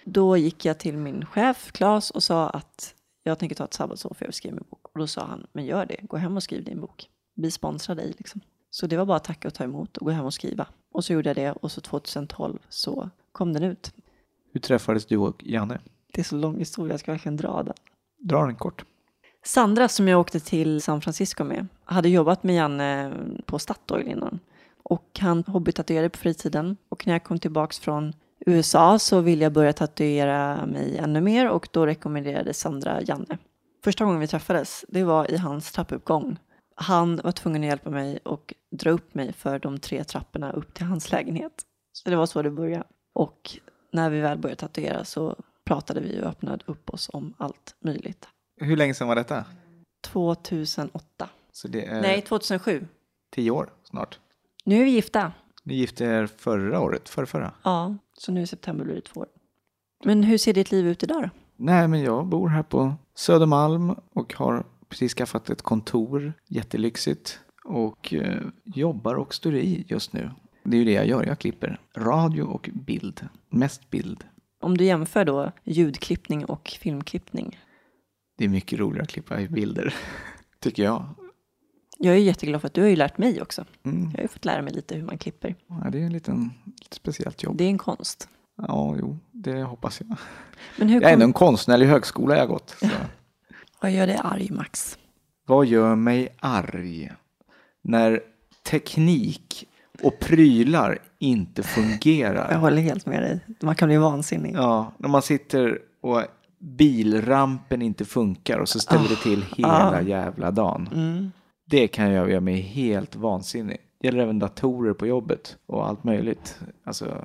Då 0.05 0.37
gick 0.37 0.65
jag 0.65 0.79
till 0.79 0.97
min 0.97 1.27
chef 1.27 1.73
Claes 1.73 2.11
och 2.11 2.23
sa 2.23 2.49
att 2.49 2.95
jag 3.23 3.39
tänker 3.39 3.57
ta 3.57 3.65
ett 3.65 3.75
sabbatsår 3.75 4.15
för 4.15 4.25
jag 4.25 4.29
vill 4.29 4.35
skriva 4.35 4.55
min 4.55 4.65
bok. 4.71 4.87
Och 4.93 4.99
då 4.99 5.07
sa 5.07 5.25
han, 5.25 5.47
men 5.53 5.65
gör 5.65 5.87
det, 5.87 5.97
gå 6.03 6.17
hem 6.17 6.37
och 6.37 6.43
skriv 6.43 6.65
din 6.65 6.81
bok. 6.81 7.09
Vi 7.35 7.51
sponsrar 7.51 7.95
dig 7.95 8.15
liksom. 8.19 8.41
Så 8.71 8.87
det 8.87 8.97
var 8.97 9.07
bara 9.07 9.17
att 9.17 9.25
tacka 9.25 9.49
och 9.49 9.55
ta 9.55 9.65
emot 9.65 9.97
och 9.97 10.07
gå 10.07 10.13
hem 10.13 10.25
och 10.25 10.35
skriva. 10.35 10.67
Och 10.93 11.05
så 11.05 11.13
gjorde 11.13 11.29
jag 11.29 11.37
det 11.37 11.53
och 11.53 11.73
så 11.73 11.81
2012 11.81 12.59
så 12.69 13.11
kom 13.33 13.53
den 13.53 13.63
ut. 13.63 13.95
Hur 14.53 14.61
träffades 14.61 15.07
du 15.07 15.17
och 15.17 15.45
Janne? 15.45 15.81
Det 16.13 16.21
är 16.21 16.25
så 16.25 16.37
lång 16.37 16.59
historia, 16.59 16.93
jag 16.93 17.01
ska 17.01 17.13
verkligen 17.13 17.37
dra 17.37 17.63
den. 17.63 17.75
Dra 18.19 18.47
den 18.47 18.57
kort. 18.57 18.85
Sandra 19.45 19.89
som 19.89 20.09
jag 20.09 20.21
åkte 20.21 20.41
till 20.41 20.83
San 20.83 21.01
Francisco 21.01 21.45
med 21.45 21.67
hade 21.85 22.09
jobbat 22.09 22.43
med 22.43 22.55
Janne 22.55 23.13
på 23.47 23.59
Statoil 23.59 24.09
innan. 24.09 24.39
Och 24.83 25.19
han 25.21 25.45
hobbytatuerade 25.47 26.09
på 26.09 26.19
fritiden. 26.19 26.77
Och 26.89 27.07
när 27.07 27.15
jag 27.15 27.25
kom 27.25 27.39
tillbaks 27.39 27.79
från 27.79 28.13
USA 28.47 28.99
så 28.99 29.21
ville 29.21 29.43
jag 29.43 29.53
börja 29.53 29.73
tatuera 29.73 30.67
mig 30.67 30.99
ännu 30.99 31.21
mer 31.21 31.49
och 31.49 31.69
då 31.73 31.87
rekommenderade 31.87 32.55
Sandra 32.55 33.03
Janne. 33.03 33.39
Första 33.85 34.05
gången 34.05 34.21
vi 34.21 34.27
träffades, 34.27 34.85
det 34.89 35.05
var 35.05 35.31
i 35.31 35.37
hans 35.37 35.73
trappuppgång. 35.73 36.39
Han 36.83 37.17
var 37.25 37.33
tvungen 37.33 37.63
att 37.63 37.69
hjälpa 37.69 37.91
mig 37.91 38.19
och 38.25 38.55
dra 38.71 38.91
upp 38.91 39.15
mig 39.15 39.33
för 39.33 39.59
de 39.59 39.79
tre 39.79 40.05
trapporna 40.05 40.53
upp 40.53 40.75
till 40.75 40.87
hans 40.87 41.13
lägenhet. 41.13 41.53
Så 41.93 42.11
det 42.11 42.17
var 42.17 42.27
så 42.27 42.43
det 42.43 42.51
började. 42.51 42.85
Och 43.15 43.59
när 43.93 44.11
vi 44.11 44.21
väl 44.21 44.39
började 44.39 44.61
tatuera 44.61 45.05
så 45.05 45.37
pratade 45.65 46.01
vi 46.01 46.21
och 46.21 46.27
öppnade 46.27 46.65
upp 46.67 46.91
oss 46.91 47.11
om 47.13 47.35
allt 47.39 47.75
möjligt. 47.85 48.29
Hur 48.61 48.77
länge 48.77 48.95
sedan 48.95 49.09
var 49.09 49.15
detta? 49.15 49.45
2008. 50.03 51.29
Så 51.53 51.69
det 51.69 51.87
är 51.87 52.03
Nej, 52.03 52.23
2007. 52.23 52.87
tio 53.31 53.51
år 53.51 53.71
snart. 53.85 54.19
Nu 54.65 54.81
är 54.81 54.85
vi 54.85 54.91
gifta. 54.91 55.33
Ni 55.65 55.75
gifte 55.75 56.05
er 56.05 56.27
förra 56.27 56.81
året, 56.81 57.09
förra, 57.09 57.27
förra. 57.27 57.53
Ja, 57.63 57.97
så 58.19 58.33
nu 58.33 58.43
i 58.43 58.47
september 58.47 58.85
blir 58.85 58.95
det 58.95 59.01
två 59.01 59.21
år. 59.21 59.29
Men 60.05 60.23
hur 60.23 60.39
ser 60.39 60.53
ditt 60.55 60.73
liv 60.73 60.87
ut 60.87 61.03
idag 61.03 61.23
då? 61.23 61.31
Nej, 61.57 61.89
men 61.89 62.03
jag 62.03 62.27
bor 62.27 62.49
här 62.49 62.63
på 62.63 62.95
Södermalm 63.15 63.95
och 64.13 64.35
har 64.35 64.65
precis 64.93 65.15
skaffat 65.15 65.51
ett 65.51 65.63
kontor, 65.63 66.33
jättelyxigt. 66.49 67.41
Och 67.65 68.15
eh, 68.15 68.43
jobbar 68.65 69.15
och 69.15 69.35
står 69.35 69.55
i 69.55 69.85
just 69.89 70.13
nu. 70.13 70.31
Det 70.65 70.77
är 70.77 70.79
ju 70.79 70.85
det 70.85 70.93
jag 70.93 71.07
gör, 71.07 71.25
jag 71.27 71.39
klipper 71.39 71.81
radio 71.97 72.43
och 72.43 72.71
bild. 72.73 73.29
Mest 73.49 73.91
bild. 73.91 74.25
Om 74.61 74.77
du 74.77 74.85
jämför 74.85 75.25
då 75.25 75.53
ljudklippning 75.65 76.45
och 76.45 76.69
filmklippning. 76.81 77.59
Det 78.39 78.45
är 78.45 78.49
mycket 78.49 78.79
roligare 78.79 79.03
att 79.03 79.09
klippa 79.09 79.41
i 79.41 79.49
bilder, 79.49 79.95
tycker 80.61 80.83
jag. 80.83 81.05
Jag 81.99 82.15
är 82.15 82.19
jätteglad 82.19 82.61
för 82.61 82.67
att 82.69 82.75
du 82.75 82.81
har 82.81 82.89
ju 82.89 82.97
lärt 82.97 83.19
mig 83.19 83.43
också. 83.43 83.65
Mm. 83.83 84.03
Jag 84.11 84.19
har 84.19 84.23
ju 84.23 84.29
fått 84.29 84.45
lära 84.45 84.63
mig 84.63 84.73
lite 84.73 84.95
hur 84.95 85.03
man 85.03 85.19
klipper. 85.19 85.55
Ja, 85.67 85.91
det 85.91 85.99
är 85.99 86.07
en 86.07 86.13
liten, 86.13 86.51
lite 86.65 86.97
speciellt 86.97 87.43
jobb. 87.43 87.57
Det 87.57 87.65
är 87.65 87.69
en 87.69 87.79
konst. 87.79 88.29
Ja, 88.57 88.97
jo, 89.01 89.19
det 89.31 89.63
hoppas 89.63 90.01
jag. 90.01 90.17
Men 90.79 90.89
hur 90.89 91.01
Jag 91.01 91.11
är 91.11 91.13
ändå 91.13 91.25
en 91.25 91.33
konstnärlig 91.33 91.87
högskola 91.87 92.37
jag 92.37 92.49
gått. 92.49 92.77
Så. 92.81 92.89
Vad 93.83 93.91
gör 93.91 94.07
dig 94.07 94.21
arg, 94.25 94.49
Max? 94.51 94.99
Vad 95.47 95.67
gör 95.67 95.95
mig 95.95 96.29
arg? 96.41 97.13
När 97.83 98.21
teknik 98.71 99.69
och 100.03 100.19
prylar 100.21 100.99
inte 101.19 101.63
Jag 101.63 101.67
fungerar. 101.67 102.55
håller 102.55 102.83
helt 102.83 103.07
med 103.07 103.23
dig. 103.23 103.41
Man 103.63 103.75
kan 103.75 103.89
bli 103.89 103.97
vansinnig. 103.97 104.55
Ja, 104.57 104.93
när 104.99 105.09
man 105.09 105.23
sitter 105.23 105.79
och 106.01 106.23
bilrampen 106.59 107.83
inte 107.83 108.05
funkar 108.05 108.59
och 108.59 108.69
så 108.69 108.81
ställer 108.81 109.09
det 109.09 109.17
till 109.17 109.45
hela 109.57 109.91
ah. 109.91 110.01
jävla 110.01 110.51
dagen. 110.51 110.89
Mm. 110.95 111.33
Det 111.67 111.89
kan 111.89 112.11
jag 112.11 112.31
göra 112.31 112.41
mig 112.41 112.61
helt 112.61 113.17
vansinnig. 113.17 113.77
Det 114.01 114.09
gäller 114.09 114.23
även 114.23 114.39
datorer 114.39 114.95
på 114.95 115.07
jobbet 115.07 115.57
och 115.67 115.89
allt 115.89 116.05
möjligt. 116.05 116.59
Alltså, 116.85 117.25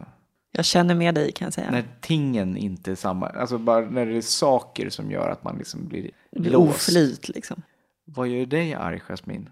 Jag 0.57 0.65
känner 0.65 0.95
med 0.95 1.15
dig 1.15 1.31
kan 1.31 1.45
jag 1.45 1.53
säga. 1.53 1.71
när 1.71 1.83
tingen 2.01 2.57
inte 2.57 2.91
är 2.91 2.95
samma. 2.95 3.27
Alltså 3.27 3.57
bara 3.57 3.89
när 3.89 4.05
det 4.05 4.17
är 4.17 4.21
saker 4.21 4.89
som 4.89 5.11
gör 5.11 5.29
att 5.29 5.43
man 5.43 5.57
liksom 5.57 5.87
blir 5.87 6.11
blir 6.31 6.51
låst. 6.51 6.75
oflyt 6.89 7.29
liksom. 7.29 7.61
Vad 8.05 8.27
gör 8.27 8.45
dig 8.45 8.73
arg, 8.73 8.99
Jasmin? 9.07 9.49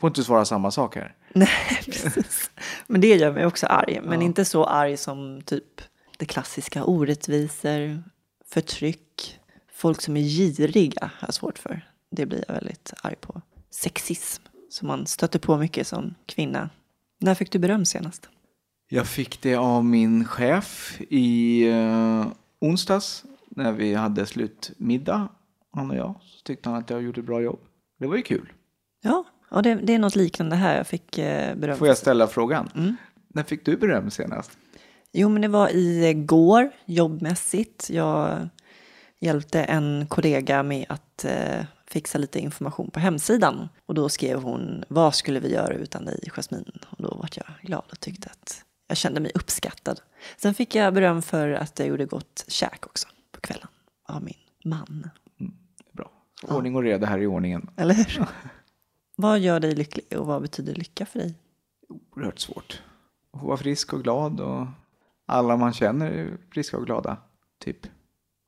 Får 0.00 0.08
inte 0.08 0.24
svara 0.24 0.44
samma 0.44 0.70
sak 0.70 0.96
här. 0.96 1.14
Nej, 1.32 1.48
precis. 1.84 2.50
Men 2.86 3.00
det 3.00 3.16
gör 3.16 3.32
mig 3.32 3.46
också 3.46 3.66
arg. 3.66 4.00
Men 4.04 4.20
Ja. 4.20 4.26
inte 4.26 4.44
så 4.44 4.64
arg 4.64 4.96
som 4.96 5.42
typ 5.42 5.80
det 6.18 6.24
klassiska 6.24 6.84
orättvisor, 6.84 8.02
förtryck, 8.48 9.40
folk 9.72 10.00
som 10.00 10.16
är 10.16 10.20
giriga 10.20 11.10
har 11.18 11.28
jag 11.28 11.34
svårt 11.34 11.58
för. 11.58 11.88
Det 12.10 12.26
blir 12.26 12.44
jag 12.48 12.54
väldigt 12.54 12.92
arg 13.02 13.16
på. 13.20 13.42
Sexism, 13.70 14.42
som 14.70 14.88
man 14.88 15.06
stöter 15.06 15.38
på 15.38 15.56
mycket 15.56 15.86
som 15.86 16.14
kvinna. 16.26 16.70
När 17.18 17.34
fick 17.34 17.52
du 17.52 17.58
beröm 17.58 17.84
senast? 17.84 18.28
Jag 18.94 19.06
fick 19.06 19.42
det 19.42 19.54
av 19.54 19.84
min 19.84 20.24
chef 20.24 21.00
i 21.08 21.62
eh, 21.68 22.26
onsdags 22.60 23.24
när 23.48 23.72
vi 23.72 23.94
hade 23.94 24.26
slutmiddag, 24.26 25.28
han 25.72 25.90
och 25.90 25.96
jag. 25.96 26.14
Så 26.22 26.42
tyckte 26.42 26.68
han 26.68 26.78
att 26.78 26.90
jag 26.90 27.02
gjorde 27.02 27.20
ett 27.20 27.26
bra 27.26 27.40
jobb. 27.40 27.58
Det 27.98 28.06
var 28.06 28.16
ju 28.16 28.22
kul. 28.22 28.52
Ja, 29.02 29.24
och 29.50 29.62
det, 29.62 29.74
det 29.74 29.94
är 29.94 29.98
något 29.98 30.16
liknande 30.16 30.56
här. 30.56 30.76
Jag 30.76 30.86
fick 30.86 31.18
eh, 31.18 31.54
beröm. 31.54 31.78
Får 31.78 31.88
jag 31.88 31.98
ställa 31.98 32.26
frågan? 32.26 32.70
Mm. 32.74 32.96
När 33.28 33.42
fick 33.42 33.64
du 33.64 33.76
beröm 33.76 34.10
senast? 34.10 34.50
Jo, 35.12 35.28
men 35.28 35.42
det 35.42 35.48
var 35.48 35.76
igår 35.76 36.70
jobbmässigt. 36.84 37.90
Jag 37.90 38.48
hjälpte 39.20 39.62
en 39.62 40.06
kollega 40.06 40.62
med 40.62 40.86
att 40.88 41.24
eh, 41.24 41.64
fixa 41.86 42.18
lite 42.18 42.38
information 42.38 42.90
på 42.90 43.00
hemsidan. 43.00 43.68
Och 43.86 43.94
då 43.94 44.08
skrev 44.08 44.42
hon, 44.42 44.84
vad 44.88 45.14
skulle 45.14 45.40
vi 45.40 45.52
göra 45.52 45.74
utan 45.74 46.04
dig, 46.04 46.20
Jasmin? 46.36 46.72
Och 46.88 47.02
då 47.02 47.08
var 47.08 47.28
jag 47.34 47.46
glad 47.62 47.84
och 47.90 48.00
tyckte 48.00 48.28
att 48.28 48.64
jag 48.92 48.96
kände 48.96 49.20
mig 49.20 49.32
uppskattad. 49.34 50.00
Sen 50.36 50.54
fick 50.54 50.74
jag 50.74 50.94
beröm 50.94 51.22
för 51.22 51.52
att 51.52 51.78
jag 51.78 51.88
gjorde 51.88 52.04
gott 52.04 52.44
käk 52.48 52.86
också 52.86 53.08
på 53.32 53.40
kvällen 53.40 53.68
av 54.08 54.22
min 54.22 54.34
man. 54.64 55.10
Bra. 55.92 56.10
Ordning 56.42 56.76
och 56.76 56.82
reda 56.82 57.06
här 57.06 57.18
i 57.18 57.26
ordningen. 57.26 57.70
Eller 57.76 57.94
hur? 57.94 58.26
vad 59.16 59.38
gör 59.38 59.60
dig 59.60 59.74
lycklig 59.74 60.18
och 60.18 60.26
vad 60.26 60.42
betyder 60.42 60.74
lycka 60.74 61.06
för 61.06 61.18
dig? 61.18 61.34
Oerhört 61.88 62.38
svårt. 62.38 62.82
Att 63.32 63.42
vara 63.42 63.56
frisk 63.56 63.92
och 63.92 64.02
glad 64.02 64.40
och 64.40 64.66
alla 65.26 65.56
man 65.56 65.72
känner 65.72 66.10
är 66.10 66.38
friska 66.50 66.76
och 66.76 66.86
glada. 66.86 67.16
Typ. 67.64 67.86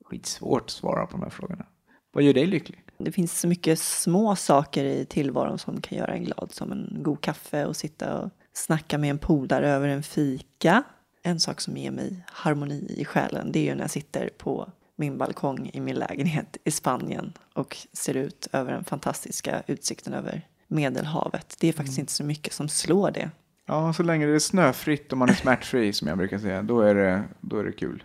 Skitsvårt 0.05 0.61
att 0.61 0.69
svara 0.69 1.05
på 1.05 1.11
de 1.11 1.23
här 1.23 1.29
frågorna. 1.29 1.65
Vad 2.11 2.23
gör 2.23 2.33
dig 2.33 2.45
lycklig? 2.45 2.83
Det 2.97 3.11
finns 3.11 3.39
så 3.39 3.47
mycket 3.47 3.79
små 3.79 4.35
saker 4.35 4.83
i 4.83 5.05
tillvaron 5.05 5.59
som 5.59 5.81
kan 5.81 5.97
göra 5.97 6.13
en 6.13 6.23
glad. 6.23 6.51
Som 6.51 6.71
en 6.71 6.97
god 7.03 7.21
kaffe 7.21 7.65
och 7.65 7.75
sitta 7.75 8.21
och 8.21 8.31
snacka 8.57 8.97
med 8.97 9.09
en 9.09 9.17
polare 9.17 9.69
över 9.69 9.87
en 9.87 10.03
fika. 10.03 10.83
En 11.23 11.39
sak 11.39 11.61
som 11.61 11.77
ger 11.77 11.91
mig 11.91 12.25
harmoni 12.27 12.95
i 12.97 13.05
själen 13.05 13.51
det 13.51 13.59
är 13.59 13.63
ju 13.63 13.75
när 13.75 13.83
jag 13.83 13.91
sitter 13.91 14.29
på 14.37 14.69
min 14.95 15.17
balkong 15.17 15.69
i 15.73 15.79
min 15.79 15.95
lägenhet 15.95 16.57
i 16.63 16.71
Spanien 16.71 17.33
och 17.53 17.77
ser 17.93 18.17
ut 18.17 18.47
över 18.51 18.71
den 18.71 18.83
fantastiska 18.83 19.63
utsikten 19.67 20.13
över 20.13 20.47
Medelhavet. 20.67 21.55
Det 21.59 21.67
är 21.67 21.73
faktiskt 21.73 21.97
inte 21.97 22.11
så 22.11 22.23
mycket 22.23 22.53
som 22.53 22.69
slår 22.69 23.11
det. 23.11 23.29
Ja, 23.65 23.93
så 23.93 24.03
länge 24.03 24.25
det 24.25 24.35
är 24.35 24.39
snöfritt 24.39 25.11
och 25.11 25.17
man 25.17 25.29
är 25.29 25.33
smärtfri 25.33 25.93
som 25.93 26.07
jag 26.07 26.17
brukar 26.17 26.39
säga, 26.39 26.61
då 26.61 26.81
är 26.81 26.95
det, 26.95 27.23
då 27.41 27.57
är 27.57 27.63
det 27.63 27.71
kul. 27.71 28.03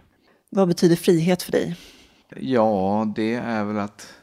Vad 0.50 0.68
betyder 0.68 0.96
frihet 0.96 1.42
för 1.42 1.52
dig? 1.52 1.76
Ja, 2.36 3.12
det 3.16 3.34
är 3.34 3.64
väl 3.64 3.78
att 3.78 4.14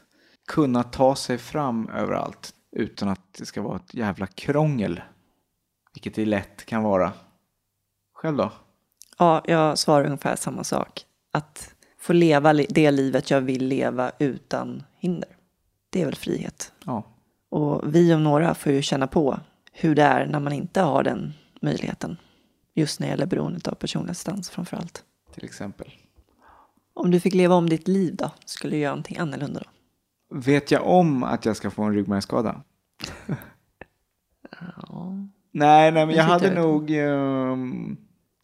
kunna 0.46 0.82
ta 0.82 1.16
sig 1.16 1.38
fram 1.38 1.88
överallt 1.88 2.54
utan 2.76 3.08
att 3.08 3.34
det 3.38 3.46
ska 3.46 3.62
vara 3.62 3.76
ett 3.76 3.94
jävla 3.94 4.26
krångel. 4.26 5.00
Vilket 5.94 6.14
det 6.14 6.24
lätt 6.26 6.64
kan 6.66 6.82
vara. 6.82 7.12
Själv 8.14 8.36
då? 8.36 8.52
Ja, 9.18 9.42
jag 9.46 9.78
svarar 9.78 10.04
ungefär 10.04 10.36
samma 10.36 10.64
sak. 10.64 11.04
Att 11.32 11.74
få 11.98 12.12
leva 12.12 12.52
det 12.52 12.90
livet 12.90 13.30
jag 13.30 13.40
vill 13.40 13.66
leva 13.66 14.12
utan 14.18 14.82
hinder. 14.98 15.28
Det 15.90 16.00
är 16.02 16.04
väl 16.04 16.14
frihet. 16.14 16.72
Ja, 16.84 17.02
Och 17.48 17.94
vi 17.94 18.14
om 18.14 18.24
några 18.24 18.54
får 18.54 18.72
ju 18.72 18.82
känna 18.82 19.06
på 19.06 19.40
hur 19.72 19.94
det 19.94 20.02
är 20.02 20.26
när 20.26 20.40
man 20.40 20.52
inte 20.52 20.80
har 20.80 21.02
den 21.02 21.32
möjligheten. 21.62 22.16
Just 22.74 23.00
när 23.00 23.06
det 23.06 23.10
gäller 23.10 23.26
beroendet 23.26 23.68
av 23.68 23.74
personlig 23.74 24.10
assistans 24.10 24.50
framför 24.50 24.76
allt. 24.76 25.04
till 25.34 25.44
exempel. 25.44 25.92
Om 26.94 27.10
du 27.10 27.20
fick 27.20 27.34
leva 27.34 27.54
om 27.54 27.68
ditt 27.68 27.88
liv 27.88 28.16
då? 28.16 28.30
Skulle 28.44 28.76
du 28.76 28.80
göra 28.80 28.92
någonting 28.92 29.18
annorlunda 29.18 29.60
då? 29.60 29.70
Vet 30.36 30.70
jag 30.70 30.86
om 30.86 31.22
att 31.22 31.44
jag 31.44 31.56
ska 31.56 31.70
få 31.70 31.82
en 31.82 31.94
ryggmärgsskada? 31.94 32.62
Ja. 34.88 35.12
Nej, 35.50 35.92
nej, 35.92 36.06
men 36.06 36.16
jag 36.16 36.24
hade 36.24 36.54
nog 36.54 36.90
ehm, 36.90 37.96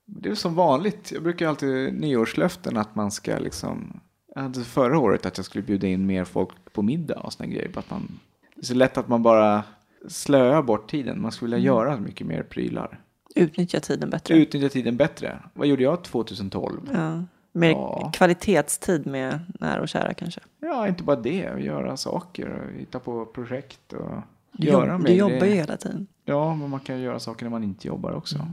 Det 0.04 0.28
är 0.28 0.34
som 0.34 0.54
vanligt. 0.54 1.12
Jag 1.12 1.22
brukar 1.22 1.48
alltid 1.48 1.94
nyårslöften 2.00 2.76
att 2.76 2.94
man 2.94 3.10
ska 3.10 3.38
liksom... 3.38 4.00
Jag 4.34 4.42
hade 4.42 4.64
förra 4.64 4.98
året 4.98 5.26
att 5.26 5.36
jag 5.36 5.44
skulle 5.46 5.64
bjuda 5.64 5.86
in 5.86 6.06
mer 6.06 6.24
folk 6.24 6.72
på 6.72 6.82
middag 6.82 7.20
och 7.20 7.32
såna 7.32 7.48
grejer. 7.48 7.70
Att 7.74 7.90
man, 7.90 8.18
det 8.54 8.60
är 8.60 8.64
så 8.64 8.74
lätt 8.74 8.98
att 8.98 9.08
man 9.08 9.22
bara 9.22 9.62
slöar 10.08 10.62
bort 10.62 10.90
tiden. 10.90 11.20
Man 11.22 11.32
skulle 11.32 11.56
vilja 11.56 11.66
göra 11.72 11.96
mycket 11.96 12.26
mer 12.26 12.42
prylar. 12.42 13.00
Utnyttja 13.34 13.80
tiden 13.80 14.10
bättre. 14.10 14.34
Utnyttja 14.34 14.68
tiden 14.68 14.96
bättre. 14.96 15.38
Vad 15.54 15.66
gjorde 15.66 15.82
jag 15.82 16.04
2012? 16.04 16.80
Ja. 16.92 17.22
Mer 17.52 17.70
Ja. 17.70 18.10
kvalitetstid 18.14 19.06
med 19.06 19.40
nära 19.60 19.80
och 19.82 19.88
kära 19.88 20.14
kanske. 20.14 20.40
Ja, 20.60 20.88
inte 20.88 21.02
bara 21.02 21.16
det. 21.16 21.46
Att 21.46 21.62
göra 21.62 21.96
saker 21.96 22.48
och 22.48 22.80
hitta 22.80 22.98
på 22.98 23.26
projekt 23.26 23.92
och 23.92 24.10
Du, 24.52 24.66
göra 24.66 24.92
jobb, 24.92 25.00
mer 25.02 25.08
du 25.08 25.14
jobbar 25.14 25.46
ju 25.46 25.52
hela 25.52 25.76
tiden. 25.76 26.06
Ja, 26.24 26.54
men 26.54 26.70
man 26.70 26.80
kan 26.80 27.00
göra 27.00 27.20
saker 27.20 27.44
när 27.44 27.50
man 27.50 27.64
inte 27.64 27.88
jobbar 27.88 28.12
också. 28.12 28.46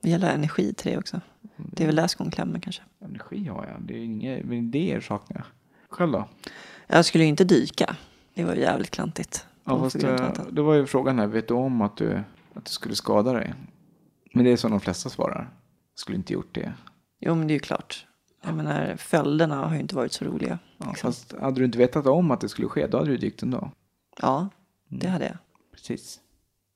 Det 0.00 0.10
gäller 0.10 0.34
energi 0.34 0.74
till 0.74 0.92
det 0.92 0.98
också. 0.98 1.20
Det 1.56 1.82
är 1.82 1.86
väl 1.86 1.96
där 1.96 2.06
skon 2.06 2.30
klämmer 2.30 2.60
kanske. 2.60 2.82
Energi 3.00 3.48
har 3.48 3.66
jag. 3.66 3.82
Det 3.82 3.94
är 3.94 4.04
inga 4.04 4.38
men 4.44 4.52
idéer 4.52 5.00
saknar 5.00 5.36
jag. 5.36 5.46
Själv 5.88 6.12
då? 6.12 6.28
Jag 6.86 7.04
skulle 7.04 7.24
ju 7.24 7.30
inte 7.30 7.44
dyka. 7.44 7.96
Det 8.34 8.44
var 8.44 8.54
ju 8.54 8.60
jävligt 8.60 8.90
klantigt. 8.90 9.46
Ja, 9.64 9.78
fast, 9.78 10.04
av 10.04 10.10
eh, 10.10 10.32
det 10.50 10.62
var 10.62 10.74
ju 10.74 10.86
frågan 10.86 11.18
här. 11.18 11.26
Vet 11.26 11.48
du 11.48 11.54
om 11.54 11.80
att 11.82 11.96
du, 11.96 12.20
att 12.54 12.64
du 12.64 12.70
skulle 12.70 12.94
skada 12.94 13.32
dig? 13.32 13.54
Men 14.34 14.44
det 14.44 14.50
är 14.50 14.56
som 14.56 14.70
de 14.70 14.80
flesta 14.80 15.08
svarar. 15.08 15.50
Skulle 15.94 16.16
inte 16.16 16.32
gjort 16.32 16.54
det. 16.54 16.72
Jo, 17.20 17.34
men 17.34 17.46
det 17.46 17.52
är 17.52 17.54
ju 17.54 17.60
klart. 17.60 18.06
Jag 18.42 18.54
menar, 18.54 18.96
följderna 18.96 19.56
har 19.66 19.74
ju 19.74 19.80
inte 19.80 19.94
varit 19.96 20.12
så 20.12 20.24
roliga. 20.24 20.58
Ja, 20.78 20.86
liksom. 20.88 21.12
Fast 21.12 21.32
hade 21.40 21.60
du 21.60 21.64
inte 21.64 21.78
vetat 21.78 22.06
om 22.06 22.30
att 22.30 22.40
det 22.40 22.48
skulle 22.48 22.68
ske, 22.68 22.86
då 22.86 22.98
hade 22.98 23.10
du 23.10 23.16
dykt 23.16 23.42
ändå. 23.42 23.70
Ja, 24.20 24.48
det 24.88 25.08
hade 25.08 25.24
jag. 25.24 25.36
Precis. 25.72 26.20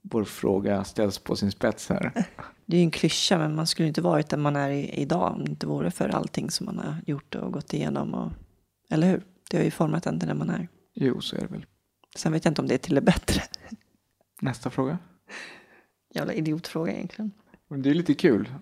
Vår 0.03 0.24
fråga 0.24 0.84
ställs 0.84 1.18
på 1.18 1.36
sin 1.36 1.53
spets 1.53 1.88
här. 1.88 2.12
Det 2.66 2.76
är 2.76 2.80
ju 2.80 2.84
en 2.84 2.90
klyscha, 2.90 3.38
men 3.38 3.55
man 3.55 3.66
skulle 3.66 3.88
inte 3.88 4.03
varit 4.03 4.28
där 4.28 4.36
man 4.36 4.57
är 4.57 4.98
idag 4.98 5.32
om 5.32 5.44
det 5.44 5.50
inte 5.50 5.66
vore 5.66 5.90
för 5.90 6.09
allting 6.09 6.50
som 6.50 6.66
man 6.66 6.78
har 6.78 6.96
gjort 7.07 7.34
och 7.34 7.53
gått 7.53 7.72
igenom. 7.72 8.14
Och, 8.14 8.32
eller 8.90 9.11
hur? 9.11 9.22
Det 9.50 9.57
har 9.57 9.64
ju 9.64 9.70
format 9.70 10.07
en 10.07 10.18
till 10.18 10.28
den 10.28 10.38
man 10.38 10.50
är. 10.50 10.68
Jo, 10.94 11.20
så 11.20 11.36
är 11.36 11.40
det 11.40 11.46
väl. 11.46 11.66
Sen 12.16 12.32
vet 12.32 12.44
jag 12.44 12.50
inte 12.50 12.61
om 12.61 12.68
det 12.68 12.74
är 12.74 12.78
till 12.78 12.94
det 12.94 13.00
bättre. 13.00 13.42
Nästa 14.40 14.70
fråga. 14.70 14.98
Jävla 16.14 16.32
idiotfråga 16.32 16.92
egentligen. 16.92 17.32
Men 17.68 17.82
det 17.82 17.90
är 17.90 17.94
lite 17.94 18.14
kul. 18.14 18.55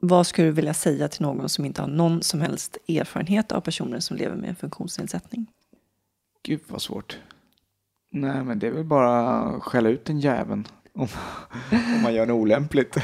Vad 0.00 0.26
skulle 0.26 0.48
du 0.48 0.52
vilja 0.52 0.74
säga 0.74 1.08
till 1.08 1.22
någon 1.22 1.48
som 1.48 1.64
inte 1.64 1.80
har 1.82 1.88
någon 1.88 2.22
som 2.22 2.40
helst 2.40 2.76
erfarenhet 2.88 3.52
av 3.52 3.60
personer 3.60 4.00
som 4.00 4.16
lever 4.16 4.36
med 4.36 4.48
en 4.48 4.56
funktionsnedsättning? 4.56 5.46
Gud 6.42 6.60
vad 6.68 6.82
svårt. 6.82 7.18
Nej, 8.12 8.44
men 8.44 8.58
det 8.58 8.66
är 8.66 8.70
väl 8.70 8.84
bara 8.84 9.38
att 9.40 9.62
skälla 9.62 9.88
ut 9.88 10.04
den 10.04 10.20
jäveln. 10.20 10.66
Om, 10.94 11.08
om 11.96 12.02
man 12.02 12.14
gör 12.14 12.26
något 12.26 12.34
olämpligt. 12.40 12.96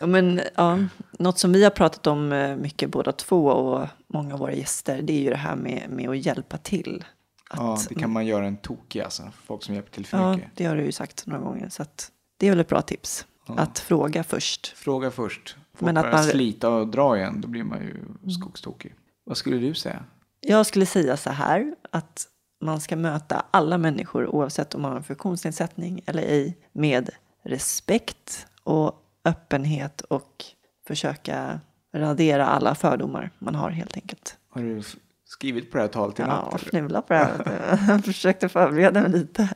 Ja, 0.00 0.06
men, 0.06 0.40
ja, 0.54 0.78
något 1.18 1.38
som 1.38 1.52
vi 1.52 1.64
har 1.64 1.70
pratat 1.70 2.06
om 2.06 2.32
eh, 2.32 2.56
mycket 2.56 2.90
båda 2.90 3.12
två 3.12 3.46
och 3.46 3.86
många 4.06 4.34
av 4.34 4.40
våra 4.40 4.52
gäster 4.52 5.02
det 5.02 5.12
är 5.12 5.20
ju 5.20 5.30
det 5.30 5.36
här 5.36 5.56
med, 5.56 5.90
med 5.90 6.08
att 6.10 6.26
hjälpa 6.26 6.56
till. 6.58 7.04
Att, 7.50 7.58
Ja, 7.60 7.78
det 7.88 7.94
kan 7.94 8.10
man 8.10 8.26
göra 8.26 8.46
en 8.46 8.56
tokig 8.56 9.00
alltså. 9.00 9.22
Folk 9.44 9.62
som 9.62 9.74
hjälper 9.74 9.90
till 9.90 10.06
för 10.06 10.18
ja, 10.18 10.36
mycket. 10.36 10.50
det 10.54 10.64
har 10.64 10.76
du 10.76 10.82
ju 10.84 10.92
sagt 10.92 11.26
några 11.26 11.42
gånger. 11.42 11.68
Så 11.68 11.82
att, 11.82 12.10
det 12.36 12.46
är 12.46 12.50
väl 12.50 12.60
ett 12.60 12.68
bra 12.68 12.82
tips. 12.82 13.26
Att 13.46 13.78
fråga 13.78 14.24
först. 14.24 14.66
Fråga 14.76 15.10
först. 15.10 15.56
Folk 15.74 15.86
Men 15.86 15.96
att 15.96 16.12
man- 16.12 16.24
slita 16.24 16.68
och 16.68 16.88
dra 16.88 17.16
igen, 17.16 17.40
då 17.40 17.48
blir 17.48 17.64
man 17.64 17.78
ju 17.78 17.96
skogstokig. 18.32 18.94
Vad 19.24 19.36
skulle 19.36 19.56
du 19.56 19.74
säga? 19.74 20.04
Jag 20.40 20.66
skulle 20.66 20.86
säga 20.86 21.16
så 21.16 21.30
här 21.30 21.74
att 21.92 22.26
man 22.60 22.80
ska 22.80 22.96
möta 22.96 23.44
alla 23.50 23.78
människor 23.78 24.26
oavsett 24.26 24.74
om 24.74 24.82
man 24.82 24.90
har 24.90 24.98
en 24.98 25.04
funktionsnedsättning 25.04 26.00
eller 26.06 26.22
ej 26.22 26.58
med 26.72 27.10
respekt 27.44 28.46
och 28.62 29.02
öppenhet 29.24 30.00
och 30.00 30.44
försöka 30.86 31.60
radera 31.94 32.46
alla 32.46 32.74
fördomar 32.74 33.30
man 33.38 33.54
har 33.54 33.70
helt 33.70 33.96
enkelt. 33.96 34.36
Har 34.50 34.62
du 34.62 34.82
skrivit 35.24 35.70
på 35.70 35.76
det 35.76 35.82
här 35.82 35.88
talet 35.88 36.18
i 36.18 36.22
natt? 36.22 36.48
Ja, 36.52 36.58
fnula 36.58 37.02
på 37.02 37.12
det 37.12 37.18
här. 37.18 37.78
Jag 37.88 38.04
försökte 38.04 38.48
förbereda 38.48 39.00
mig 39.00 39.10
lite. 39.10 39.48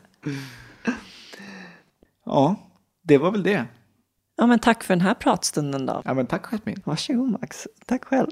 ja, 2.24 2.56
det 3.02 3.18
var 3.18 3.30
väl 3.30 3.42
det. 3.42 3.64
Ja, 4.36 4.46
men 4.46 4.58
tack 4.58 4.84
för 4.84 4.94
den 4.94 5.00
här 5.00 5.14
pratstunden 5.14 5.86
då. 5.86 6.02
Ja, 6.04 6.14
men 6.14 6.26
tack 6.26 6.46
Jasmin. 6.52 6.82
Varsågod 6.84 7.30
Max. 7.30 7.66
Tack 7.86 8.04
själv. 8.04 8.30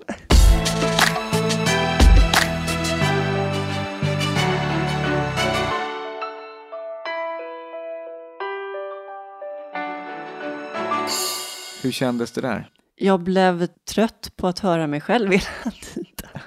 Hur 11.83 11.91
kändes 11.91 12.33
det 12.33 12.41
där? 12.41 12.70
Jag 12.97 13.20
blev 13.20 13.66
trött 13.66 14.33
på 14.37 14.47
att 14.47 14.59
höra 14.59 14.87
mig 14.87 15.01
själv 15.01 15.31
hela 15.31 15.70
tiden. 15.95 16.41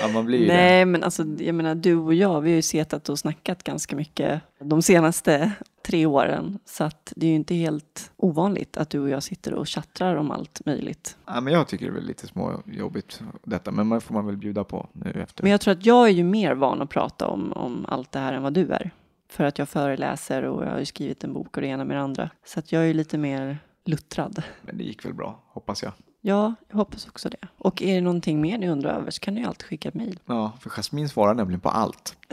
Ja, 0.00 0.08
man 0.08 0.26
blir 0.26 0.38
ju 0.38 0.46
det. 0.46 0.54
Nej, 0.54 0.84
men 0.84 1.04
alltså, 1.04 1.24
jag 1.38 1.54
menar, 1.54 1.74
du 1.74 1.96
och 1.96 2.14
jag, 2.14 2.40
vi 2.40 2.50
har 2.50 2.56
ju 2.56 2.62
setat 2.62 3.08
och 3.08 3.18
snackat 3.18 3.62
ganska 3.62 3.96
mycket 3.96 4.42
de 4.58 4.82
senaste 4.82 5.52
tre 5.86 6.06
åren. 6.06 6.58
Så 6.64 6.84
att 6.84 7.12
det 7.16 7.26
är 7.26 7.30
ju 7.30 7.36
inte 7.36 7.54
helt 7.54 8.12
ovanligt 8.16 8.76
att 8.76 8.90
du 8.90 9.00
och 9.00 9.10
jag 9.10 9.22
sitter 9.22 9.54
och 9.54 9.68
chattrar 9.68 10.16
om 10.16 10.30
allt 10.30 10.66
möjligt. 10.66 11.16
Ja, 11.26 11.40
men 11.40 11.52
jag 11.52 11.68
tycker 11.68 11.86
det 11.86 11.92
är 11.92 11.94
väl 11.94 12.06
lite 12.06 12.26
småjobbigt 12.26 13.22
detta, 13.44 13.70
men 13.70 13.86
man 13.86 14.00
får 14.00 14.14
man 14.14 14.26
väl 14.26 14.36
bjuda 14.36 14.64
på 14.64 14.88
nu 14.92 15.10
efter. 15.10 15.42
Men 15.42 15.52
jag 15.52 15.60
tror 15.60 15.72
att 15.72 15.86
jag 15.86 16.06
är 16.06 16.12
ju 16.12 16.24
mer 16.24 16.54
van 16.54 16.82
att 16.82 16.90
prata 16.90 17.26
om, 17.26 17.52
om 17.52 17.86
allt 17.88 18.12
det 18.12 18.18
här 18.18 18.32
än 18.32 18.42
vad 18.42 18.52
du 18.52 18.70
är. 18.72 18.90
För 19.30 19.44
att 19.44 19.58
jag 19.58 19.68
föreläser 19.68 20.42
och 20.42 20.64
jag 20.64 20.70
har 20.70 20.78
ju 20.78 20.84
skrivit 20.84 21.24
en 21.24 21.32
bok 21.32 21.56
och 21.56 21.62
det 21.62 21.68
ena 21.68 21.84
med 21.84 21.96
det 21.96 22.02
andra. 22.02 22.30
Så 22.46 22.58
att 22.58 22.72
jag 22.72 22.82
är 22.82 22.86
ju 22.86 22.94
lite 22.94 23.18
mer 23.18 23.58
luttrad. 23.84 24.42
Men 24.62 24.78
det 24.78 24.84
gick 24.84 25.04
väl 25.04 25.14
bra, 25.14 25.42
hoppas 25.46 25.82
jag. 25.82 25.92
Ja, 26.20 26.54
jag 26.68 26.76
hoppas 26.76 27.08
också 27.08 27.28
det. 27.28 27.48
Och 27.56 27.82
är 27.82 27.94
det 27.94 28.00
någonting 28.00 28.40
mer 28.40 28.58
ni 28.58 28.68
undrar 28.68 28.90
över 28.90 29.10
så 29.10 29.20
kan 29.20 29.34
ni 29.34 29.44
alltid 29.44 29.66
skicka 29.66 29.88
ett 29.88 29.94
mejl. 29.94 30.20
Ja, 30.26 30.52
för 30.60 30.70
Jasmin 30.70 31.08
svarar 31.08 31.34
nämligen 31.34 31.60
på 31.60 31.68
allt. 31.68 32.16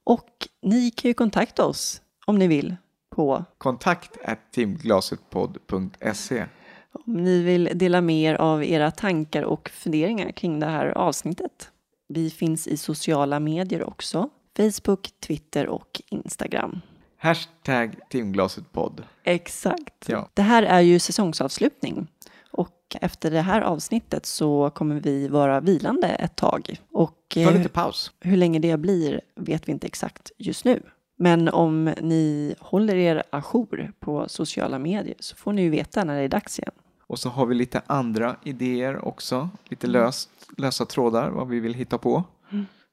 och 0.03 0.47
ni 0.61 0.91
kan 0.91 1.09
ju 1.09 1.13
kontakta 1.13 1.65
oss 1.65 2.01
om 2.25 2.39
ni 2.39 2.47
vill 2.47 2.75
på 3.09 3.43
Kontakt 3.57 4.17
timglasetpodd.se. 4.51 6.45
om 6.91 7.13
ni 7.13 7.43
vill 7.43 7.69
dela 7.73 8.01
mer 8.01 8.35
av 8.35 8.63
era 8.63 8.91
tankar 8.91 9.43
och 9.43 9.69
funderingar 9.69 10.31
kring 10.31 10.59
det 10.59 10.65
här 10.67 10.87
avsnittet. 10.87 11.71
Vi 12.07 12.29
finns 12.29 12.67
i 12.67 12.77
sociala 12.77 13.39
medier 13.39 13.83
också. 13.83 14.29
Facebook, 14.57 15.09
Twitter 15.27 15.67
och 15.67 16.01
Instagram. 16.09 16.81
Hashtag 17.17 17.95
timglasetpodd. 18.09 19.03
Exakt. 19.23 20.09
Ja. 20.09 20.29
Det 20.33 20.41
här 20.41 20.63
är 20.63 20.79
ju 20.81 20.99
säsongsavslutning. 20.99 22.07
Och 22.51 22.95
efter 23.01 23.31
det 23.31 23.41
här 23.41 23.61
avsnittet 23.61 24.25
så 24.25 24.69
kommer 24.69 24.95
vi 24.99 25.27
vara 25.27 25.59
vilande 25.59 26.07
ett 26.07 26.35
tag. 26.35 26.81
Och 26.91 27.17
Ta 27.33 27.39
eh, 27.39 27.57
lite 27.57 27.69
paus. 27.69 28.11
hur 28.19 28.37
länge 28.37 28.59
det 28.59 28.77
blir 28.77 29.21
vet 29.35 29.67
vi 29.67 29.71
inte 29.71 29.87
exakt 29.87 30.31
just 30.37 30.65
nu. 30.65 30.81
Men 31.17 31.49
om 31.49 31.93
ni 32.01 32.55
håller 32.59 32.95
er 32.95 33.23
ajour 33.29 33.91
på 33.99 34.25
sociala 34.29 34.79
medier 34.79 35.15
så 35.19 35.35
får 35.35 35.53
ni 35.53 35.61
ju 35.61 35.69
veta 35.69 36.03
när 36.03 36.15
det 36.15 36.21
är 36.21 36.29
dags 36.29 36.59
igen. 36.59 36.71
Och 37.07 37.19
så 37.19 37.29
har 37.29 37.45
vi 37.45 37.55
lite 37.55 37.81
andra 37.87 38.35
idéer 38.43 39.05
också. 39.05 39.49
Lite 39.69 39.87
löst, 39.87 40.29
lösa 40.57 40.85
trådar, 40.85 41.29
vad 41.29 41.47
vi 41.47 41.59
vill 41.59 41.73
hitta 41.73 41.97
på. 41.97 42.23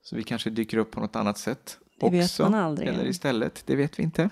Så 0.08 0.16
vi 0.16 0.22
kanske 0.22 0.50
dyker 0.50 0.78
upp 0.78 0.90
på 0.90 1.00
något 1.00 1.16
annat 1.16 1.38
sätt. 1.38 1.78
Det 2.00 2.10
vet 2.10 2.24
också. 2.24 2.42
man 2.42 2.54
aldrig. 2.54 2.88
Eller 2.88 3.06
istället, 3.06 3.62
det 3.66 3.76
vet 3.76 3.98
vi 3.98 4.02
inte. 4.02 4.30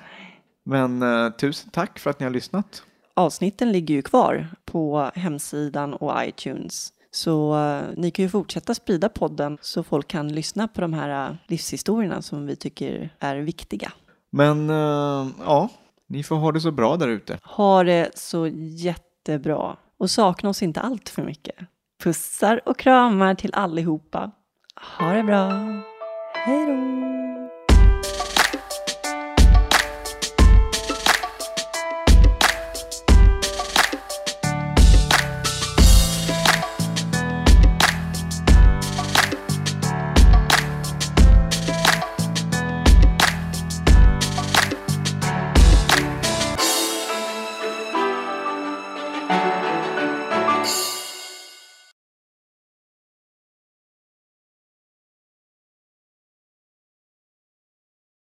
Men 0.64 1.02
eh, 1.02 1.30
tusen 1.30 1.70
tack 1.70 1.98
för 1.98 2.10
att 2.10 2.20
ni 2.20 2.24
har 2.24 2.30
lyssnat. 2.30 2.82
Avsnitten 3.14 3.72
ligger 3.72 3.94
ju 3.94 4.02
kvar 4.02 4.48
på 4.64 5.10
hemsidan 5.14 5.94
och 5.94 6.24
iTunes. 6.24 6.92
Så 7.10 7.58
eh, 7.58 7.82
ni 7.96 8.10
kan 8.10 8.22
ju 8.22 8.28
fortsätta 8.28 8.74
sprida 8.74 9.08
podden 9.08 9.58
så 9.60 9.82
folk 9.82 10.08
kan 10.08 10.28
lyssna 10.28 10.68
på 10.68 10.80
de 10.80 10.92
här 10.92 11.28
eh, 11.28 11.36
livshistorierna 11.46 12.22
som 12.22 12.46
vi 12.46 12.56
tycker 12.56 13.14
är 13.18 13.36
viktiga. 13.36 13.92
Men 14.30 14.70
eh, 14.70 15.28
ja, 15.44 15.68
ni 16.06 16.22
får 16.22 16.36
ha 16.36 16.52
det 16.52 16.60
så 16.60 16.70
bra 16.70 16.96
där 16.96 17.08
ute. 17.08 17.38
Ha 17.42 17.84
det 17.84 18.18
så 18.18 18.46
jättebra 18.56 19.76
och 19.98 20.10
sakna 20.10 20.48
oss 20.48 20.62
inte 20.62 20.80
allt 20.80 21.08
för 21.08 21.22
mycket. 21.22 21.56
Pussar 22.02 22.68
och 22.68 22.78
kramar 22.78 23.34
till 23.34 23.54
allihopa. 23.54 24.32
Ha 24.98 25.12
det 25.12 25.22
bra. 25.22 25.50
Hej 26.34 26.66
då! 26.66 27.33